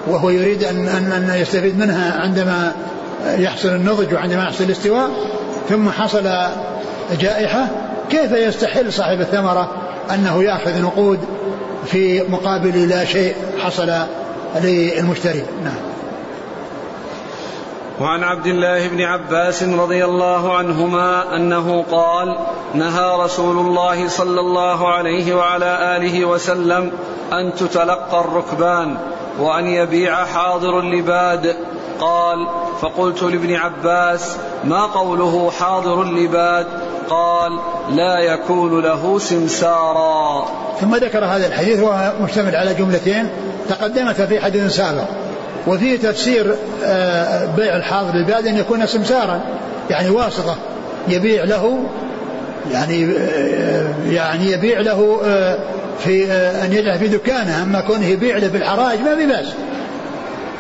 وهو 0.08 0.30
يريد 0.30 0.64
أن, 0.64 0.88
أن, 0.88 1.12
أن 1.12 1.42
يستفيد 1.42 1.80
منها 1.80 2.22
عندما 2.22 2.72
يحصل 3.26 3.70
النضج 3.70 4.14
وعندما 4.14 4.44
يحصل 4.44 4.64
الاستواء 4.64 5.10
ثم 5.70 5.90
حصل 5.90 6.30
جائحة 7.20 7.68
كيف 8.10 8.32
يستحل 8.32 8.94
صاحب 8.94 9.22
الثمرة؟ 9.22 9.89
أنه 10.14 10.44
يأخذ 10.44 10.82
نقود 10.82 11.20
في 11.86 12.24
مقابل 12.30 12.90
لا 12.90 13.06
شيء 13.06 13.36
حصل 13.60 13.92
للمشتري. 14.56 15.44
نعم. 15.64 15.90
وعن 18.02 18.24
عبد 18.24 18.46
الله 18.46 18.88
بن 18.88 19.02
عباس 19.02 19.64
رضي 19.64 20.06
الله 20.06 20.58
عنهما 20.58 21.36
أنه 21.36 21.86
قال 21.92 22.38
نهى 22.74 23.24
رسول 23.24 23.58
الله 23.58 24.08
صلى 24.08 24.40
الله 24.40 24.88
عليه 24.88 25.36
وعلى 25.36 25.98
آله 25.98 26.26
وسلم 26.26 26.92
أن 27.34 27.54
تتلقى 27.54 28.20
الركبان 28.20 28.98
وأن 29.40 29.66
يبيع 29.68 30.26
حاضر 30.26 30.80
اللباد. 30.80 31.56
قال 32.00 32.48
فقلت 32.82 33.24
لابن 33.24 33.56
عباس 33.56 34.38
ما 34.64 34.86
قوله 34.86 35.52
حاضر 35.60 36.02
اللباد؟ 36.02 36.68
قال 37.10 37.60
لا 37.90 38.20
يكون 38.20 38.82
له 38.82 39.20
سمسارا. 39.20 40.46
ثم 40.82 40.96
ذكر 40.96 41.26
هذا 41.26 41.48
الحديث 41.48 41.80
وهو 41.80 42.14
مشتمل 42.22 42.56
على 42.56 42.74
جملتين 42.74 43.30
تقدمت 43.70 44.22
في 44.22 44.40
حديث 44.40 44.76
سابق 44.76 45.04
وفيه 45.68 45.98
تفسير 45.98 46.56
آه، 46.84 47.46
بيع 47.58 47.76
الحاضر 47.76 48.16
للباد 48.16 48.48
أن 48.48 48.58
يكون 48.58 48.86
سمسارا 48.86 49.42
يعني 49.90 50.10
واسطة 50.10 50.56
يبيع 51.08 51.44
له 51.44 51.84
يعني 52.72 53.06
آه، 53.18 53.94
يعني 54.10 54.52
يبيع 54.52 54.80
له 54.80 55.22
آه، 55.26 55.60
في 56.00 56.32
أن 56.34 56.74
يجعل 56.74 57.00
في 57.00 57.08
دكانه 57.08 57.64
أما 57.64 57.82
كونه 57.82 58.06
يبيع 58.06 58.38
له 58.38 58.48
بالحراج 58.48 59.00
ما 59.00 59.16
في 59.16 59.26
بأس. 59.26 59.48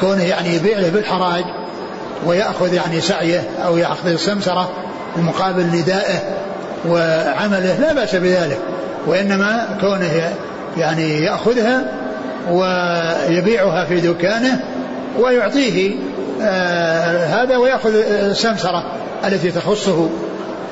كونه 0.01 0.23
يعني 0.23 0.55
يبيع 0.55 0.79
له 0.79 0.89
بالحراج 0.89 1.43
ويأخذ 2.25 2.73
يعني 2.73 3.01
سعيه 3.01 3.43
أو 3.65 3.77
يأخذ 3.77 4.07
السمسرة 4.07 4.69
مقابل 5.17 5.63
ندائه 5.63 6.19
وعمله 6.87 7.79
لا 7.79 7.93
بأس 7.93 8.15
بذلك 8.15 8.59
وإنما 9.07 9.77
كونه 9.81 10.33
يعني 10.77 11.23
يأخذها 11.23 11.85
ويبيعها 12.51 13.85
في 13.85 13.99
دكانه 13.99 14.59
ويعطيه 15.19 15.95
آه 16.41 17.25
هذا 17.25 17.57
ويأخذ 17.57 17.93
السمسرة 18.05 18.83
التي 19.25 19.51
تخصه. 19.51 20.09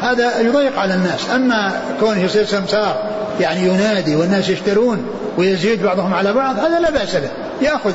هذا 0.01 0.39
يضيق 0.39 0.79
على 0.79 0.93
الناس. 0.93 1.29
أما 1.35 1.71
كونه 1.99 2.21
يصير 2.21 2.45
سمسار 2.45 3.03
يعني 3.39 3.67
ينادي 3.67 4.15
والناس 4.15 4.49
يشترون 4.49 5.05
ويزيد 5.37 5.83
بعضهم 5.83 6.13
على 6.13 6.33
بعض 6.33 6.59
هذا 6.59 6.79
لا 6.79 6.91
بأس 6.91 7.15
به. 7.15 7.29
يأخذ 7.61 7.93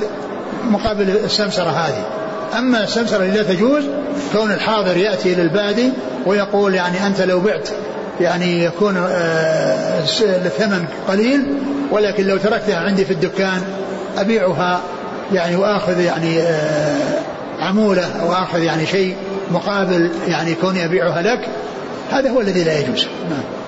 مقابل 0.70 1.10
السمسرة 1.24 1.70
هذه. 1.70 2.04
أما 2.58 2.84
السمسرة 2.84 3.24
لا 3.24 3.42
تجوز 3.42 3.84
كون 4.32 4.52
الحاضر 4.52 4.96
يأتي 4.96 5.34
للبادي 5.34 5.92
ويقول 6.26 6.74
يعني 6.74 7.06
أنت 7.06 7.20
لو 7.20 7.40
بعت 7.40 7.68
يعني 8.20 8.64
يكون 8.64 8.96
آه، 8.96 10.00
الثمن 10.22 10.84
قليل 11.08 11.46
ولكن 11.90 12.26
لو 12.26 12.36
تركتها 12.36 12.76
عندي 12.76 13.04
في 13.04 13.12
الدكان 13.12 13.62
أبيعها 14.18 14.80
يعني 15.32 15.56
وآخذ 15.56 16.00
يعني 16.00 16.40
آه، 16.40 17.20
عمولة 17.60 18.20
أو 18.22 18.32
آخذ 18.32 18.62
يعني 18.62 18.86
شيء 18.86 19.16
مقابل 19.52 20.10
يعني 20.26 20.54
كوني 20.54 20.84
أبيعها 20.84 21.22
لك 21.22 21.48
هذا 22.10 22.30
هو 22.30 22.40
الذي 22.40 22.64
لا 22.64 22.78
يجوز. 22.78 23.06
نعم. 23.30 23.61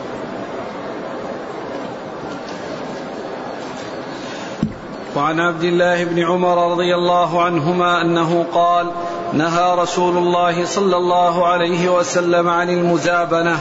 وعن 5.16 5.40
عبد 5.40 5.64
الله 5.64 6.04
بن 6.04 6.22
عمر 6.22 6.72
رضي 6.72 6.94
الله 6.94 7.42
عنهما 7.42 8.02
أنه 8.02 8.46
قال 8.52 8.90
نهى 9.32 9.74
رسول 9.74 10.16
الله 10.16 10.64
صلى 10.64 10.96
الله 10.96 11.46
عليه 11.46 11.88
وسلم 11.88 12.48
عن 12.48 12.70
المزابنة 12.70 13.58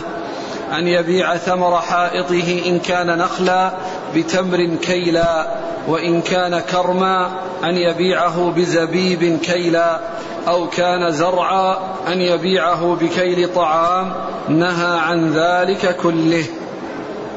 أن 0.78 0.88
يبيع 0.88 1.38
ثمر 1.38 1.82
حائطه 1.82 2.62
إن 2.66 2.80
كان 2.80 3.18
نخلا 3.18 3.72
بتمر 4.16 4.66
كيلا 4.82 5.48
وإن 5.88 6.22
كان 6.22 6.60
كرما 6.60 7.32
أن 7.64 7.78
يبيعه 7.78 8.52
بزبيب 8.56 9.40
كيلا 9.40 10.00
أو 10.48 10.70
كان 10.70 11.12
زرعا 11.12 11.78
أن 12.08 12.22
يبيعه 12.22 12.96
بكيل 12.96 13.54
طعام. 13.54 14.14
نهى 14.50 15.00
عن 15.00 15.32
ذلك 15.34 15.98
كله. 15.98 16.46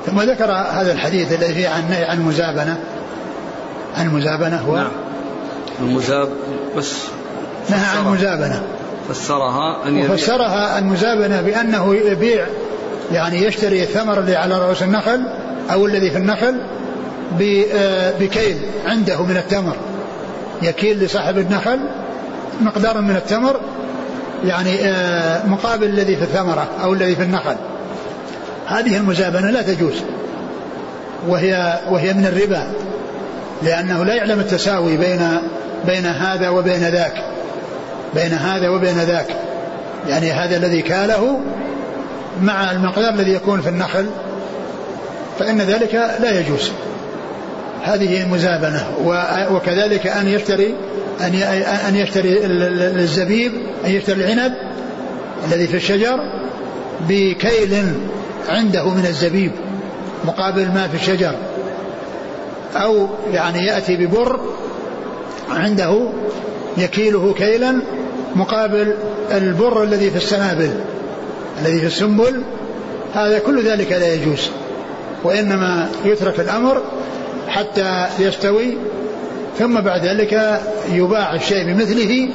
ثم 0.06 0.20
ذكر 0.20 0.50
هذا 0.52 0.92
الحديث 0.92 1.32
الذي 1.32 1.54
فيه 1.54 1.68
عن 1.68 1.92
عن 1.92 2.18
المزابنة. 2.18 2.95
المزابنة 3.98 4.56
هو 4.56 4.76
نعم. 4.76 4.90
المزاب 5.80 6.28
بس 6.76 6.94
نهى 7.70 7.86
عن 7.86 8.06
المزابنة 8.06 8.62
فسرها 9.08 9.88
أن 9.88 9.98
يبيع. 9.98 10.12
وفسرها 10.12 10.78
المزابنة 10.78 11.40
بأنه 11.40 11.94
يبيع 11.94 12.46
يعني 13.12 13.42
يشتري 13.42 13.82
الثمر 13.82 14.18
اللي 14.18 14.36
على 14.36 14.58
رؤوس 14.58 14.82
النخل 14.82 15.20
أو 15.72 15.86
الذي 15.86 16.10
في 16.10 16.16
النخل 16.16 16.54
آه، 17.74 18.12
بكيل 18.20 18.56
عنده 18.86 19.22
من 19.22 19.36
التمر. 19.36 19.76
يكيل 20.62 21.04
لصاحب 21.04 21.38
النخل 21.38 21.80
مقدار 22.60 23.00
من 23.00 23.16
التمر 23.16 23.60
يعني 24.44 24.84
آه، 24.84 25.46
مقابل 25.46 25.86
الذي 25.86 26.16
في 26.16 26.22
الثمرة 26.22 26.68
أو 26.82 26.92
الذي 26.92 27.16
في 27.16 27.22
النخل. 27.22 27.56
هذه 28.66 28.96
المزابنة 28.96 29.50
لا 29.50 29.62
تجوز 29.62 29.94
وهي 31.28 31.80
وهي 31.90 32.12
من 32.12 32.26
الربا. 32.26 32.66
لأنه 33.62 34.04
لا 34.04 34.14
يعلم 34.14 34.40
التساوي 34.40 34.96
بين 34.96 35.40
بين 35.86 36.06
هذا 36.06 36.48
وبين 36.48 36.80
ذاك. 36.80 37.14
بين 38.14 38.32
هذا 38.32 38.68
وبين 38.68 38.98
ذاك. 38.98 39.26
يعني 40.08 40.32
هذا 40.32 40.56
الذي 40.56 40.82
كاله 40.82 41.40
مع 42.42 42.70
المقدار 42.70 43.14
الذي 43.14 43.32
يكون 43.32 43.60
في 43.60 43.68
النخل 43.68 44.06
فإن 45.38 45.60
ذلك 45.60 45.94
لا 45.94 46.40
يجوز. 46.40 46.70
هذه 47.82 48.28
مزابنة. 48.28 48.86
وكذلك 49.50 50.06
أن 50.06 50.28
يشتري 50.28 50.74
أن 51.20 51.34
أن 51.88 51.96
يشتري 51.96 52.46
الزبيب 53.02 53.52
أن 53.86 53.90
يشتري 53.90 54.24
العنب 54.24 54.52
الذي 55.44 55.66
في 55.66 55.76
الشجر 55.76 56.16
بكيل 57.08 57.92
عنده 58.48 58.88
من 58.88 59.06
الزبيب 59.06 59.52
مقابل 60.24 60.64
ما 60.64 60.88
في 60.88 60.96
الشجر. 60.96 61.34
أو 62.82 63.08
يعني 63.30 63.66
يأتي 63.66 63.96
ببر 63.96 64.40
عنده 65.50 66.08
يكيله 66.78 67.34
كيلا 67.34 67.82
مقابل 68.34 68.94
البر 69.30 69.82
الذي 69.82 70.10
في 70.10 70.16
السنابل 70.16 70.70
الذي 71.62 71.80
في 71.80 71.86
السنبل. 71.86 72.42
هذا 73.14 73.38
كل 73.38 73.62
ذلك 73.62 73.92
لا 73.92 74.14
يجوز 74.14 74.50
وإنما 75.24 75.88
يترك 76.04 76.40
الأمر 76.40 76.82
حتى 77.48 78.06
يستوي. 78.18 78.76
ثم 79.58 79.80
بعد 79.80 80.04
ذلك 80.04 80.60
يباع 80.92 81.34
الشيء 81.34 81.64
بمثله 81.64 82.28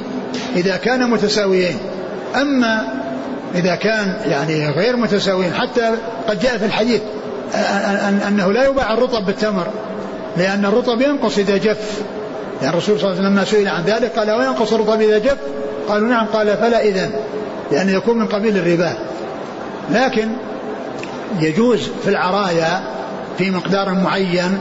إذا 0.56 0.76
كان 0.76 1.10
متساويين. 1.10 1.76
أما 2.36 3.02
إذا 3.54 3.74
كان 3.74 4.16
يعني 4.24 4.70
غير 4.70 4.96
متساويين 4.96 5.54
حتى 5.54 5.90
قد 6.28 6.40
جاء 6.40 6.58
في 6.58 6.66
الحديث 6.66 7.00
أنه 8.28 8.52
لا 8.52 8.64
يباع 8.64 8.94
الرطب 8.94 9.26
بالتمر. 9.26 9.66
لأن 10.36 10.64
الرطب 10.64 11.00
ينقص 11.00 11.38
إذا 11.38 11.56
جف. 11.56 12.02
يعني 12.62 12.74
الرسول 12.74 13.00
صلى 13.00 13.10
الله 13.10 13.18
عليه 13.18 13.20
وسلم 13.20 13.32
لما 13.32 13.44
سئل 13.44 13.68
عن 13.68 13.82
ذلك 13.84 14.18
قال 14.18 14.30
وينقص 14.30 14.72
الرطب 14.72 15.00
إذا 15.00 15.18
جف؟ 15.18 15.36
قالوا 15.88 16.08
نعم. 16.08 16.26
قال 16.26 16.56
فلا 16.56 16.84
إذن 16.84 17.10
لأنه 17.72 17.92
يكون 17.92 18.18
من 18.18 18.26
قبيل 18.26 18.56
الربا. 18.56 18.92
لكن 19.90 20.28
يجوز 21.40 21.90
في 22.02 22.10
العرايا 22.10 22.82
في 23.38 23.50
مقدار 23.50 23.94
معين 23.94 24.58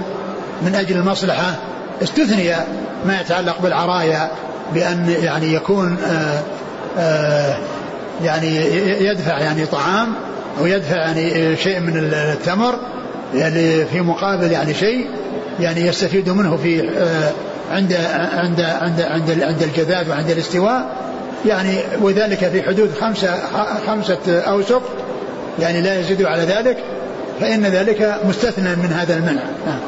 من 0.61 0.75
أجل 0.75 0.97
المصلحة 0.97 1.55
استثني 2.03 2.55
ما 3.05 3.21
يتعلق 3.21 3.61
بالعرايا 3.61 4.31
بأن 4.73 5.15
يعني 5.23 5.53
يكون 5.53 5.97
آآ 6.05 6.41
آآ 6.97 7.55
يعني 8.23 8.55
يدفع 9.05 9.39
يعني 9.39 9.65
طعام 9.65 10.13
أو 10.59 10.65
يدفع 10.65 10.95
يعني 10.95 11.55
شيء 11.57 11.79
من 11.79 11.97
التمر 12.13 12.75
يعني 13.33 13.85
في 13.85 14.01
مقابل 14.01 14.51
يعني 14.51 14.73
شيء 14.73 15.09
يعني 15.59 15.87
يستفيد 15.87 16.29
منه 16.29 16.57
في 16.57 16.89
آه، 16.89 17.31
عند 17.71 17.93
عند 18.33 18.61
عند 18.61 19.01
عند 19.01 19.41
عند 19.41 19.61
الجذاذ 19.61 20.09
وعند 20.09 20.29
الاستواء 20.29 20.95
يعني 21.45 21.77
وذلك 22.01 22.49
في 22.49 22.63
حدود 22.63 22.91
خمسة 23.01 23.35
خمسة 23.87 24.39
أوسق 24.39 24.81
يعني 25.59 25.81
لا 25.81 25.99
يزيد 25.99 26.23
على 26.23 26.41
ذلك 26.41 26.77
فإن 27.39 27.65
ذلك 27.65 28.19
مستثنى 28.23 28.75
من 28.75 28.93
هذا 28.93 29.15
المنع 29.17 29.43
نعم. 29.65 29.79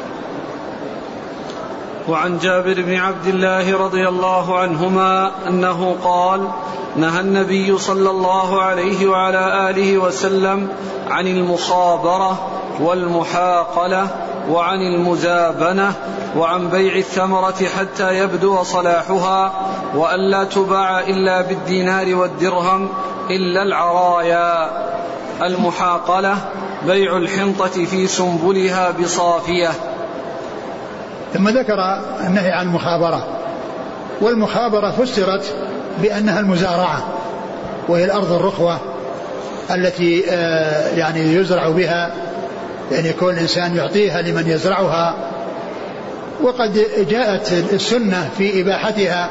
وعن 2.08 2.38
جابر 2.38 2.82
بن 2.82 2.94
عبد 2.94 3.26
الله 3.26 3.78
رضي 3.78 4.08
الله 4.08 4.58
عنهما 4.58 5.30
أنه 5.48 5.96
قال 6.04 6.48
نهى 6.96 7.20
النبي 7.20 7.78
صلى 7.78 8.10
الله 8.10 8.62
عليه 8.62 9.06
وعلى 9.06 9.70
آله 9.70 9.98
وسلم 9.98 10.68
عن 11.10 11.26
المخابرة 11.26 12.50
والمحاقلة 12.80 14.08
وعن 14.48 14.78
المزابنه 14.78 15.92
وعن 16.36 16.68
بيع 16.68 16.96
الثمرة 16.96 17.68
حتى 17.78 18.18
يبدو 18.18 18.62
صلاحها 18.62 19.52
والا 19.94 20.44
تباع 20.44 21.00
إلا 21.00 21.42
بالدينار 21.42 22.14
والدرهم 22.14 22.88
إلا 23.30 23.62
العرايا. 23.62 24.70
المحاقلة 25.42 26.36
بيع 26.86 27.16
الحنطة 27.16 27.84
في 27.84 28.06
سنبلها 28.06 28.90
بصافية. 28.90 29.70
ثم 31.34 31.48
ذكر 31.48 31.78
النهي 32.26 32.52
عن 32.52 32.66
المخابرة. 32.66 33.26
والمخابرة 34.20 34.90
فسرت 34.90 35.54
بأنها 36.02 36.40
المزارعة 36.40 37.02
وهي 37.88 38.04
الأرض 38.04 38.32
الرخوة 38.32 38.80
التي 39.70 40.24
آه، 40.30 40.88
يعني 40.96 41.34
يزرع 41.34 41.68
بها 41.68 42.14
يعني 42.92 43.08
يكون 43.08 43.34
الإنسان 43.34 43.76
يعطيها 43.76 44.22
لمن 44.22 44.50
يزرعها. 44.50 45.30
وقد 46.42 46.86
جاءت 47.10 47.52
السنة 47.72 48.30
في 48.38 48.60
إباحتها 48.60 49.30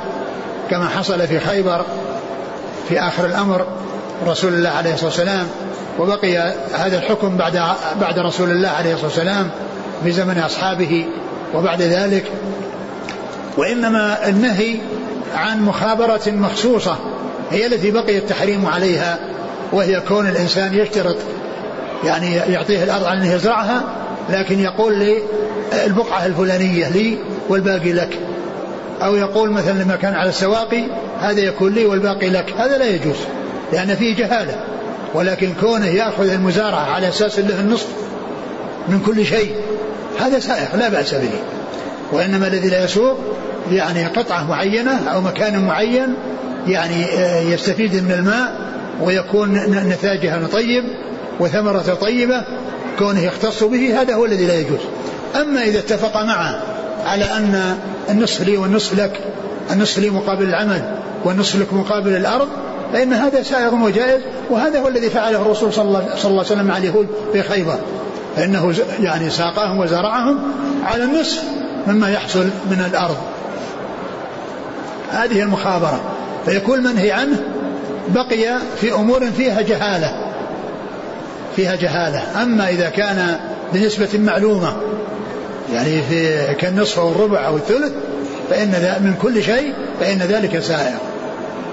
كما 0.70 0.88
حصل 0.88 1.28
في 1.28 1.40
خيبر 1.40 1.86
في 2.90 3.00
آخر 3.00 3.26
الأمر 3.26 3.66
رسول 4.26 4.54
الله 4.54 4.70
عليه 4.70 4.94
الصلاة 4.94 5.10
والسلام 5.10 5.48
وبقي 6.00 6.38
هذا 6.74 6.98
الحكم 6.98 7.38
بعد 7.38 7.62
بعد 8.02 8.20
رسول 8.20 8.52
الله 8.52 8.70
عليه 8.70 8.94
الصلاة 8.94 9.10
والسلام 9.10 9.50
في 10.04 10.12
زمن 10.12 10.38
أصحابه 10.40 11.06
وبعد 11.54 11.82
ذلك. 11.82 12.26
وإنما 13.58 14.30
النهي 14.30 14.78
عن 15.36 15.62
مخابرة 15.62 16.22
مخصوصة 16.28 16.98
هي 17.52 17.66
التي 17.66 17.92
بقي 17.92 18.18
التحريم 18.18 18.66
عليها 18.66 19.20
وهي 19.72 20.00
كون 20.00 20.28
الإنسان 20.28 20.74
يشترط 20.74 21.16
يعني 22.06 22.36
يعطيه 22.36 22.84
الأرض 22.84 23.06
على 23.06 23.20
أنه 23.20 23.34
يزرعها 23.34 23.84
لكن 24.30 24.60
يقول 24.60 24.98
لي 24.98 25.18
البقعة 25.86 26.26
الفلانية 26.26 26.90
لي 26.90 27.18
والباقي 27.50 27.94
لك. 27.94 28.20
أو 29.04 29.16
يقول 29.16 29.50
مثلا 29.50 29.84
لما 29.84 29.96
كان 29.96 30.14
على 30.14 30.30
السواقي 30.30 30.84
هذا 31.20 31.40
يكون 31.40 31.74
لي 31.74 31.86
والباقي 31.86 32.30
لك. 32.30 32.54
هذا 32.58 32.78
لا 32.78 32.86
يجوز 32.86 33.18
لأن 33.74 33.96
فيه 33.96 34.16
جهالة. 34.16 34.64
ولكن 35.14 35.54
كونه 35.62 35.88
يأخذ 35.88 36.30
المزارعة 36.30 36.92
على 36.94 37.10
أساس 37.10 37.40
له 37.40 37.60
النصف 37.60 37.88
من 38.88 39.00
كل 39.00 39.26
شيء 39.26 39.56
هذا 40.20 40.40
سائغ 40.40 40.76
لا 40.76 40.90
بأس 40.90 41.14
به. 41.14 41.40
وإنما 42.12 42.48
الذي 42.48 42.70
لا 42.70 42.84
يسوق 42.84 43.20
يعني 43.72 44.06
قطعة 44.06 44.48
معينة 44.50 45.10
أو 45.10 45.22
مكان 45.22 45.66
معين 45.66 46.16
يعني 46.68 47.06
آه، 47.06 47.40
يستفيد 47.40 47.96
من 47.96 48.12
الماء 48.12 48.74
ويكون 49.02 49.54
نتاجها 49.90 50.48
طيب 50.48 50.84
وثمرة 51.40 51.98
طيبة 52.02 52.44
كونه 53.00 53.20
يختص 53.20 53.64
به 53.64 54.02
هذا 54.02 54.16
هو 54.16 54.26
الذي 54.26 54.46
لا 54.46 54.60
يجوز. 54.60 54.80
أما 55.36 55.64
إذا 55.64 55.80
اتفق 55.80 56.22
معه 56.22 56.60
على 57.06 57.26
أن 57.26 57.78
النصف 58.10 58.42
لي 58.42 58.58
والنصف 58.58 59.00
لك 59.00 59.20
النصف 59.72 60.00
لي 60.00 60.10
مقابل 60.10 60.44
العمل 60.44 60.82
والنصف 61.26 61.56
لك 61.56 61.74
مقابل 61.74 62.16
الأرض 62.16 62.48
فإن 62.94 63.14
هذا 63.14 63.44
سائغ 63.44 63.76
وجائز 63.76 64.22
وهذا 64.50 64.80
هو 64.80 64.88
الذي 64.88 65.10
فعله 65.10 65.42
الرسول 65.42 65.74
صلى 65.74 65.84
الله, 65.86 66.00
عليه 66.24 66.40
وسلم 66.40 66.66
مع 66.66 66.78
اليهود 66.78 67.08
في 67.34 67.44
خيبر 67.44 67.78
فإنه 68.36 68.74
يعني 69.00 69.30
ساقاهم 69.30 69.80
وزرعهم 69.80 70.40
على 70.86 71.04
النصف 71.04 71.44
مما 71.88 72.10
يحصل 72.10 72.46
من 72.72 72.86
الأرض. 72.92 73.18
هذه 75.12 75.42
المخابرة. 75.42 76.02
فيكون 76.46 76.80
المنهي 76.80 77.12
عنه؟ 77.12 77.38
بقي 78.08 78.58
في 78.82 78.94
أمور 78.94 79.32
فيها 79.38 79.62
جهالة. 79.62 80.23
فيها 81.56 81.76
جهالة. 81.76 82.44
أما 82.44 82.70
إذا 82.70 82.90
كان 82.90 83.40
بنسبة 83.74 84.10
معلومة 84.14 84.74
يعني 85.74 86.02
في 86.02 86.48
كالنصف 86.54 87.00
أو 87.00 87.12
الربع 87.12 87.48
أو 87.48 87.58
الثلث 87.58 87.92
فإن 88.50 88.70
من 89.02 89.14
كل 89.22 89.44
شيء 89.44 89.74
فإن 90.00 90.18
ذلك 90.18 90.60
سائر. 90.60 90.98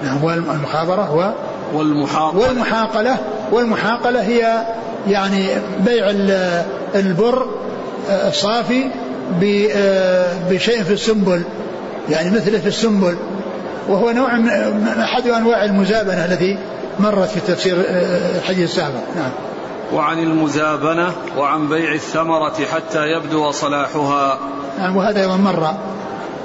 نعم 0.03 0.23
والمخابرة 0.23 1.01
هو؟ 1.01 1.33
والمحاقلة. 1.73 2.39
والمحاقلة. 2.39 3.17
والمحاقلة 3.51 4.21
هي 4.21 4.65
يعني 5.09 5.47
بيع 5.85 6.09
البر 6.95 7.47
الصافي 8.09 8.83
بشيء 10.49 10.83
في 10.83 10.93
السنبل. 10.93 11.41
يعني 12.09 12.29
مثله 12.29 12.59
في 12.59 12.67
السنبل. 12.67 13.15
وهو 13.89 14.11
نوع 14.11 14.35
من 14.35 14.99
أحد 15.01 15.27
أنواع 15.27 15.65
المزابنة 15.65 16.25
التي 16.25 16.57
مرت 16.99 17.29
في 17.29 17.39
تفسير 17.39 17.75
الحديث 18.37 18.69
السابق. 18.69 19.01
نعم. 19.15 19.31
وعن 19.93 20.19
المزابنة 20.19 21.11
وعن 21.37 21.69
بيع 21.69 21.93
الثمرة 21.93 22.65
حتى 22.73 23.07
يبدو 23.07 23.51
صلاحها. 23.51 24.39
نعم 24.79 24.97
وهذا 24.97 25.21
أيضا 25.21 25.37
مر 25.37 25.73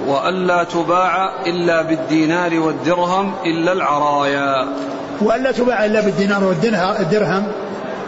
وألا 0.07 0.65
تباع 0.65 1.31
إلا 1.47 1.83
بالدينار 1.83 2.61
والدرهم 2.61 3.33
إلا 3.45 3.73
العرايا. 3.73 4.69
وألا 5.21 5.53
تباع 5.53 5.85
إلا 5.85 6.01
بالدينار 6.01 6.45
والدرهم 6.45 7.47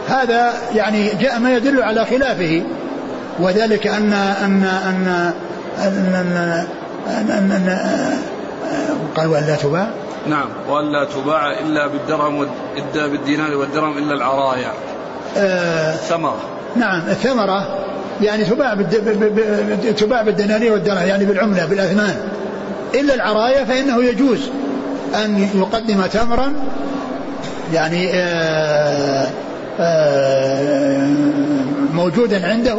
هذا 0.08 0.52
يعني 0.74 1.08
جاء 1.20 1.38
ما 1.38 1.56
يدل 1.56 1.82
على 1.82 2.04
خلافه. 2.04 2.62
وذلك 3.40 3.86
أن 3.86 4.12
أن 4.12 4.64
أن 4.64 5.32
أن, 5.78 5.92
أن, 6.14 6.56
أن, 7.08 7.30
أن, 7.30 7.52
أن 7.52 7.78
قال 9.16 9.26
وألا 9.26 9.56
تباع. 9.56 9.90
نعم 10.26 10.48
وألا 10.68 11.04
تباع 11.04 11.50
إلا 11.50 11.86
بالدرهم 11.86 12.46
إلا 12.76 13.06
بالدينار 13.06 13.56
والدرهم 13.56 13.98
إلا 13.98 14.14
العرايا. 14.14 14.72
ثمرة. 15.92 16.40
نعم 16.76 17.00
الثمرة 17.08 17.78
يعني 18.22 18.44
تباع 18.44 18.74
تباع 19.96 20.22
بالدنانير 20.22 20.72
والدرهم 20.72 21.06
يعني 21.06 21.24
بالعملة 21.24 21.66
بالأثمان. 21.66 22.16
إلا 22.94 23.14
العرايا 23.14 23.64
فإنه 23.64 24.04
يجوز 24.04 24.38
أن 25.24 25.48
يقدم 25.54 26.06
تمرا 26.06 26.52
يعني 27.72 28.10
آآ 28.12 29.22
آه، 29.22 29.26
آآ 29.80 30.98
آه، 31.00 31.06
موجودا 31.94 32.48
عنده 32.48 32.76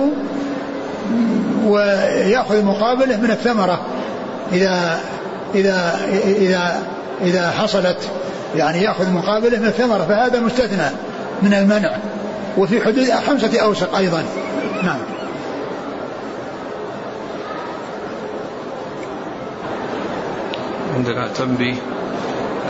ويأخذ 1.65 2.65
مقابله 2.65 3.17
من 3.17 3.31
الثمرة. 3.31 3.79
إذا 4.53 4.99
إذا 5.55 5.99
إذا 6.25 6.83
إذا 7.21 7.51
حصلت 7.51 7.97
يعني 8.55 8.83
يأخذ 8.83 9.11
مقابله 9.11 9.59
من 9.59 9.65
الثمرة 9.65 10.05
فهذا 10.09 10.39
مستثنى 10.39 10.89
من 11.41 11.53
المنع. 11.53 11.97
وفي 12.57 12.81
حدود 12.81 13.11
خمسة 13.27 13.59
أوسق 13.59 13.95
أيضا 13.95 14.23
نعم 14.83 14.99
عندنا 20.95 21.27
تنبيه 21.27 21.75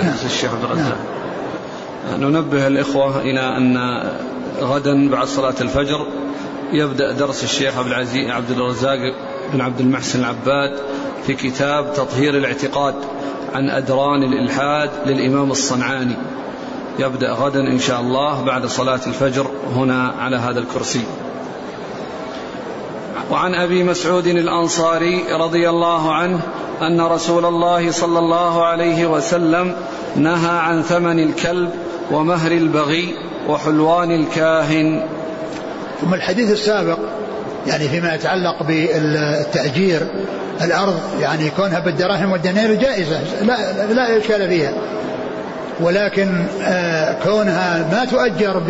نعم. 0.03 0.13
الشيخ 0.25 0.53
عبد 0.53 0.63
الرزاق 0.63 0.97
نعم. 2.11 2.21
ننبه 2.21 2.67
الإخوة 2.67 3.21
إلى 3.21 3.57
أن 3.57 4.03
غدا 4.61 5.09
بعد 5.09 5.27
صلاة 5.27 5.55
الفجر 5.61 6.07
يبدأ 6.73 7.11
درس 7.11 7.43
الشيخ 7.43 7.77
عبد 7.77 7.87
العزيز 7.87 8.29
عبد 8.29 8.51
الرزاق 8.51 8.99
بن 9.53 9.61
عبد 9.61 9.79
المحسن 9.79 10.19
العباد 10.19 10.79
في 11.27 11.33
كتاب 11.33 11.93
تطهير 11.93 12.37
الاعتقاد 12.37 12.95
عن 13.53 13.69
أدران 13.69 14.23
الإلحاد 14.23 14.89
للإمام 15.05 15.51
الصنعاني 15.51 16.15
يبدأ 16.99 17.33
غدا 17.33 17.59
إن 17.59 17.79
شاء 17.79 18.01
الله 18.01 18.41
بعد 18.41 18.65
صلاة 18.65 18.99
الفجر 19.07 19.47
هنا 19.75 20.13
على 20.19 20.37
هذا 20.37 20.59
الكرسي. 20.59 21.03
وعن 23.31 23.55
أبي 23.55 23.83
مسعود 23.83 24.27
الأنصاري 24.27 25.23
رضي 25.31 25.69
الله 25.69 26.13
عنه 26.13 26.39
أن 26.81 27.01
رسول 27.01 27.45
الله 27.45 27.91
صلى 27.91 28.19
الله 28.19 28.65
عليه 28.65 29.05
وسلم 29.05 29.75
نهى 30.15 30.57
عن 30.57 30.81
ثمن 30.81 31.19
الكلب 31.19 31.69
ومهر 32.11 32.51
البغي 32.51 33.15
وحلوان 33.47 34.11
الكاهن. 34.11 35.05
ثم 36.01 36.13
الحديث 36.13 36.51
السابق 36.51 36.99
يعني 37.67 37.87
فيما 37.87 38.15
يتعلق 38.15 38.63
بالتأجير 38.63 40.07
الأرض 40.61 40.99
يعني 41.19 41.49
كونها 41.49 41.79
بالدراهم 41.79 42.31
والدنانير 42.31 42.73
جائزة 42.73 43.43
لا, 43.43 43.93
لا 43.93 44.17
إشكال 44.17 44.49
فيها. 44.49 44.73
ولكن 45.81 46.45
آه، 46.61 47.15
كونها 47.23 47.85
ما 47.91 48.05
تؤجر 48.05 48.61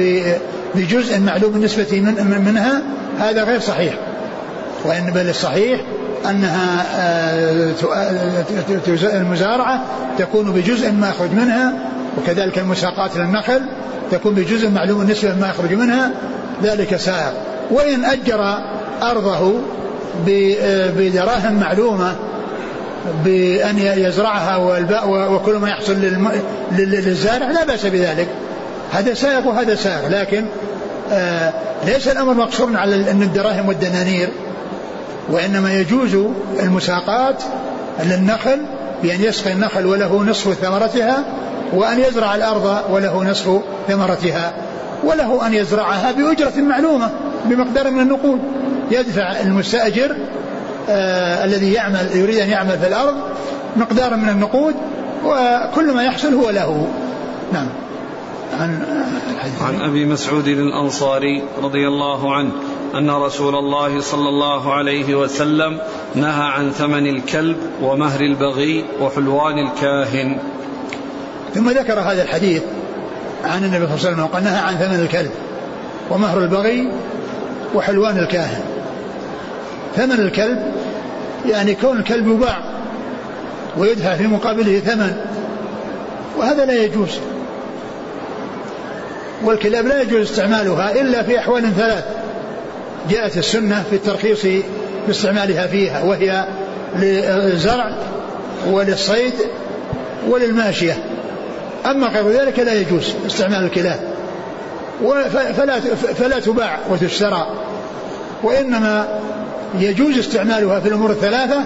بجزء 0.76 1.20
معلوم 1.20 1.56
النسبة 1.56 2.02
من 2.02 2.46
منها 2.46 2.82
هذا 3.20 3.44
غير 3.44 3.60
صحيح. 3.60 3.94
وإن 4.86 5.12
بل 5.12 5.30
الصحيح 5.30 5.82
أنها 6.30 6.86
آه، 6.96 7.74
المزارعة 9.04 9.84
تكون 10.18 10.52
بجزء 10.52 10.92
ما 10.92 11.10
يخرج 11.10 11.32
منها 11.32 11.74
وكذلك 12.18 12.58
المساقات 12.58 13.18
للنخل 13.18 13.62
تكون 14.12 14.36
بجزء 14.36 14.70
معلوم 14.70 15.02
النسبة 15.02 15.36
ما 15.36 15.48
يخرج 15.48 15.74
منها 15.74 16.12
ذلك 16.64 16.96
سائر. 16.96 17.34
وإن 17.72 18.06
أجر 18.06 18.58
أرضه 19.02 19.54
بدراهم 20.98 21.60
معلومة 21.60 22.16
بأن 23.26 23.78
يزرعها 23.78 24.58
وكل 25.06 25.56
ما 25.56 25.70
يحصل 25.70 25.96
للزارع 26.72 27.52
لا 27.52 27.66
بأس 27.66 27.86
بذلك. 27.86 28.28
هذا 28.92 29.14
سائق 29.14 29.48
وهذا 29.48 29.76
سائق 29.76 30.08
لكن 30.08 30.46
آه 31.12 31.54
ليس 31.86 32.08
الأمر 32.08 32.34
مقصورا 32.34 32.78
على 32.78 33.12
أن 33.12 33.22
الدراهم 33.22 33.68
والدنانير 33.68 34.30
وإنما 35.30 35.74
يجوز 35.74 36.18
المساقات 36.60 37.44
للنخل 38.04 38.60
بأن 39.04 39.24
يسقي 39.24 39.52
النخل 39.52 39.86
وله 39.86 40.24
نصف 40.24 40.54
ثمرتها 40.54 41.24
وأن 41.74 42.00
يزرع 42.00 42.36
الأرض 42.36 42.78
وله 42.90 43.24
نصف 43.24 43.62
ثمرتها 43.88 44.54
وله 45.04 45.48
أن 45.48 45.54
يزرعها 45.54 46.12
بأجرة 46.12 46.58
معلومة 46.58 47.10
بمقدار 47.46 47.90
من 47.92 48.00
النقود. 48.02 48.40
يدفع 48.92 49.40
المستأجر 49.40 50.16
آه 50.90 51.46
الذي 51.46 51.74
يعمل 51.74 52.10
يريد 52.14 52.38
أن 52.38 52.50
يعمل 52.50 52.80
في 52.80 52.88
الأرض 52.88 53.16
مقدار 53.76 54.16
من 54.16 54.30
النقود 54.30 54.76
وكل 55.26 55.92
ما 55.94 56.04
يحصل 56.04 56.34
هو 56.34 56.50
له. 56.50 56.88
نعم. 57.54 57.68
عن 58.60 58.84
عن 59.62 59.82
أبي 59.82 60.06
مسعود 60.06 60.48
الأنصاري 60.48 61.44
رضي 61.64 61.88
الله 61.88 62.36
عنه 62.36 62.52
أن 62.96 63.10
رسول 63.10 63.56
الله 63.56 64.02
صلى 64.02 64.30
الله 64.30 64.74
عليه 64.74 65.16
وسلم 65.16 65.80
نهى 66.16 66.44
عن 66.44 66.72
ثمن 66.72 67.08
الكلب 67.08 67.58
ومهر 67.82 68.22
البغي 68.22 68.86
وحلوان 69.02 69.68
الكاهن. 69.68 70.38
ثم 71.54 71.70
ذكر 71.70 72.00
هذا 72.00 72.24
الحديث 72.24 72.64
عن 73.44 73.64
النبي 73.64 73.86
صلى 73.86 73.96
الله 73.96 74.06
عليه 74.06 74.10
وسلم 74.10 74.24
وقال 74.24 74.44
نهى 74.44 74.60
عن 74.60 74.76
ثمن 74.76 75.00
الكلب 75.00 75.32
ومهر 76.10 76.38
البغي 76.38 76.92
وحلوان 77.76 78.18
الكاهن. 78.18 78.79
ثمن 80.00 80.20
الكلب 80.20 80.60
يعني 81.50 81.76
كون 81.76 81.98
الكلب 81.98 82.28
يباع 82.28 82.58
ويدفع 83.78 84.16
في 84.16 84.28
مقابله 84.28 84.80
ثمن 84.80 85.18
وهذا 86.38 86.66
لا 86.66 86.84
يجوز. 86.84 87.20
والكلاب 89.44 89.88
لا 89.88 90.02
يجوز 90.02 90.22
استعمالها 90.32 91.02
إلا 91.02 91.24
في 91.24 91.40
أحوال 91.40 91.76
ثلاث. 91.78 92.04
جاءت 93.10 93.38
السنة 93.38 93.84
في 93.90 93.96
الترخيص 93.96 94.46
باستعمالها 95.08 95.68
فيها 95.68 96.04
وهي 96.04 96.46
للزرع 96.96 97.92
وللصيد 98.72 99.34
وللماشية. 100.28 100.98
أما 101.86 102.08
غير 102.08 102.30
ذلك 102.30 102.60
لا 102.60 102.74
يجوز 102.74 103.14
استعمال 103.28 103.64
الكلاب. 103.64 104.00
فلا 105.58 105.80
فلا 106.20 106.40
تباع 106.40 106.80
وتشترى 106.90 107.48
وإنما 108.44 109.08
يجوز 109.80 110.18
استعمالها 110.18 110.80
في 110.80 110.88
الأمور 110.88 111.12
الثلاثة 111.12 111.62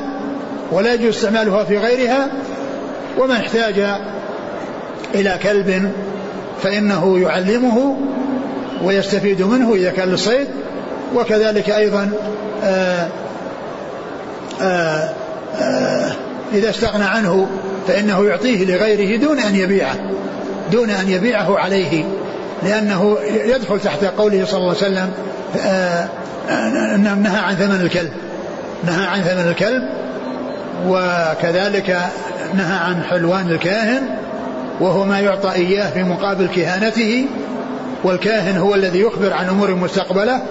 ولا 0.71 0.93
يجوز 0.93 1.15
استعمالها 1.15 1.63
في 1.63 1.77
غيرها 1.77 2.29
ومن 3.17 3.35
احتاج 3.35 3.85
إلى 5.15 5.39
كلب 5.43 5.91
فإنه 6.63 7.19
يعلمه 7.19 7.97
ويستفيد 8.83 9.41
منه 9.41 9.73
إذا 9.73 9.91
كان 9.91 10.09
للصيد 10.09 10.47
وكذلك 11.15 11.69
أيضا 11.69 12.11
آآ 12.63 13.07
آآ 14.61 15.09
آآ 15.61 16.11
إذا 16.53 16.69
استغنى 16.69 17.03
عنه 17.03 17.47
فإنه 17.87 18.25
يعطيه 18.25 18.65
لغيره 18.65 19.17
دون 19.17 19.39
أن 19.39 19.55
يبيعه 19.55 19.95
دون 20.71 20.89
أن 20.89 21.09
يبيعه 21.09 21.59
عليه 21.59 22.05
لأنه 22.63 23.17
يدخل 23.45 23.79
تحت 23.79 24.05
قوله 24.05 24.45
صلى 24.45 24.57
الله 24.57 24.69
عليه 24.69 24.77
وسلم 24.77 25.11
نهى 26.97 27.37
عن 27.37 27.55
ثمن 27.55 27.81
الكلب. 27.81 28.11
نهى 28.83 29.05
عن 29.05 29.21
ثمن 29.21 29.47
الكلب 29.49 29.83
وكذلك 30.87 31.97
نهى 32.53 32.77
عن 32.77 33.03
حلوان 33.03 33.49
الكاهن 33.49 34.01
وهو 34.79 35.05
ما 35.05 35.19
يعطى 35.19 35.51
إياه 35.51 35.89
في 35.89 36.03
مقابل 36.03 36.47
كهانته 36.47 37.25
والكاهن 38.03 38.57
هو 38.57 38.75
الذي 38.75 38.99
يخبر 38.99 39.33
عن 39.33 39.49
أمور 39.49 39.75
مستقبلة 39.75 40.41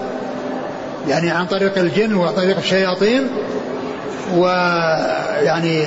يعني 1.08 1.30
عن 1.30 1.46
طريق 1.46 1.78
الجن 1.78 2.14
وطريق 2.14 2.56
الشياطين 2.56 3.26
ويعني 4.36 5.86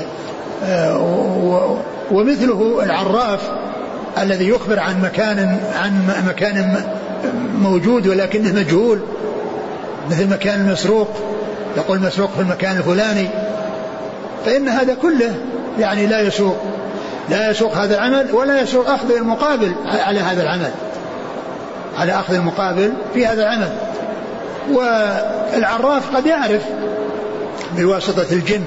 آه، 0.64 1.78
ومثله 2.12 2.84
العراف 2.84 3.42
الذي 4.18 4.50
يخبر 4.50 4.80
عن 4.80 5.02
مكان 5.02 5.60
عن 5.84 6.24
مكان 6.28 6.84
موجود 7.62 8.08
ولكنه 8.08 8.54
مجهول 8.54 9.00
مثل 10.12 10.30
مكان 10.30 10.62
المسروق 10.62 11.10
يقول 11.78 12.00
مسروق 12.00 12.32
في 12.36 12.42
المكان 12.42 12.78
الفلاني. 12.78 13.30
فإن 14.46 14.70
هذا 14.70 14.94
كله 14.94 15.36
يعني 15.80 16.06
لا 16.06 16.22
يسوق 16.22 16.58
لا 17.30 17.50
يسوق 17.50 17.78
هذا 17.78 17.96
العمل 17.96 18.32
ولا 18.34 18.62
يسوق 18.62 18.90
أخذ 18.90 19.16
المقابل 19.16 19.76
على 19.86 20.20
هذا 20.20 20.44
العمل 20.44 20.72
على 21.98 22.12
أخذ 22.12 22.34
المقابل 22.34 22.94
في 23.14 23.28
هذا 23.28 23.42
العمل. 23.42 23.70
والعراف 24.72 26.16
قد 26.16 26.26
يعرف 26.26 26.62
بواسطة 27.78 28.26
الجن 28.32 28.64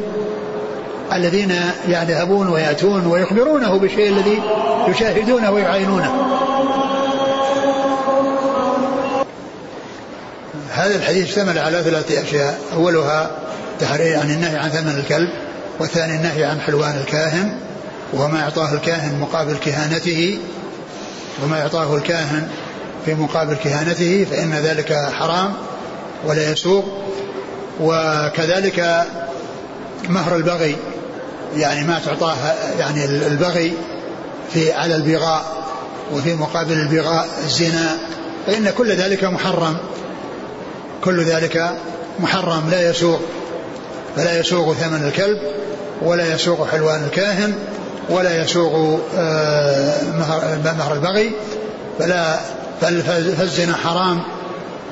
الذين 1.13 1.53
يذهبون 1.89 2.49
ويأتون 2.49 3.07
ويخبرونه 3.07 3.79
بالشيء 3.79 4.09
الذي 4.09 4.43
يشاهدونه 4.89 5.51
ويعاينونه 5.51 6.13
هذا 10.79 10.97
الحديث 10.97 11.29
اشتمل 11.29 11.59
على 11.59 11.83
ثلاثة 11.83 12.23
أشياء. 12.23 12.59
أولها 12.73 13.31
تحرير 13.81 14.07
يعني 14.07 14.35
النهي 14.35 14.57
عن 14.57 14.71
ثمن 14.71 14.99
الكلب 14.99 15.29
والثاني 15.81 16.17
النهي 16.17 16.45
عن 16.45 16.61
حلوان 16.61 16.99
الكاهن 17.01 17.55
وما 18.13 18.43
أعطاه 18.43 18.75
الكاهن 18.75 19.19
مقابل 19.21 19.57
كهانته. 19.57 20.39
وما 21.45 21.63
أعطاه 21.63 21.97
الكاهن 21.97 22.49
في 23.05 23.15
مقابل 23.15 23.55
كهانته 23.55 24.27
فإن 24.31 24.55
ذلك 24.55 24.93
حرام 25.13 25.53
ولا 26.25 26.53
يسوق. 26.53 26.85
وكذلك 27.81 29.05
مهر 30.09 30.37
البغي 30.37 30.77
يعني 31.57 31.87
ما 31.87 32.01
تعطاه 32.07 32.37
يعني 32.79 33.05
البغي 33.05 33.73
في 34.53 34.73
على 34.73 34.97
البغاء 34.97 35.65
وفي 36.13 36.35
مقابل 36.35 36.73
البغاء 36.73 37.29
الزنا 37.45 37.97
فإن 38.47 38.71
كل 38.71 38.93
ذلك 38.93 39.25
محرم. 39.25 39.77
كل 41.05 41.25
ذلك 41.25 41.71
محرم 42.21 42.71
لا 42.71 42.91
يسوق 42.91 43.21
فلا 44.17 44.39
يسوق 44.39 44.75
ثمن 44.75 45.09
الكلب 45.09 45.39
ولا 46.03 46.35
يسوق 46.35 46.69
حلوان 46.69 47.05
الكاهن 47.05 47.55
ولا 48.11 48.43
يسوق 48.43 49.01
آه، 49.19 50.03
مهر 50.65 50.95
البغي 50.95 51.33
فلا 51.99 52.39
فالزنا 52.81 53.75
حرام 53.75 54.23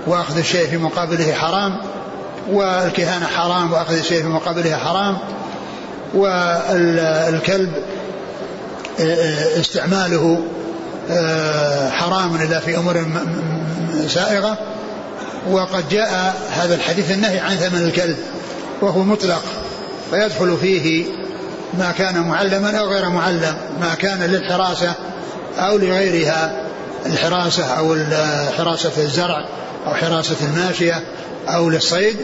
وأخذ 0.06 0.38
الشيء 0.38 0.66
في 0.66 0.76
مقابله 0.76 1.32
حرام 1.32 1.80
والكهانة 2.50 3.26
حرام 3.26 3.72
وأخذ 3.72 3.98
الشيء 3.98 4.22
في 4.22 4.28
مقابله 4.28 4.76
حرام 4.76 5.18
والكلب 6.14 7.72
آه، 9.00 9.02
آه، 9.02 9.60
استعماله 9.60 10.40
حرام 11.90 12.36
إلا 12.36 12.60
في 12.60 12.76
أمور 12.76 13.06
سائغة. 14.06 14.58
وقد 15.50 15.88
جاء 15.88 16.36
هذا 16.50 16.74
الحديث 16.74 17.10
النهي 17.10 17.38
عن 17.38 17.56
ثمن 17.56 17.82
الكلب 17.82 18.16
وهو 18.80 19.02
مطلق 19.02 19.42
فيدخل 20.10 20.56
فيه 20.60 21.04
ما 21.78 21.92
كان 21.98 22.20
معلما 22.20 22.78
أو 22.78 22.88
غير 22.88 23.08
معلم 23.08 23.56
ما 23.80 23.94
كان 23.94 24.22
للحراسة 24.22 24.94
أو 25.58 25.78
لغيرها 25.78 26.62
الحراسة 27.06 27.64
أو 27.64 27.96
حراسة 28.58 28.92
الزرع 29.02 29.44
أو 29.86 29.94
حراسة 29.94 30.36
الماشية 30.42 31.02
أو 31.48 31.70
للصيد 31.70 32.16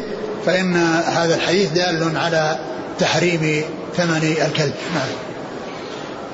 فإن 0.47 0.77
هذا 1.07 1.35
الحديث 1.35 1.70
دال 1.70 2.16
على 2.16 2.59
تحريم 2.99 3.64
ثمن 3.97 4.37
الكلب. 4.47 4.75
نعم. 4.95 5.32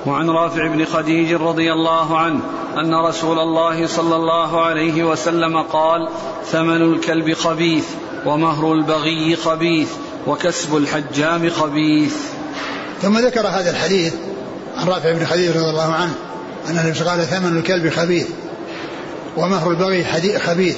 وعن 0.06 0.30
رافع 0.30 0.66
بن 0.66 0.84
خديج 0.84 1.32
رضي 1.32 1.72
الله 1.72 2.18
عنه 2.18 2.40
أن 2.76 2.94
رسول 2.94 3.38
الله 3.38 3.86
صلى 3.86 4.16
الله 4.16 4.64
عليه 4.64 5.04
وسلم 5.04 5.62
قال 5.62 6.08
ثمن 6.50 6.82
الكلب 6.82 7.34
خبيث 7.34 7.84
ومهر 8.26 8.72
البغي 8.72 9.36
خبيث 9.36 9.88
وكسب 10.26 10.76
الحجام 10.76 11.50
خبيث. 11.50 12.16
ثم 13.02 13.18
ذكر 13.18 13.46
هذا 13.46 13.70
الحديث 13.70 14.14
عن 14.76 14.88
رافع 14.88 15.12
بن 15.12 15.26
خديج 15.26 15.48
رضي 15.48 15.70
الله 15.70 15.92
عنه 15.92 16.14
أن 16.68 16.78
النبي 16.78 16.98
قال 17.00 17.22
ثمن 17.26 17.58
الكلب 17.58 17.90
خبيث 17.90 18.28
ومهر 19.36 19.70
البغي 19.70 20.04
خبيث 20.38 20.76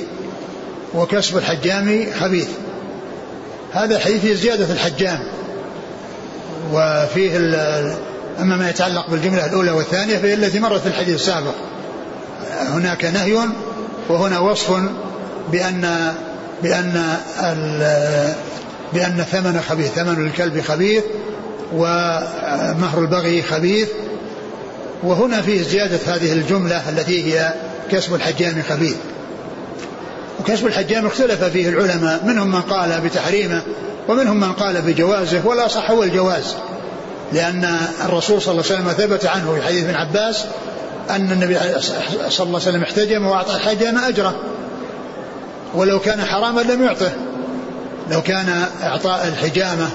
وكسب 0.95 1.37
الحجام 1.37 2.07
خبيث. 2.21 2.49
هذا 3.73 3.97
الحديث 3.97 4.21
فيه 4.21 4.35
زيادة 4.35 4.73
الحجام 4.73 5.21
وفيه 6.73 7.37
أما 8.41 8.57
ما 8.57 8.71
يتعلق 8.71 9.11
بالجملة 9.11 9.47
الأولى 9.47 9.71
والثانية 9.71 10.17
فهي 10.17 10.35
التي 10.35 10.61
مرت 10.61 10.81
في 10.81 10.87
الحديث 10.87 11.15
السابق. 11.15 11.55
هناك 12.69 13.05
نهي 13.05 13.39
وهنا 14.09 14.39
وصف 14.39 14.81
بأن 15.53 16.15
بأن 16.63 17.17
بأن 18.93 19.25
ثمن 19.33 19.61
خبيث 19.69 19.93
ثمن 19.93 20.27
الكلب 20.27 20.61
خبيث 20.61 21.05
ومهر 21.73 22.99
البغي 22.99 23.43
خبيث. 23.43 23.89
وهنا 25.03 25.43
فيه 25.43 25.63
زيادة 25.63 26.15
هذه 26.15 26.33
الجملة 26.33 26.89
التي 26.89 27.35
هي 27.35 27.55
كسب 27.91 28.15
الحجام 28.15 28.63
خبيث. 28.69 28.97
وكسب 30.41 30.67
الحجام 30.67 31.07
اختلف 31.07 31.45
فيه 31.45 31.69
العلماء 31.69 32.25
منهم 32.25 32.49
من 32.49 32.61
قال 32.61 33.01
بتحريمه 33.01 33.63
ومنهم 34.09 34.41
من 34.41 34.53
قال 34.53 34.83
بجوازه 34.83 35.47
ولا 35.47 35.69
صح 35.69 35.91
هو 35.91 36.03
الجواز. 36.03 36.55
لأن 37.33 37.77
الرسول 38.05 38.43
صلى 38.43 38.53
الله 38.53 38.65
عليه 38.71 38.75
وسلم 38.75 38.93
ثبت 38.93 39.27
عنه 39.27 39.55
في 39.55 39.63
حديث 39.63 39.85
ابن 39.85 39.95
عباس 39.95 40.45
أن 41.11 41.33
النبي 41.33 41.59
صلى 42.29 42.47
الله 42.47 42.61
عليه 42.61 42.69
وسلم 42.69 42.83
احتجم 42.83 43.27
وأعطى 43.27 43.55
الحجام 43.55 43.99
أجره. 43.99 44.37
ولو 45.75 46.01
كان 46.01 46.25
حراما 46.25 46.61
لم 46.61 46.83
يعطه. 46.83 47.11
لو 48.11 48.23
كان 48.23 48.65
إعطاء 48.83 49.29
الحجامة 49.29 49.89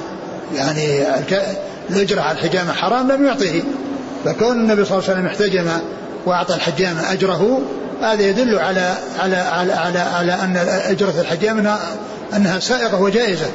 يعني 0.55 1.03
الأجرة 1.89 2.21
على 2.21 2.37
الحجامة 2.37 2.73
حرام 2.73 3.11
لم 3.11 3.25
يعطه. 3.25 3.63
فكون 4.25 4.57
النبي 4.57 4.85
صلى 4.85 4.97
الله 4.97 5.09
عليه 5.09 5.19
وسلم 5.19 5.25
احتجم 5.25 5.67
وأعطى 6.25 6.55
الحجام 6.55 6.97
أجره 6.97 7.61
هذا 8.01 8.21
يدل 8.21 8.59
على 8.59 8.95
على 9.19 9.35
على 9.35 9.73
على, 9.73 9.99
على 9.99 10.33
أن 10.33 10.57
أجرة 10.85 11.13
الحجام 11.21 11.57
أنها, 11.57 11.79
أنها 12.35 12.59
سائغة 12.59 13.01
وجائزة. 13.01 13.47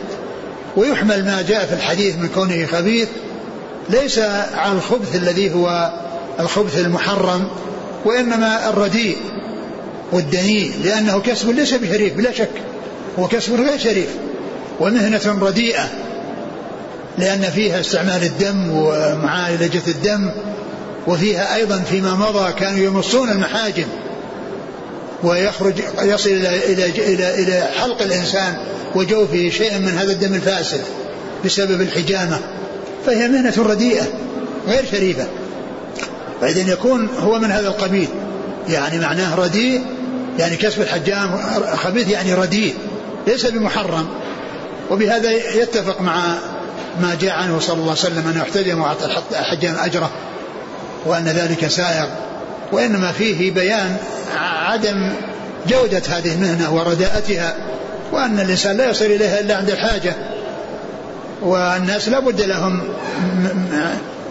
ويحمل 0.76 1.24
ما 1.24 1.42
جاء 1.48 1.66
في 1.66 1.74
الحديث 1.74 2.16
من 2.16 2.28
كونه 2.28 2.66
خبيث. 2.66 3.08
ليس 3.90 4.18
على 4.54 4.72
الخبث 4.72 5.16
الذي 5.16 5.54
هو 5.54 5.92
الخبث 6.40 6.78
المحرم 6.78 7.48
وإنما 8.04 8.68
الرديء 8.68 9.16
والدنيء 10.12 10.72
لأنه 10.84 11.20
كسب 11.20 11.50
ليس 11.50 11.74
بشريف 11.74 12.14
بلا 12.14 12.32
شك. 12.32 12.50
هو 13.18 13.28
كسب 13.28 13.60
غير 13.60 13.78
شريف 13.78 14.08
ومهنة 14.80 15.38
رديئة 15.40 15.88
لأن 17.18 17.42
فيها 17.42 17.80
استعمال 17.80 18.22
الدم 18.22 18.70
ومعالجة 18.70 19.82
الدم 19.88 20.30
وفيها 21.06 21.54
أيضا 21.54 21.78
فيما 21.78 22.14
مضى 22.14 22.52
كانوا 22.52 22.78
يمصون 22.78 23.30
المحاجم 23.30 23.86
ويخرج 25.22 25.74
يصل 26.02 26.30
إلى 26.30 26.72
إلى 26.72 26.86
إلى, 26.86 27.42
إلى 27.42 27.68
حلق 27.80 28.02
الإنسان 28.02 28.56
وجوفه 28.94 29.50
شيء 29.50 29.78
من 29.78 29.88
هذا 29.88 30.12
الدم 30.12 30.34
الفاسد 30.34 30.80
بسبب 31.44 31.80
الحجامة. 31.80 32.40
فهي 33.06 33.28
مهنة 33.28 33.54
رديئة 33.58 34.04
غير 34.68 34.84
شريفة. 34.90 35.26
فإذا 36.40 36.72
يكون 36.72 37.08
هو 37.20 37.38
من 37.38 37.50
هذا 37.50 37.68
القبيل 37.68 38.08
يعني 38.68 38.98
معناه 38.98 39.34
رديء 39.34 39.84
يعني 40.38 40.56
كسب 40.56 40.82
الحجام 40.82 41.40
خبيث 41.74 42.08
يعني 42.08 42.34
رديء 42.34 42.74
ليس 43.26 43.46
بمحرم. 43.46 44.08
وبهذا 44.90 45.30
يتفق 45.30 46.00
مع 46.00 46.14
ما 47.00 47.16
جاء 47.20 47.32
عنه 47.32 47.58
صلى 47.58 47.74
الله 47.74 47.90
عليه 47.90 48.00
وسلم 48.00 48.28
أنه 48.28 48.42
احتجم 48.42 48.80
وأعطى 48.80 49.06
الحجام 49.30 49.74
أجره 49.78 50.10
وأن 51.06 51.24
ذلك 51.24 51.66
سائغ. 51.66 52.06
وإنما 52.72 53.12
فيه 53.12 53.50
بيان 53.50 53.96
عدم 54.66 55.12
جودة 55.68 56.02
هذه 56.08 56.34
المهنة 56.34 56.74
ورداءتها 56.74 57.56
وأن 58.12 58.40
الإنسان 58.40 58.76
لا 58.76 58.90
يصل 58.90 59.04
إليها 59.04 59.40
إلا 59.40 59.56
عند 59.56 59.70
الحاجة. 59.70 60.14
والناس 61.42 62.08
لا 62.08 62.20
بد 62.20 62.40
لهم 62.40 62.82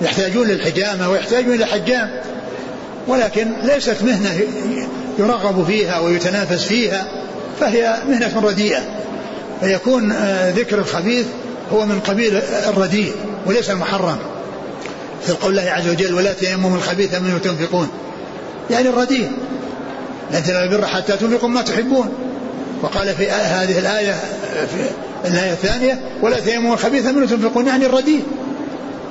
يحتاجون 0.02 0.48
للحجامة 0.48 1.10
ويحتاجون 1.10 1.54
إلى 1.54 1.66
حجام. 1.66 2.22
ولكن 3.08 3.54
ليست 3.64 4.04
مهنة 4.04 4.40
يرغب 5.20 5.66
فيها 5.66 6.00
ويتنافس 6.00 6.64
فيها 6.64 7.06
فهي 7.60 7.98
مهنة 8.10 8.40
رديئة. 8.40 8.82
فيكون 9.62 10.12
آه، 10.12 10.52
ذكر 10.52 10.80
الخبيث 10.80 11.26
هو 11.74 11.86
من 11.86 12.00
قبيل 12.00 12.42
الرديء 12.68 13.14
وليس 13.46 13.70
المحرم. 13.70 14.18
في 15.26 15.32
قول 15.32 15.60
الله 15.60 15.72
عز 15.72 15.90
وجل 15.90 16.14
ولا 16.14 16.34
تيمموا 16.34 16.78
الخبيث 16.78 17.16
منه 17.16 17.38
تنفقون 17.38 17.90
يعني 18.70 18.90
الرديء. 18.90 19.32
لن 20.34 20.44
تنالوا 20.44 20.64
البر 20.64 20.88
حتى 20.88 21.18
تنفقوا 21.18 21.50
ما 21.50 21.62
تحبون. 21.62 22.14
وقال 22.82 23.16
في 23.16 23.30
هذه 23.32 23.80
الآية 23.80 24.12
في 24.52 24.90
الآية 25.26 25.52
الثانية 25.52 26.00
ولا 26.22 26.40
تيمموا 26.40 26.74
الخبيث 26.74 27.06
منه 27.06 27.26
تنفقون 27.26 27.68
يعني 27.68 27.86
الرديء. 27.86 28.24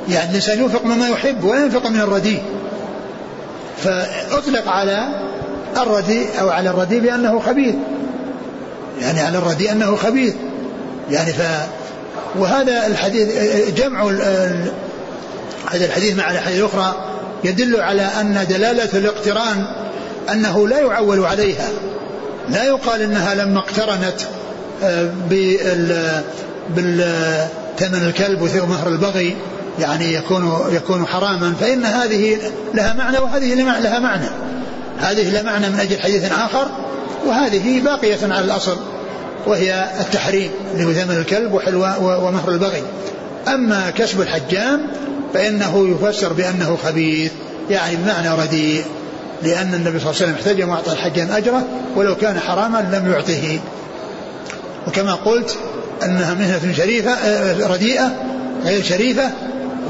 يعني 0.08 0.30
الإنسان 0.30 0.58
ينفق 0.58 0.84
مما 0.84 1.08
يحب 1.08 1.44
ولا 1.44 1.64
ينفق 1.64 1.86
من 1.86 2.00
الرديء. 2.00 2.42
فأطلق 3.84 4.68
على 4.68 5.08
الرديء 5.76 6.26
أو 6.40 6.48
على 6.48 6.70
الرديء 6.70 7.00
بأنه 7.00 7.40
خبيث. 7.40 7.74
يعني 9.00 9.20
على 9.20 9.38
الرديء 9.38 9.72
أنه 9.72 9.96
خبيث. 9.96 10.34
يعني 11.10 11.32
ف 11.32 11.42
وهذا 12.38 12.86
الحديث 12.86 13.28
جمع 13.76 14.10
هذا 15.70 15.84
الحديث 15.84 16.16
مع 16.16 16.30
الأحاديث 16.30 16.58
الأخرى 16.58 17.04
يدل 17.44 17.80
على 17.80 18.02
أن 18.02 18.46
دلالة 18.48 18.88
الاقتران 18.94 19.64
أنه 20.32 20.68
لا 20.68 20.78
يعول 20.78 21.24
عليها. 21.24 21.68
لا 22.48 22.64
يقال 22.64 23.02
إنها 23.02 23.34
لما 23.34 23.58
اقترنت 23.58 24.20
بالثمن 26.66 28.02
الكلب 28.06 28.42
ومهر 28.62 28.88
البغي 28.88 29.36
يعني 29.78 30.14
يكون 30.14 30.62
يكون 30.72 31.06
حراما 31.06 31.54
فإن 31.60 31.84
هذه 31.84 32.38
لها 32.74 32.94
معنى 32.94 33.18
وهذه 33.18 33.54
لها 33.54 33.98
معنى. 33.98 34.26
هذه 34.98 35.30
لها 35.30 35.42
معنى 35.42 35.68
من 35.68 35.80
أجل 35.80 36.00
حديث 36.00 36.32
آخر 36.32 36.68
وهذه 37.26 37.80
باقية 37.80 38.18
على 38.22 38.44
الأصل 38.44 38.76
وهي 39.46 39.90
التحريم 40.00 40.50
اللي 40.72 40.84
هو 40.84 40.92
ثمن 40.92 41.16
الكلب 41.16 41.52
وحلو 41.52 41.78
ومهر 42.00 42.50
البغي. 42.50 42.82
أما 43.48 43.90
كسب 43.90 44.20
الحجام 44.20 44.86
فإنه 45.34 45.88
يفسر 45.88 46.32
بأنه 46.32 46.78
خبيث 46.84 47.32
يعني 47.70 47.96
بمعنى 47.96 48.42
رديء 48.42 48.84
لأن 49.42 49.74
النبي 49.74 49.98
صلى 49.98 50.10
الله 50.10 50.22
عليه 50.22 50.32
وسلم 50.32 50.34
احتجم 50.34 50.68
وأعطى 50.68 50.92
الحجام 50.92 51.30
أجره 51.30 51.62
ولو 51.96 52.16
كان 52.16 52.38
حراما 52.38 52.88
لم 52.92 53.12
يعطه. 53.12 53.60
وكما 54.88 55.14
قلت 55.14 55.58
أنها 56.04 56.34
مهنة 56.34 56.72
شريفة 56.72 57.10
آه، 57.10 57.66
رديئة 57.66 58.12
غير 58.64 58.82
شريفة 58.82 59.30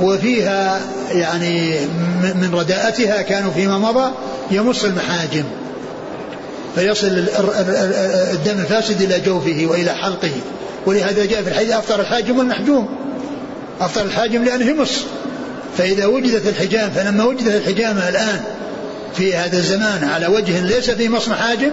وفيها 0.01 0.81
يعني 1.13 1.79
من 2.35 2.51
رداءتها 2.55 3.23
كانوا 3.23 3.53
فيما 3.53 3.79
مضى 3.79 4.11
يمص 4.51 4.85
المحاجم 4.85 5.45
فيصل 6.75 7.07
الدم 8.33 8.61
الفاسد 8.61 9.03
إلى 9.03 9.21
جوفه 9.21 9.67
وإلى 9.71 9.95
حلقه 9.95 10.31
ولهذا 10.87 11.25
جاء 11.25 11.43
في 11.43 11.49
الحديث 11.49 11.73
أفطر 11.73 12.01
الحاجم 12.01 12.39
والمحجوم 12.39 12.89
أفطر 13.81 14.05
الحاجم 14.05 14.45
لأنه 14.45 14.67
يمص. 14.67 15.05
فإذا 15.79 16.07
وجدت 16.07 16.47
الحجام 16.49 16.91
فلما 16.91 17.25
وجدت 17.25 17.55
الحجامة 17.55 18.09
الآن 18.09 18.41
في 19.15 19.35
هذا 19.37 19.59
الزمان 19.59 20.05
على 20.05 20.27
وجه 20.27 20.61
ليس 20.61 20.91
فيه 20.91 21.09
مص 21.09 21.29
محاجم 21.29 21.71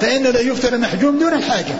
فإن 0.00 0.26
الذي 0.26 0.48
يفطر 0.48 0.74
المحجوم 0.74 1.18
دون 1.18 1.32
الحاجم. 1.32 1.74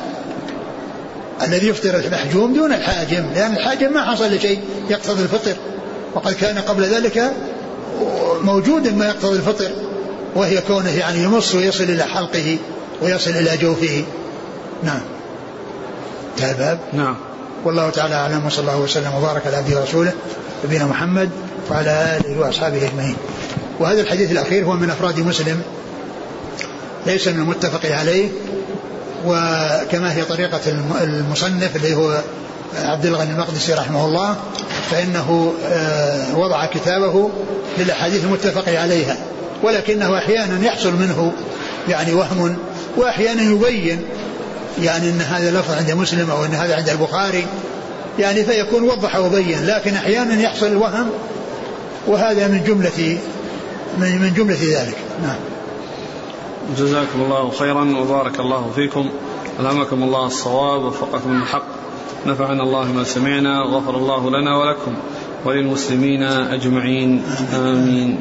الذي 1.46 1.68
يفطر 1.68 1.96
المحجوم 1.96 2.54
دون 2.54 2.72
الحاجم 2.72 3.26
لأن 3.34 3.56
الحاجم 3.56 3.92
ما 3.92 4.04
حصل 4.04 4.34
لشيء 4.34 4.60
يقتضي 4.90 5.22
الفطر. 5.22 5.56
وقد 6.14 6.32
كان 6.32 6.58
قبل 6.58 6.82
ذلك 6.82 7.32
موجودا 8.42 8.90
ما 8.90 9.06
يقتضي 9.06 9.36
الفطر 9.36 9.70
وهي 10.34 10.60
كونه 10.60 10.90
يعني 10.90 11.22
يمص 11.22 11.54
ويصل 11.54 11.84
إلى 11.84 12.04
حلقه 12.04 12.58
ويصل 13.02 13.30
إلى 13.30 13.56
جوفه. 13.56 14.04
نعم. 14.82 15.00
انتهى 16.34 16.50
الباب. 16.50 16.78
نعم. 16.92 17.16
والله 17.64 17.90
تعالى 17.90 18.14
أعلم 18.14 18.46
وصلى 18.46 18.60
الله 18.60 18.80
وسلم 18.80 19.14
وبارك 19.14 19.46
على 19.46 19.56
عبده 19.56 19.80
ورسوله 19.80 20.12
نبينا 20.64 20.84
محمد 20.84 21.30
وعلى 21.70 22.20
آله 22.20 22.40
وأصحابه 22.40 22.88
أجمعين. 22.88 23.16
وهذا 23.80 24.00
الحديث 24.00 24.32
الأخير 24.32 24.64
هو 24.64 24.72
من 24.72 24.90
أفراد 24.90 25.20
مسلم 25.20 25.62
ليس 27.06 27.28
من 27.28 27.40
المتفق 27.40 27.92
عليه. 27.92 28.28
وكما 29.26 30.12
هي 30.12 30.24
طريقة 30.24 30.60
المصنف 31.00 31.76
اللي 31.76 31.94
هو 31.94 32.20
عبد 32.76 33.06
الغني 33.06 33.30
المقدسي 33.30 33.74
رحمه 33.74 34.04
الله 34.04 34.36
فإنه 34.90 35.54
آه، 35.64 36.38
وضع 36.38 36.66
كتابه 36.66 37.30
للأحاديث 37.78 38.24
المتفق 38.24 38.68
عليها 38.68 39.16
ولكنه 39.62 40.18
أحيانا 40.18 40.66
يحصل 40.66 40.92
منه 40.92 41.32
يعني 41.88 42.14
وهم 42.14 42.56
وأحيانا 42.96 43.42
يبين 43.42 44.02
يعني 44.82 45.10
أن 45.10 45.20
هذا 45.20 45.50
لفظ 45.50 45.74
عند 45.74 45.90
مسلم 45.90 46.30
أو 46.30 46.44
أن 46.44 46.54
هذا 46.54 46.76
عند 46.76 46.88
البخاري 46.88 47.46
يعني 48.18 48.44
فيكون 48.44 48.82
وضح 48.82 49.16
وبين 49.16 49.66
لكن 49.66 49.94
أحيانا 49.94 50.42
يحصل 50.42 50.66
الوهم 50.66 51.10
وهذا 52.06 52.48
من 52.48 52.64
جملة 52.64 53.18
من 53.98 54.32
جملة 54.36 54.80
ذلك. 54.80 54.96
نعم. 55.22 55.49
جزاكم 56.78 57.20
الله 57.20 57.50
خيرا 57.50 57.96
وبارك 57.98 58.40
الله 58.40 58.70
فيكم. 58.74 59.10
ألهمكم 59.60 60.02
الله 60.02 60.26
الصواب 60.26 60.84
وفقكم 60.84 61.42
الحق. 61.42 61.66
نفعنا 62.26 62.62
الله 62.62 62.92
ما 62.92 63.04
سمعنا 63.04 63.62
وغفر 63.62 63.96
الله 63.96 64.30
لنا 64.30 64.56
ولكم 64.56 64.94
وللمسلمين 65.44 66.22
أجمعين. 66.22 67.22
آمين. 67.54 68.18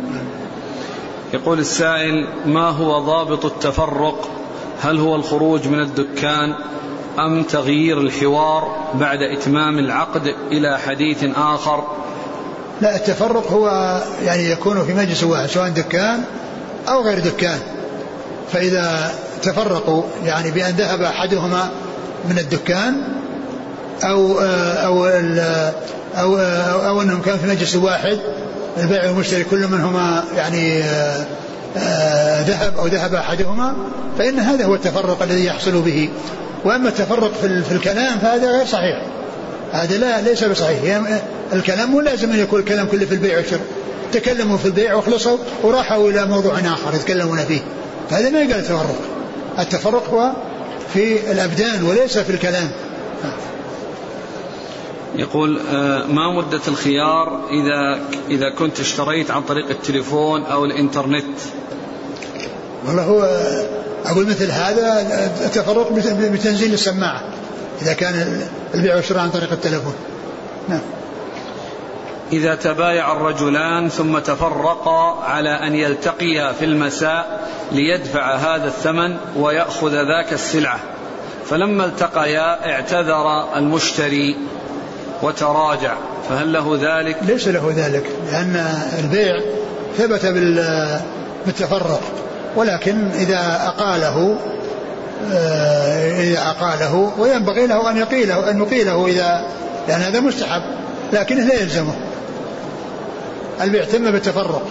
يقول 1.33 1.59
السائل 1.59 2.27
ما 2.45 2.69
هو 2.69 2.99
ضابط 2.99 3.45
التفرق؟ 3.45 4.29
هل 4.81 4.99
هو 4.99 5.15
الخروج 5.15 5.67
من 5.67 5.79
الدكان 5.79 6.55
أم 7.19 7.43
تغيير 7.43 8.01
الحوار 8.01 8.77
بعد 8.93 9.21
إتمام 9.21 9.79
العقد 9.79 10.35
إلى 10.51 10.79
حديث 10.79 11.23
آخر؟ 11.35 11.83
لا 12.81 12.95
التفرق 12.95 13.51
هو 13.51 13.67
يعني 14.23 14.49
يكون 14.49 14.83
في 14.83 14.93
مجلس 14.93 15.23
واحد 15.23 15.47
سواء 15.49 15.69
دكان 15.69 16.23
أو 16.89 17.01
غير 17.01 17.19
دكان. 17.19 17.59
فإذا 18.53 19.11
تفرقوا 19.43 20.03
يعني 20.23 20.51
بأن 20.51 20.71
ذهب 20.71 21.01
أحدهما 21.01 21.69
من 22.29 22.39
الدكان 22.39 23.03
أو 24.03 24.39
أو 24.39 25.05
أو, 25.05 26.37
أو, 26.37 26.37
أو 26.87 27.01
أنهم 27.01 27.21
كانوا 27.21 27.39
في 27.39 27.47
مجلس 27.47 27.75
واحد 27.75 28.19
البائع 28.77 29.09
والمشتري 29.09 29.43
كل 29.43 29.67
منهما 29.67 30.23
يعني 30.35 30.83
آه، 30.83 31.25
آه، 31.77 32.41
ذهب 32.41 32.77
أو 32.77 32.87
ذهب 32.87 33.13
أحدهما 33.13 33.73
فإن 34.17 34.39
هذا 34.39 34.65
هو 34.65 34.75
التفرق 34.75 35.23
الذي 35.23 35.45
يحصل 35.45 35.81
به. 35.81 36.09
وأما 36.65 36.89
التفرق 36.89 37.31
في, 37.41 37.71
الكلام 37.71 38.19
فهذا 38.19 38.51
غير 38.51 38.65
صحيح. 38.65 39.05
هذا 39.71 39.97
لا 39.97 40.21
ليس 40.21 40.43
بصحيح. 40.43 41.01
الكلام 41.53 41.91
مو 41.91 41.99
لازم 41.99 42.31
أن 42.31 42.39
يكون 42.39 42.59
الكلام 42.59 42.87
كله 42.87 43.05
في 43.05 43.13
البيع 43.13 43.37
والشراء. 43.37 43.61
تكلموا 44.13 44.57
في 44.57 44.65
البيع 44.65 44.95
وخلصوا 44.95 45.37
وراحوا 45.63 46.09
إلى 46.09 46.25
موضوع 46.25 46.53
آخر 46.53 46.95
يتكلمون 46.95 47.37
فيه. 47.37 47.61
هذا 48.09 48.29
ما 48.29 48.41
يقال 48.41 48.63
تفرق 48.63 48.95
التفرق 49.59 50.09
هو 50.09 50.31
في 50.93 51.31
الأبدان 51.31 51.83
وليس 51.83 52.17
في 52.17 52.29
الكلام. 52.29 52.71
يقول 55.15 55.59
آه، 55.71 56.05
ما 56.05 56.35
مدة 56.37 56.61
الخيار 56.67 57.49
إذا 57.49 57.99
إذا 58.29 58.49
كنت 58.49 58.79
اشتريت 58.79 59.31
عن 59.31 59.41
طريق 59.41 59.69
التليفون 59.69 60.43
أو 60.43 60.65
الإنترنت؟ 60.65 61.25
والله 62.87 63.03
هو 63.03 63.21
أقول 64.05 64.25
مثل 64.27 64.51
هذا 64.51 65.01
التفرق 65.45 65.91
بتنزيل 66.33 66.73
السماعة 66.73 67.23
إذا 67.81 67.93
كان 67.93 68.41
البيع 68.73 68.95
والشراء 68.95 69.21
عن 69.21 69.29
طريق 69.29 69.51
التليفون. 69.51 69.93
نعم. 70.69 70.81
إذا 72.31 72.55
تبايع 72.55 73.11
الرجلان 73.11 73.89
ثم 73.89 74.19
تفرقا 74.19 75.23
على 75.23 75.49
أن 75.49 75.75
يلتقيا 75.75 76.51
في 76.51 76.65
المساء 76.65 77.47
ليدفع 77.71 78.35
هذا 78.35 78.67
الثمن 78.67 79.17
ويأخذ 79.35 79.91
ذاك 79.91 80.33
السلعة. 80.33 80.79
فلما 81.45 81.85
التقيا 81.85 82.71
اعتذر 82.71 83.57
المشتري 83.57 84.37
وتراجع. 85.21 85.93
فهل 86.29 86.53
له 86.53 86.77
ذلك؟ 86.81 87.17
ليس 87.21 87.47
له 87.47 87.73
ذلك 87.75 88.09
لأن 88.31 88.55
البيع 88.99 89.39
ثبت 89.97 90.25
بالتفرق. 91.45 92.01
ولكن 92.55 93.11
إذا 93.11 93.61
أقاله 93.65 94.37
آه، 95.33 96.21
إذا 96.21 96.39
أقاله 96.39 97.13
وينبغي 97.17 97.67
له 97.67 97.89
أن 97.89 97.97
يقيله 97.97 98.49
أن 98.49 98.61
يقيله 98.61 99.07
إذا 99.07 99.45
لأن 99.87 100.01
هذا 100.01 100.19
مستحب 100.19 100.61
لكنه 101.13 101.43
لا 101.43 101.61
يلزمه. 101.61 102.08
البيع 103.61 103.83
تم 103.83 104.11
بالتفرق. 104.11 104.67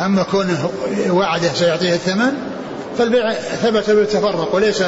أما 0.00 0.22
كونه 0.22 0.70
وعده 1.10 1.48
سيعطيه 1.48 1.94
الثمن 1.94 2.32
فالبيع 2.98 3.32
ثبت 3.32 3.90
بالتفرق 3.90 4.54
وليس 4.54 4.82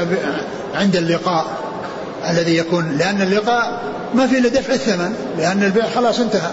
عند 0.75 0.97
اللقاء 0.97 1.47
الذي 2.31 2.57
يكون 2.57 2.97
لأن 2.99 3.23
اللقاء 3.23 3.83
ما 4.15 4.27
في 4.27 4.39
إلا 4.39 4.49
دفع 4.49 4.75
الثمن 4.75 5.15
لأن 5.39 5.63
البيع 5.63 5.89
خلاص 5.95 6.21
انتهى. 6.21 6.51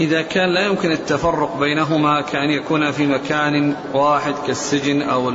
إذا 0.00 0.22
كان 0.22 0.54
لا 0.54 0.66
يمكن 0.66 0.92
التفرق 0.92 1.56
بينهما 1.60 2.22
كأن 2.22 2.50
يكون 2.50 2.92
في 2.92 3.06
مكان 3.06 3.74
واحد 3.94 4.34
كالسجن 4.46 5.02
أو 5.02 5.32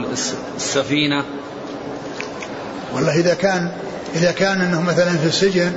السفينة. 0.56 1.24
والله 2.96 3.20
إذا 3.20 3.34
كان 3.34 3.72
إذا 4.16 4.32
كان 4.32 4.62
أنه 4.62 4.82
مثلا 4.82 5.18
في 5.18 5.26
السجن 5.28 5.74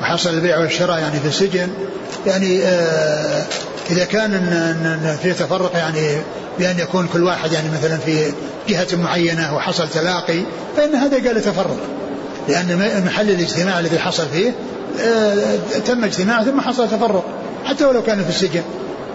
وحصل 0.00 0.30
البيع 0.30 0.58
والشراء 0.58 0.98
يعني 0.98 1.20
في 1.20 1.28
السجن 1.28 1.68
يعني 2.26 2.62
آه 2.62 3.44
إذا 3.90 4.04
كان 4.04 5.18
في 5.22 5.32
تفرق 5.32 5.76
يعني 5.76 6.22
بأن 6.58 6.78
يكون 6.78 7.08
كل 7.12 7.24
واحد 7.24 7.52
يعني 7.52 7.68
مثلا 7.70 7.96
في 7.96 8.32
جهة 8.68 8.86
معينة 8.96 9.56
وحصل 9.56 9.88
تلاقي 9.88 10.42
فإن 10.76 10.94
هذا 10.94 11.28
قال 11.28 11.42
تفرق. 11.42 11.76
لأن 12.48 13.02
محل 13.06 13.30
الاجتماع 13.30 13.80
الذي 13.80 13.98
حصل 13.98 14.26
فيه 14.32 14.54
آه 15.00 15.56
تم 15.86 16.04
اجتماع 16.04 16.44
ثم 16.44 16.60
حصل 16.60 16.88
تفرق 16.88 17.24
حتى 17.64 17.84
ولو 17.84 18.02
كان 18.02 18.24
في 18.24 18.28
السجن. 18.28 18.62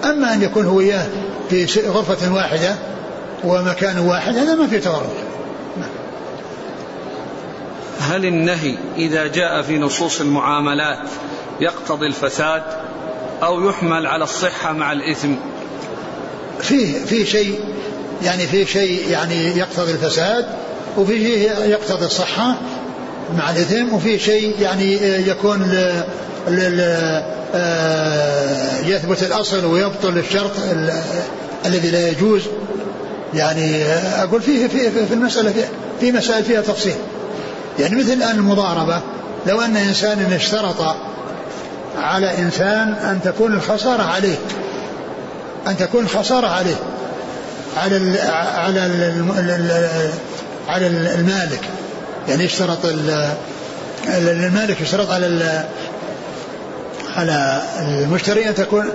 أما 0.04 0.34
أن 0.34 0.42
يكون 0.42 0.66
هو 0.66 0.80
إياه 0.80 1.06
في 1.50 1.66
غرفة 1.88 2.34
واحدة 2.34 2.76
ومكان 3.44 4.00
واحد 4.00 4.38
هذا 4.38 4.56
ما 4.56 4.68
في 4.68 4.80
تفرق. 4.80 5.14
هل 8.00 8.26
النهي 8.26 8.78
إذا 8.98 9.28
جاء 9.28 9.62
في 9.62 9.78
نصوص 9.78 10.22
المعاملات 10.22 11.10
يقتضي 11.60 12.08
الفساد 12.08 12.64
أو 13.43 13.70
يحمل 13.70 14.08
على 14.08 14.24
الصحة 14.24 14.74
مع 14.74 14.91
الإثم؟ 14.91 15.36
فيه 16.62 17.06
في 17.06 17.26
شيء 17.26 17.60
يعني 18.24 18.48
في 18.48 18.66
شيء 18.66 19.10
يعني 19.10 19.58
يقتضي 19.58 19.91
الفساد 19.91 20.46
وفي 20.98 21.24
شيء 21.24 21.52
يقتضي 21.66 22.06
الصحة 22.06 22.56
مع 23.38 23.50
الإثم 23.50 23.93
وفي 23.93 24.20
شيء 24.20 24.56
يعني 24.60 24.93
يكون 25.28 25.62
ل 25.62 26.04
ل 26.48 26.82
آه، 27.58 28.80
يثبت 28.86 29.24
الأصل 29.24 29.66
ويبطل 29.66 30.18
الشرط 30.18 30.52
الذي 31.66 31.91
لا 31.91 32.08
يجوز. 32.08 32.41
يعني 33.34 33.84
أقول 34.24 34.41
فيه 34.41 34.68
في, 34.68 34.91
في 35.06 35.14
المسألة 35.14 35.52
في, 35.52 35.62
في 36.00 36.12
مسائل 36.12 36.43
فيها 36.43 36.62
تفصيل. 36.62 36.96
يعني 37.80 37.95
مثل 37.95 38.13
الآن 38.13 38.36
المضاربة 38.36 39.01
لو 39.47 39.61
أن 39.61 39.78
إنسانا 39.78 40.36
اشترط 40.36 40.95
على 41.97 42.38
إنسان 42.38 42.93
أن 42.93 43.19
تكون 43.23 43.53
الخسارة 43.53 44.03
عليه 44.03 44.36
أن 45.67 45.78
تكون 45.78 46.03
الخسارة 46.03 46.47
عليه 46.47 46.76
على 47.78 47.97
ال 47.97 48.17
على 48.55 48.86
ال 48.86 50.11
على 50.67 50.88
المالك. 50.88 51.61
يعني 52.28 52.43
يشترط 52.43 52.80
المالك 54.07 54.82
يشترط 54.82 55.11
على 55.11 55.65
على 57.15 57.61
المشتري 57.82 58.49
أن 58.49 58.55
تكون 58.55 58.86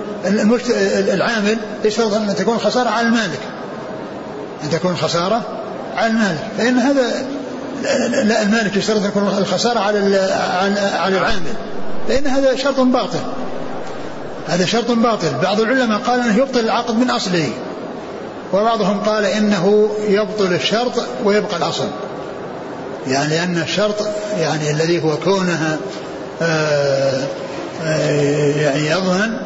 العامل 0.95 1.57
يشترط 1.83 2.13
أن 2.13 2.35
تكون 2.35 2.55
الخسارة 2.55 2.89
على 2.89 3.07
المالك. 3.07 3.39
أن 4.63 4.69
تكون 4.69 4.91
الخسارة 4.91 5.41
على 5.95 6.07
المالك. 6.07 6.47
فإن 6.57 6.77
هذا 6.77 7.25
لا 8.23 8.41
المالك 8.41 8.77
يشترط 8.77 8.97
أن 8.97 9.11
تكون 9.11 9.27
الخسارة 9.37 9.79
على 9.79 9.99
على 10.95 11.17
العامل. 11.17 11.53
فإن 12.07 12.27
هذا 12.27 12.55
شرط 12.55 12.79
باطل. 12.79 13.19
هذا 14.47 14.65
شرط 14.65 14.91
باطل. 14.91 15.33
بعض 15.43 15.61
العلماء 15.61 15.99
قال 15.99 16.19
أنه 16.19 16.37
يبطل 16.37 16.59
العقد 16.59 16.95
من 16.95 17.09
أصله. 17.09 17.49
وبعضهم 18.53 18.99
قال 18.99 19.25
إنه 19.25 19.89
يبطل 20.07 20.53
الشرط 20.53 21.05
ويبقى 21.23 21.57
الأصل. 21.57 21.87
يعني 23.07 23.27
لأن 23.27 23.61
الشرط 23.61 24.07
يعني 24.39 24.71
الذي 24.71 25.03
هو 25.03 25.17
كونها 25.17 25.77
آه، 26.41 27.23
آه، 27.83 28.51
يعني 28.61 28.89
يضمن 28.89 29.37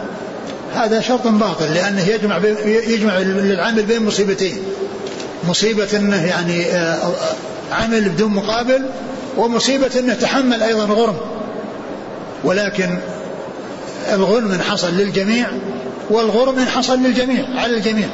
هذا 0.76 1.02
شرط 1.02 1.28
باطل. 1.28 1.74
لأنه 1.74 2.08
يجمع 2.08 2.38
يجمع 2.66 3.18
للعامل 3.18 3.84
بين 3.84 4.06
مصيبتين. 4.06 4.58
مصيبة 5.50 5.88
أنه 5.98 6.26
يعني 6.26 6.66
آه، 6.66 7.14
عمل 7.76 8.10
بدون 8.10 8.34
مقابل 8.34 8.86
ومصيبة 9.38 10.00
أنه 10.00 10.14
تحمل 10.14 10.64
أيضا 10.64 10.86
غرم. 10.86 11.16
ولكن 12.44 12.98
الغنم 14.14 14.52
إن 14.52 14.62
حصل 14.62 14.94
للجميع 14.94 15.48
والغرم 16.10 16.60
إن 16.60 16.68
حصل 16.68 17.00
للجميع 17.00 17.46
على 17.56 17.78
الجميع. 17.78 18.08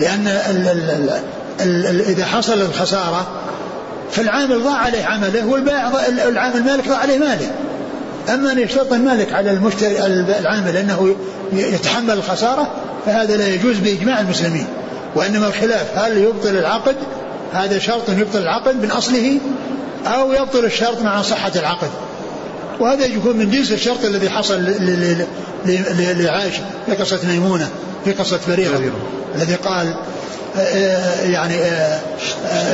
لأن 0.00 0.26
ال 0.26 0.68
ال 0.68 1.20
ال 1.60 1.86
ال 1.86 2.00
إذا 2.00 2.24
حصل 2.24 2.62
الخسارة 2.62 3.26
فالعامل 4.12 4.62
ضاع 4.62 4.76
عليه 4.76 5.04
عمله 5.04 5.46
والبائع 5.46 5.92
العامل 6.28 6.56
المالك 6.56 6.88
ضاع 6.88 6.98
عليه 6.98 7.18
ماله. 7.18 7.50
أما 8.28 8.52
أن 8.52 8.58
يشترط 8.58 8.92
المالك 8.92 9.32
على 9.32 9.50
المشتري 9.50 10.06
العامل 10.40 10.76
أنه 10.76 11.16
يتحمل 11.52 12.10
الخسارة 12.10 12.70
فهذا 13.06 13.36
لا 13.36 13.48
يجوز 13.48 13.76
بإجماع 13.76 14.20
المسلمين. 14.20 14.66
وإنما 15.14 15.46
الخلاف 15.46 15.98
هل 15.98 16.18
يبطل 16.18 16.56
العقد؟ 16.56 16.96
هذا 17.52 17.78
شرط 17.78 18.08
يبطل 18.08 18.38
العقد 18.38 18.82
من 18.82 18.90
أصله 18.90 19.38
أو 20.06 20.32
يبطل 20.32 20.64
الشرط 20.64 21.02
مع 21.02 21.22
صحة 21.22 21.52
العقد. 21.56 21.90
وهذا 22.80 23.06
يكون 23.06 23.36
من 23.36 23.50
جنس 23.50 23.72
الشرط 23.72 24.04
الذي 24.04 24.30
حصل 24.30 24.74
لعائش 25.64 26.54
في 26.86 26.92
قصة 26.92 27.20
ميمونة 27.28 27.68
في 28.04 28.12
قصة 28.12 28.38
فريرة 28.38 28.92
الذي 29.34 29.54
قال 29.54 29.94
آه، 30.56 30.60
آه، 30.60 31.22
يعني 31.22 31.54
آه، 31.54 32.00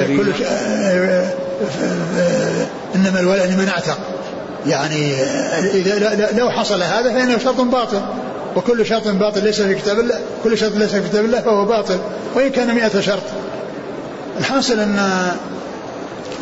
كل 0.06 0.32
إنما 2.94 3.20
الولاء 3.20 3.46
لمن 3.46 3.68
أعتق. 3.68 3.98
يعني 4.66 5.14
إذا 5.74 6.28
لو 6.38 6.50
حصل 6.50 6.82
هذا 6.82 7.12
فإنه 7.12 7.38
شرط 7.38 7.60
باطل. 7.60 8.00
وكل 8.56 8.86
شرط 8.86 9.08
باطل 9.08 9.44
ليس 9.44 9.60
في 9.60 9.74
كتاب 9.74 9.98
الله 9.98 10.20
كل 10.44 10.58
شرط 10.58 10.76
ليس 10.76 10.90
في 10.90 11.08
كتاب 11.08 11.24
الله 11.24 11.40
فهو 11.40 11.64
باطل. 11.64 11.98
وإن 12.34 12.50
كان 12.50 12.74
مئة 12.74 13.00
شرط. 13.00 13.22
الحاصل 14.38 14.78
ان 14.78 14.98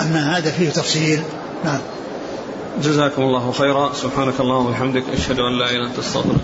أن 0.00 0.16
هذا 0.16 0.50
فيه 0.50 0.70
تفصيل. 0.70 1.22
نعم. 1.64 1.78
جزاكم 2.82 3.22
الله 3.22 3.52
خيرا. 3.52 3.92
سبحانك 3.92 4.40
اللهم 4.40 4.66
وبحمدك 4.66 5.04
أشهد 5.12 5.38
أن 5.38 5.58
لا 5.58 5.70
إله 5.70 5.76
إلا 5.76 5.86
أنت 5.86 5.98
أستغفرك 5.98 6.40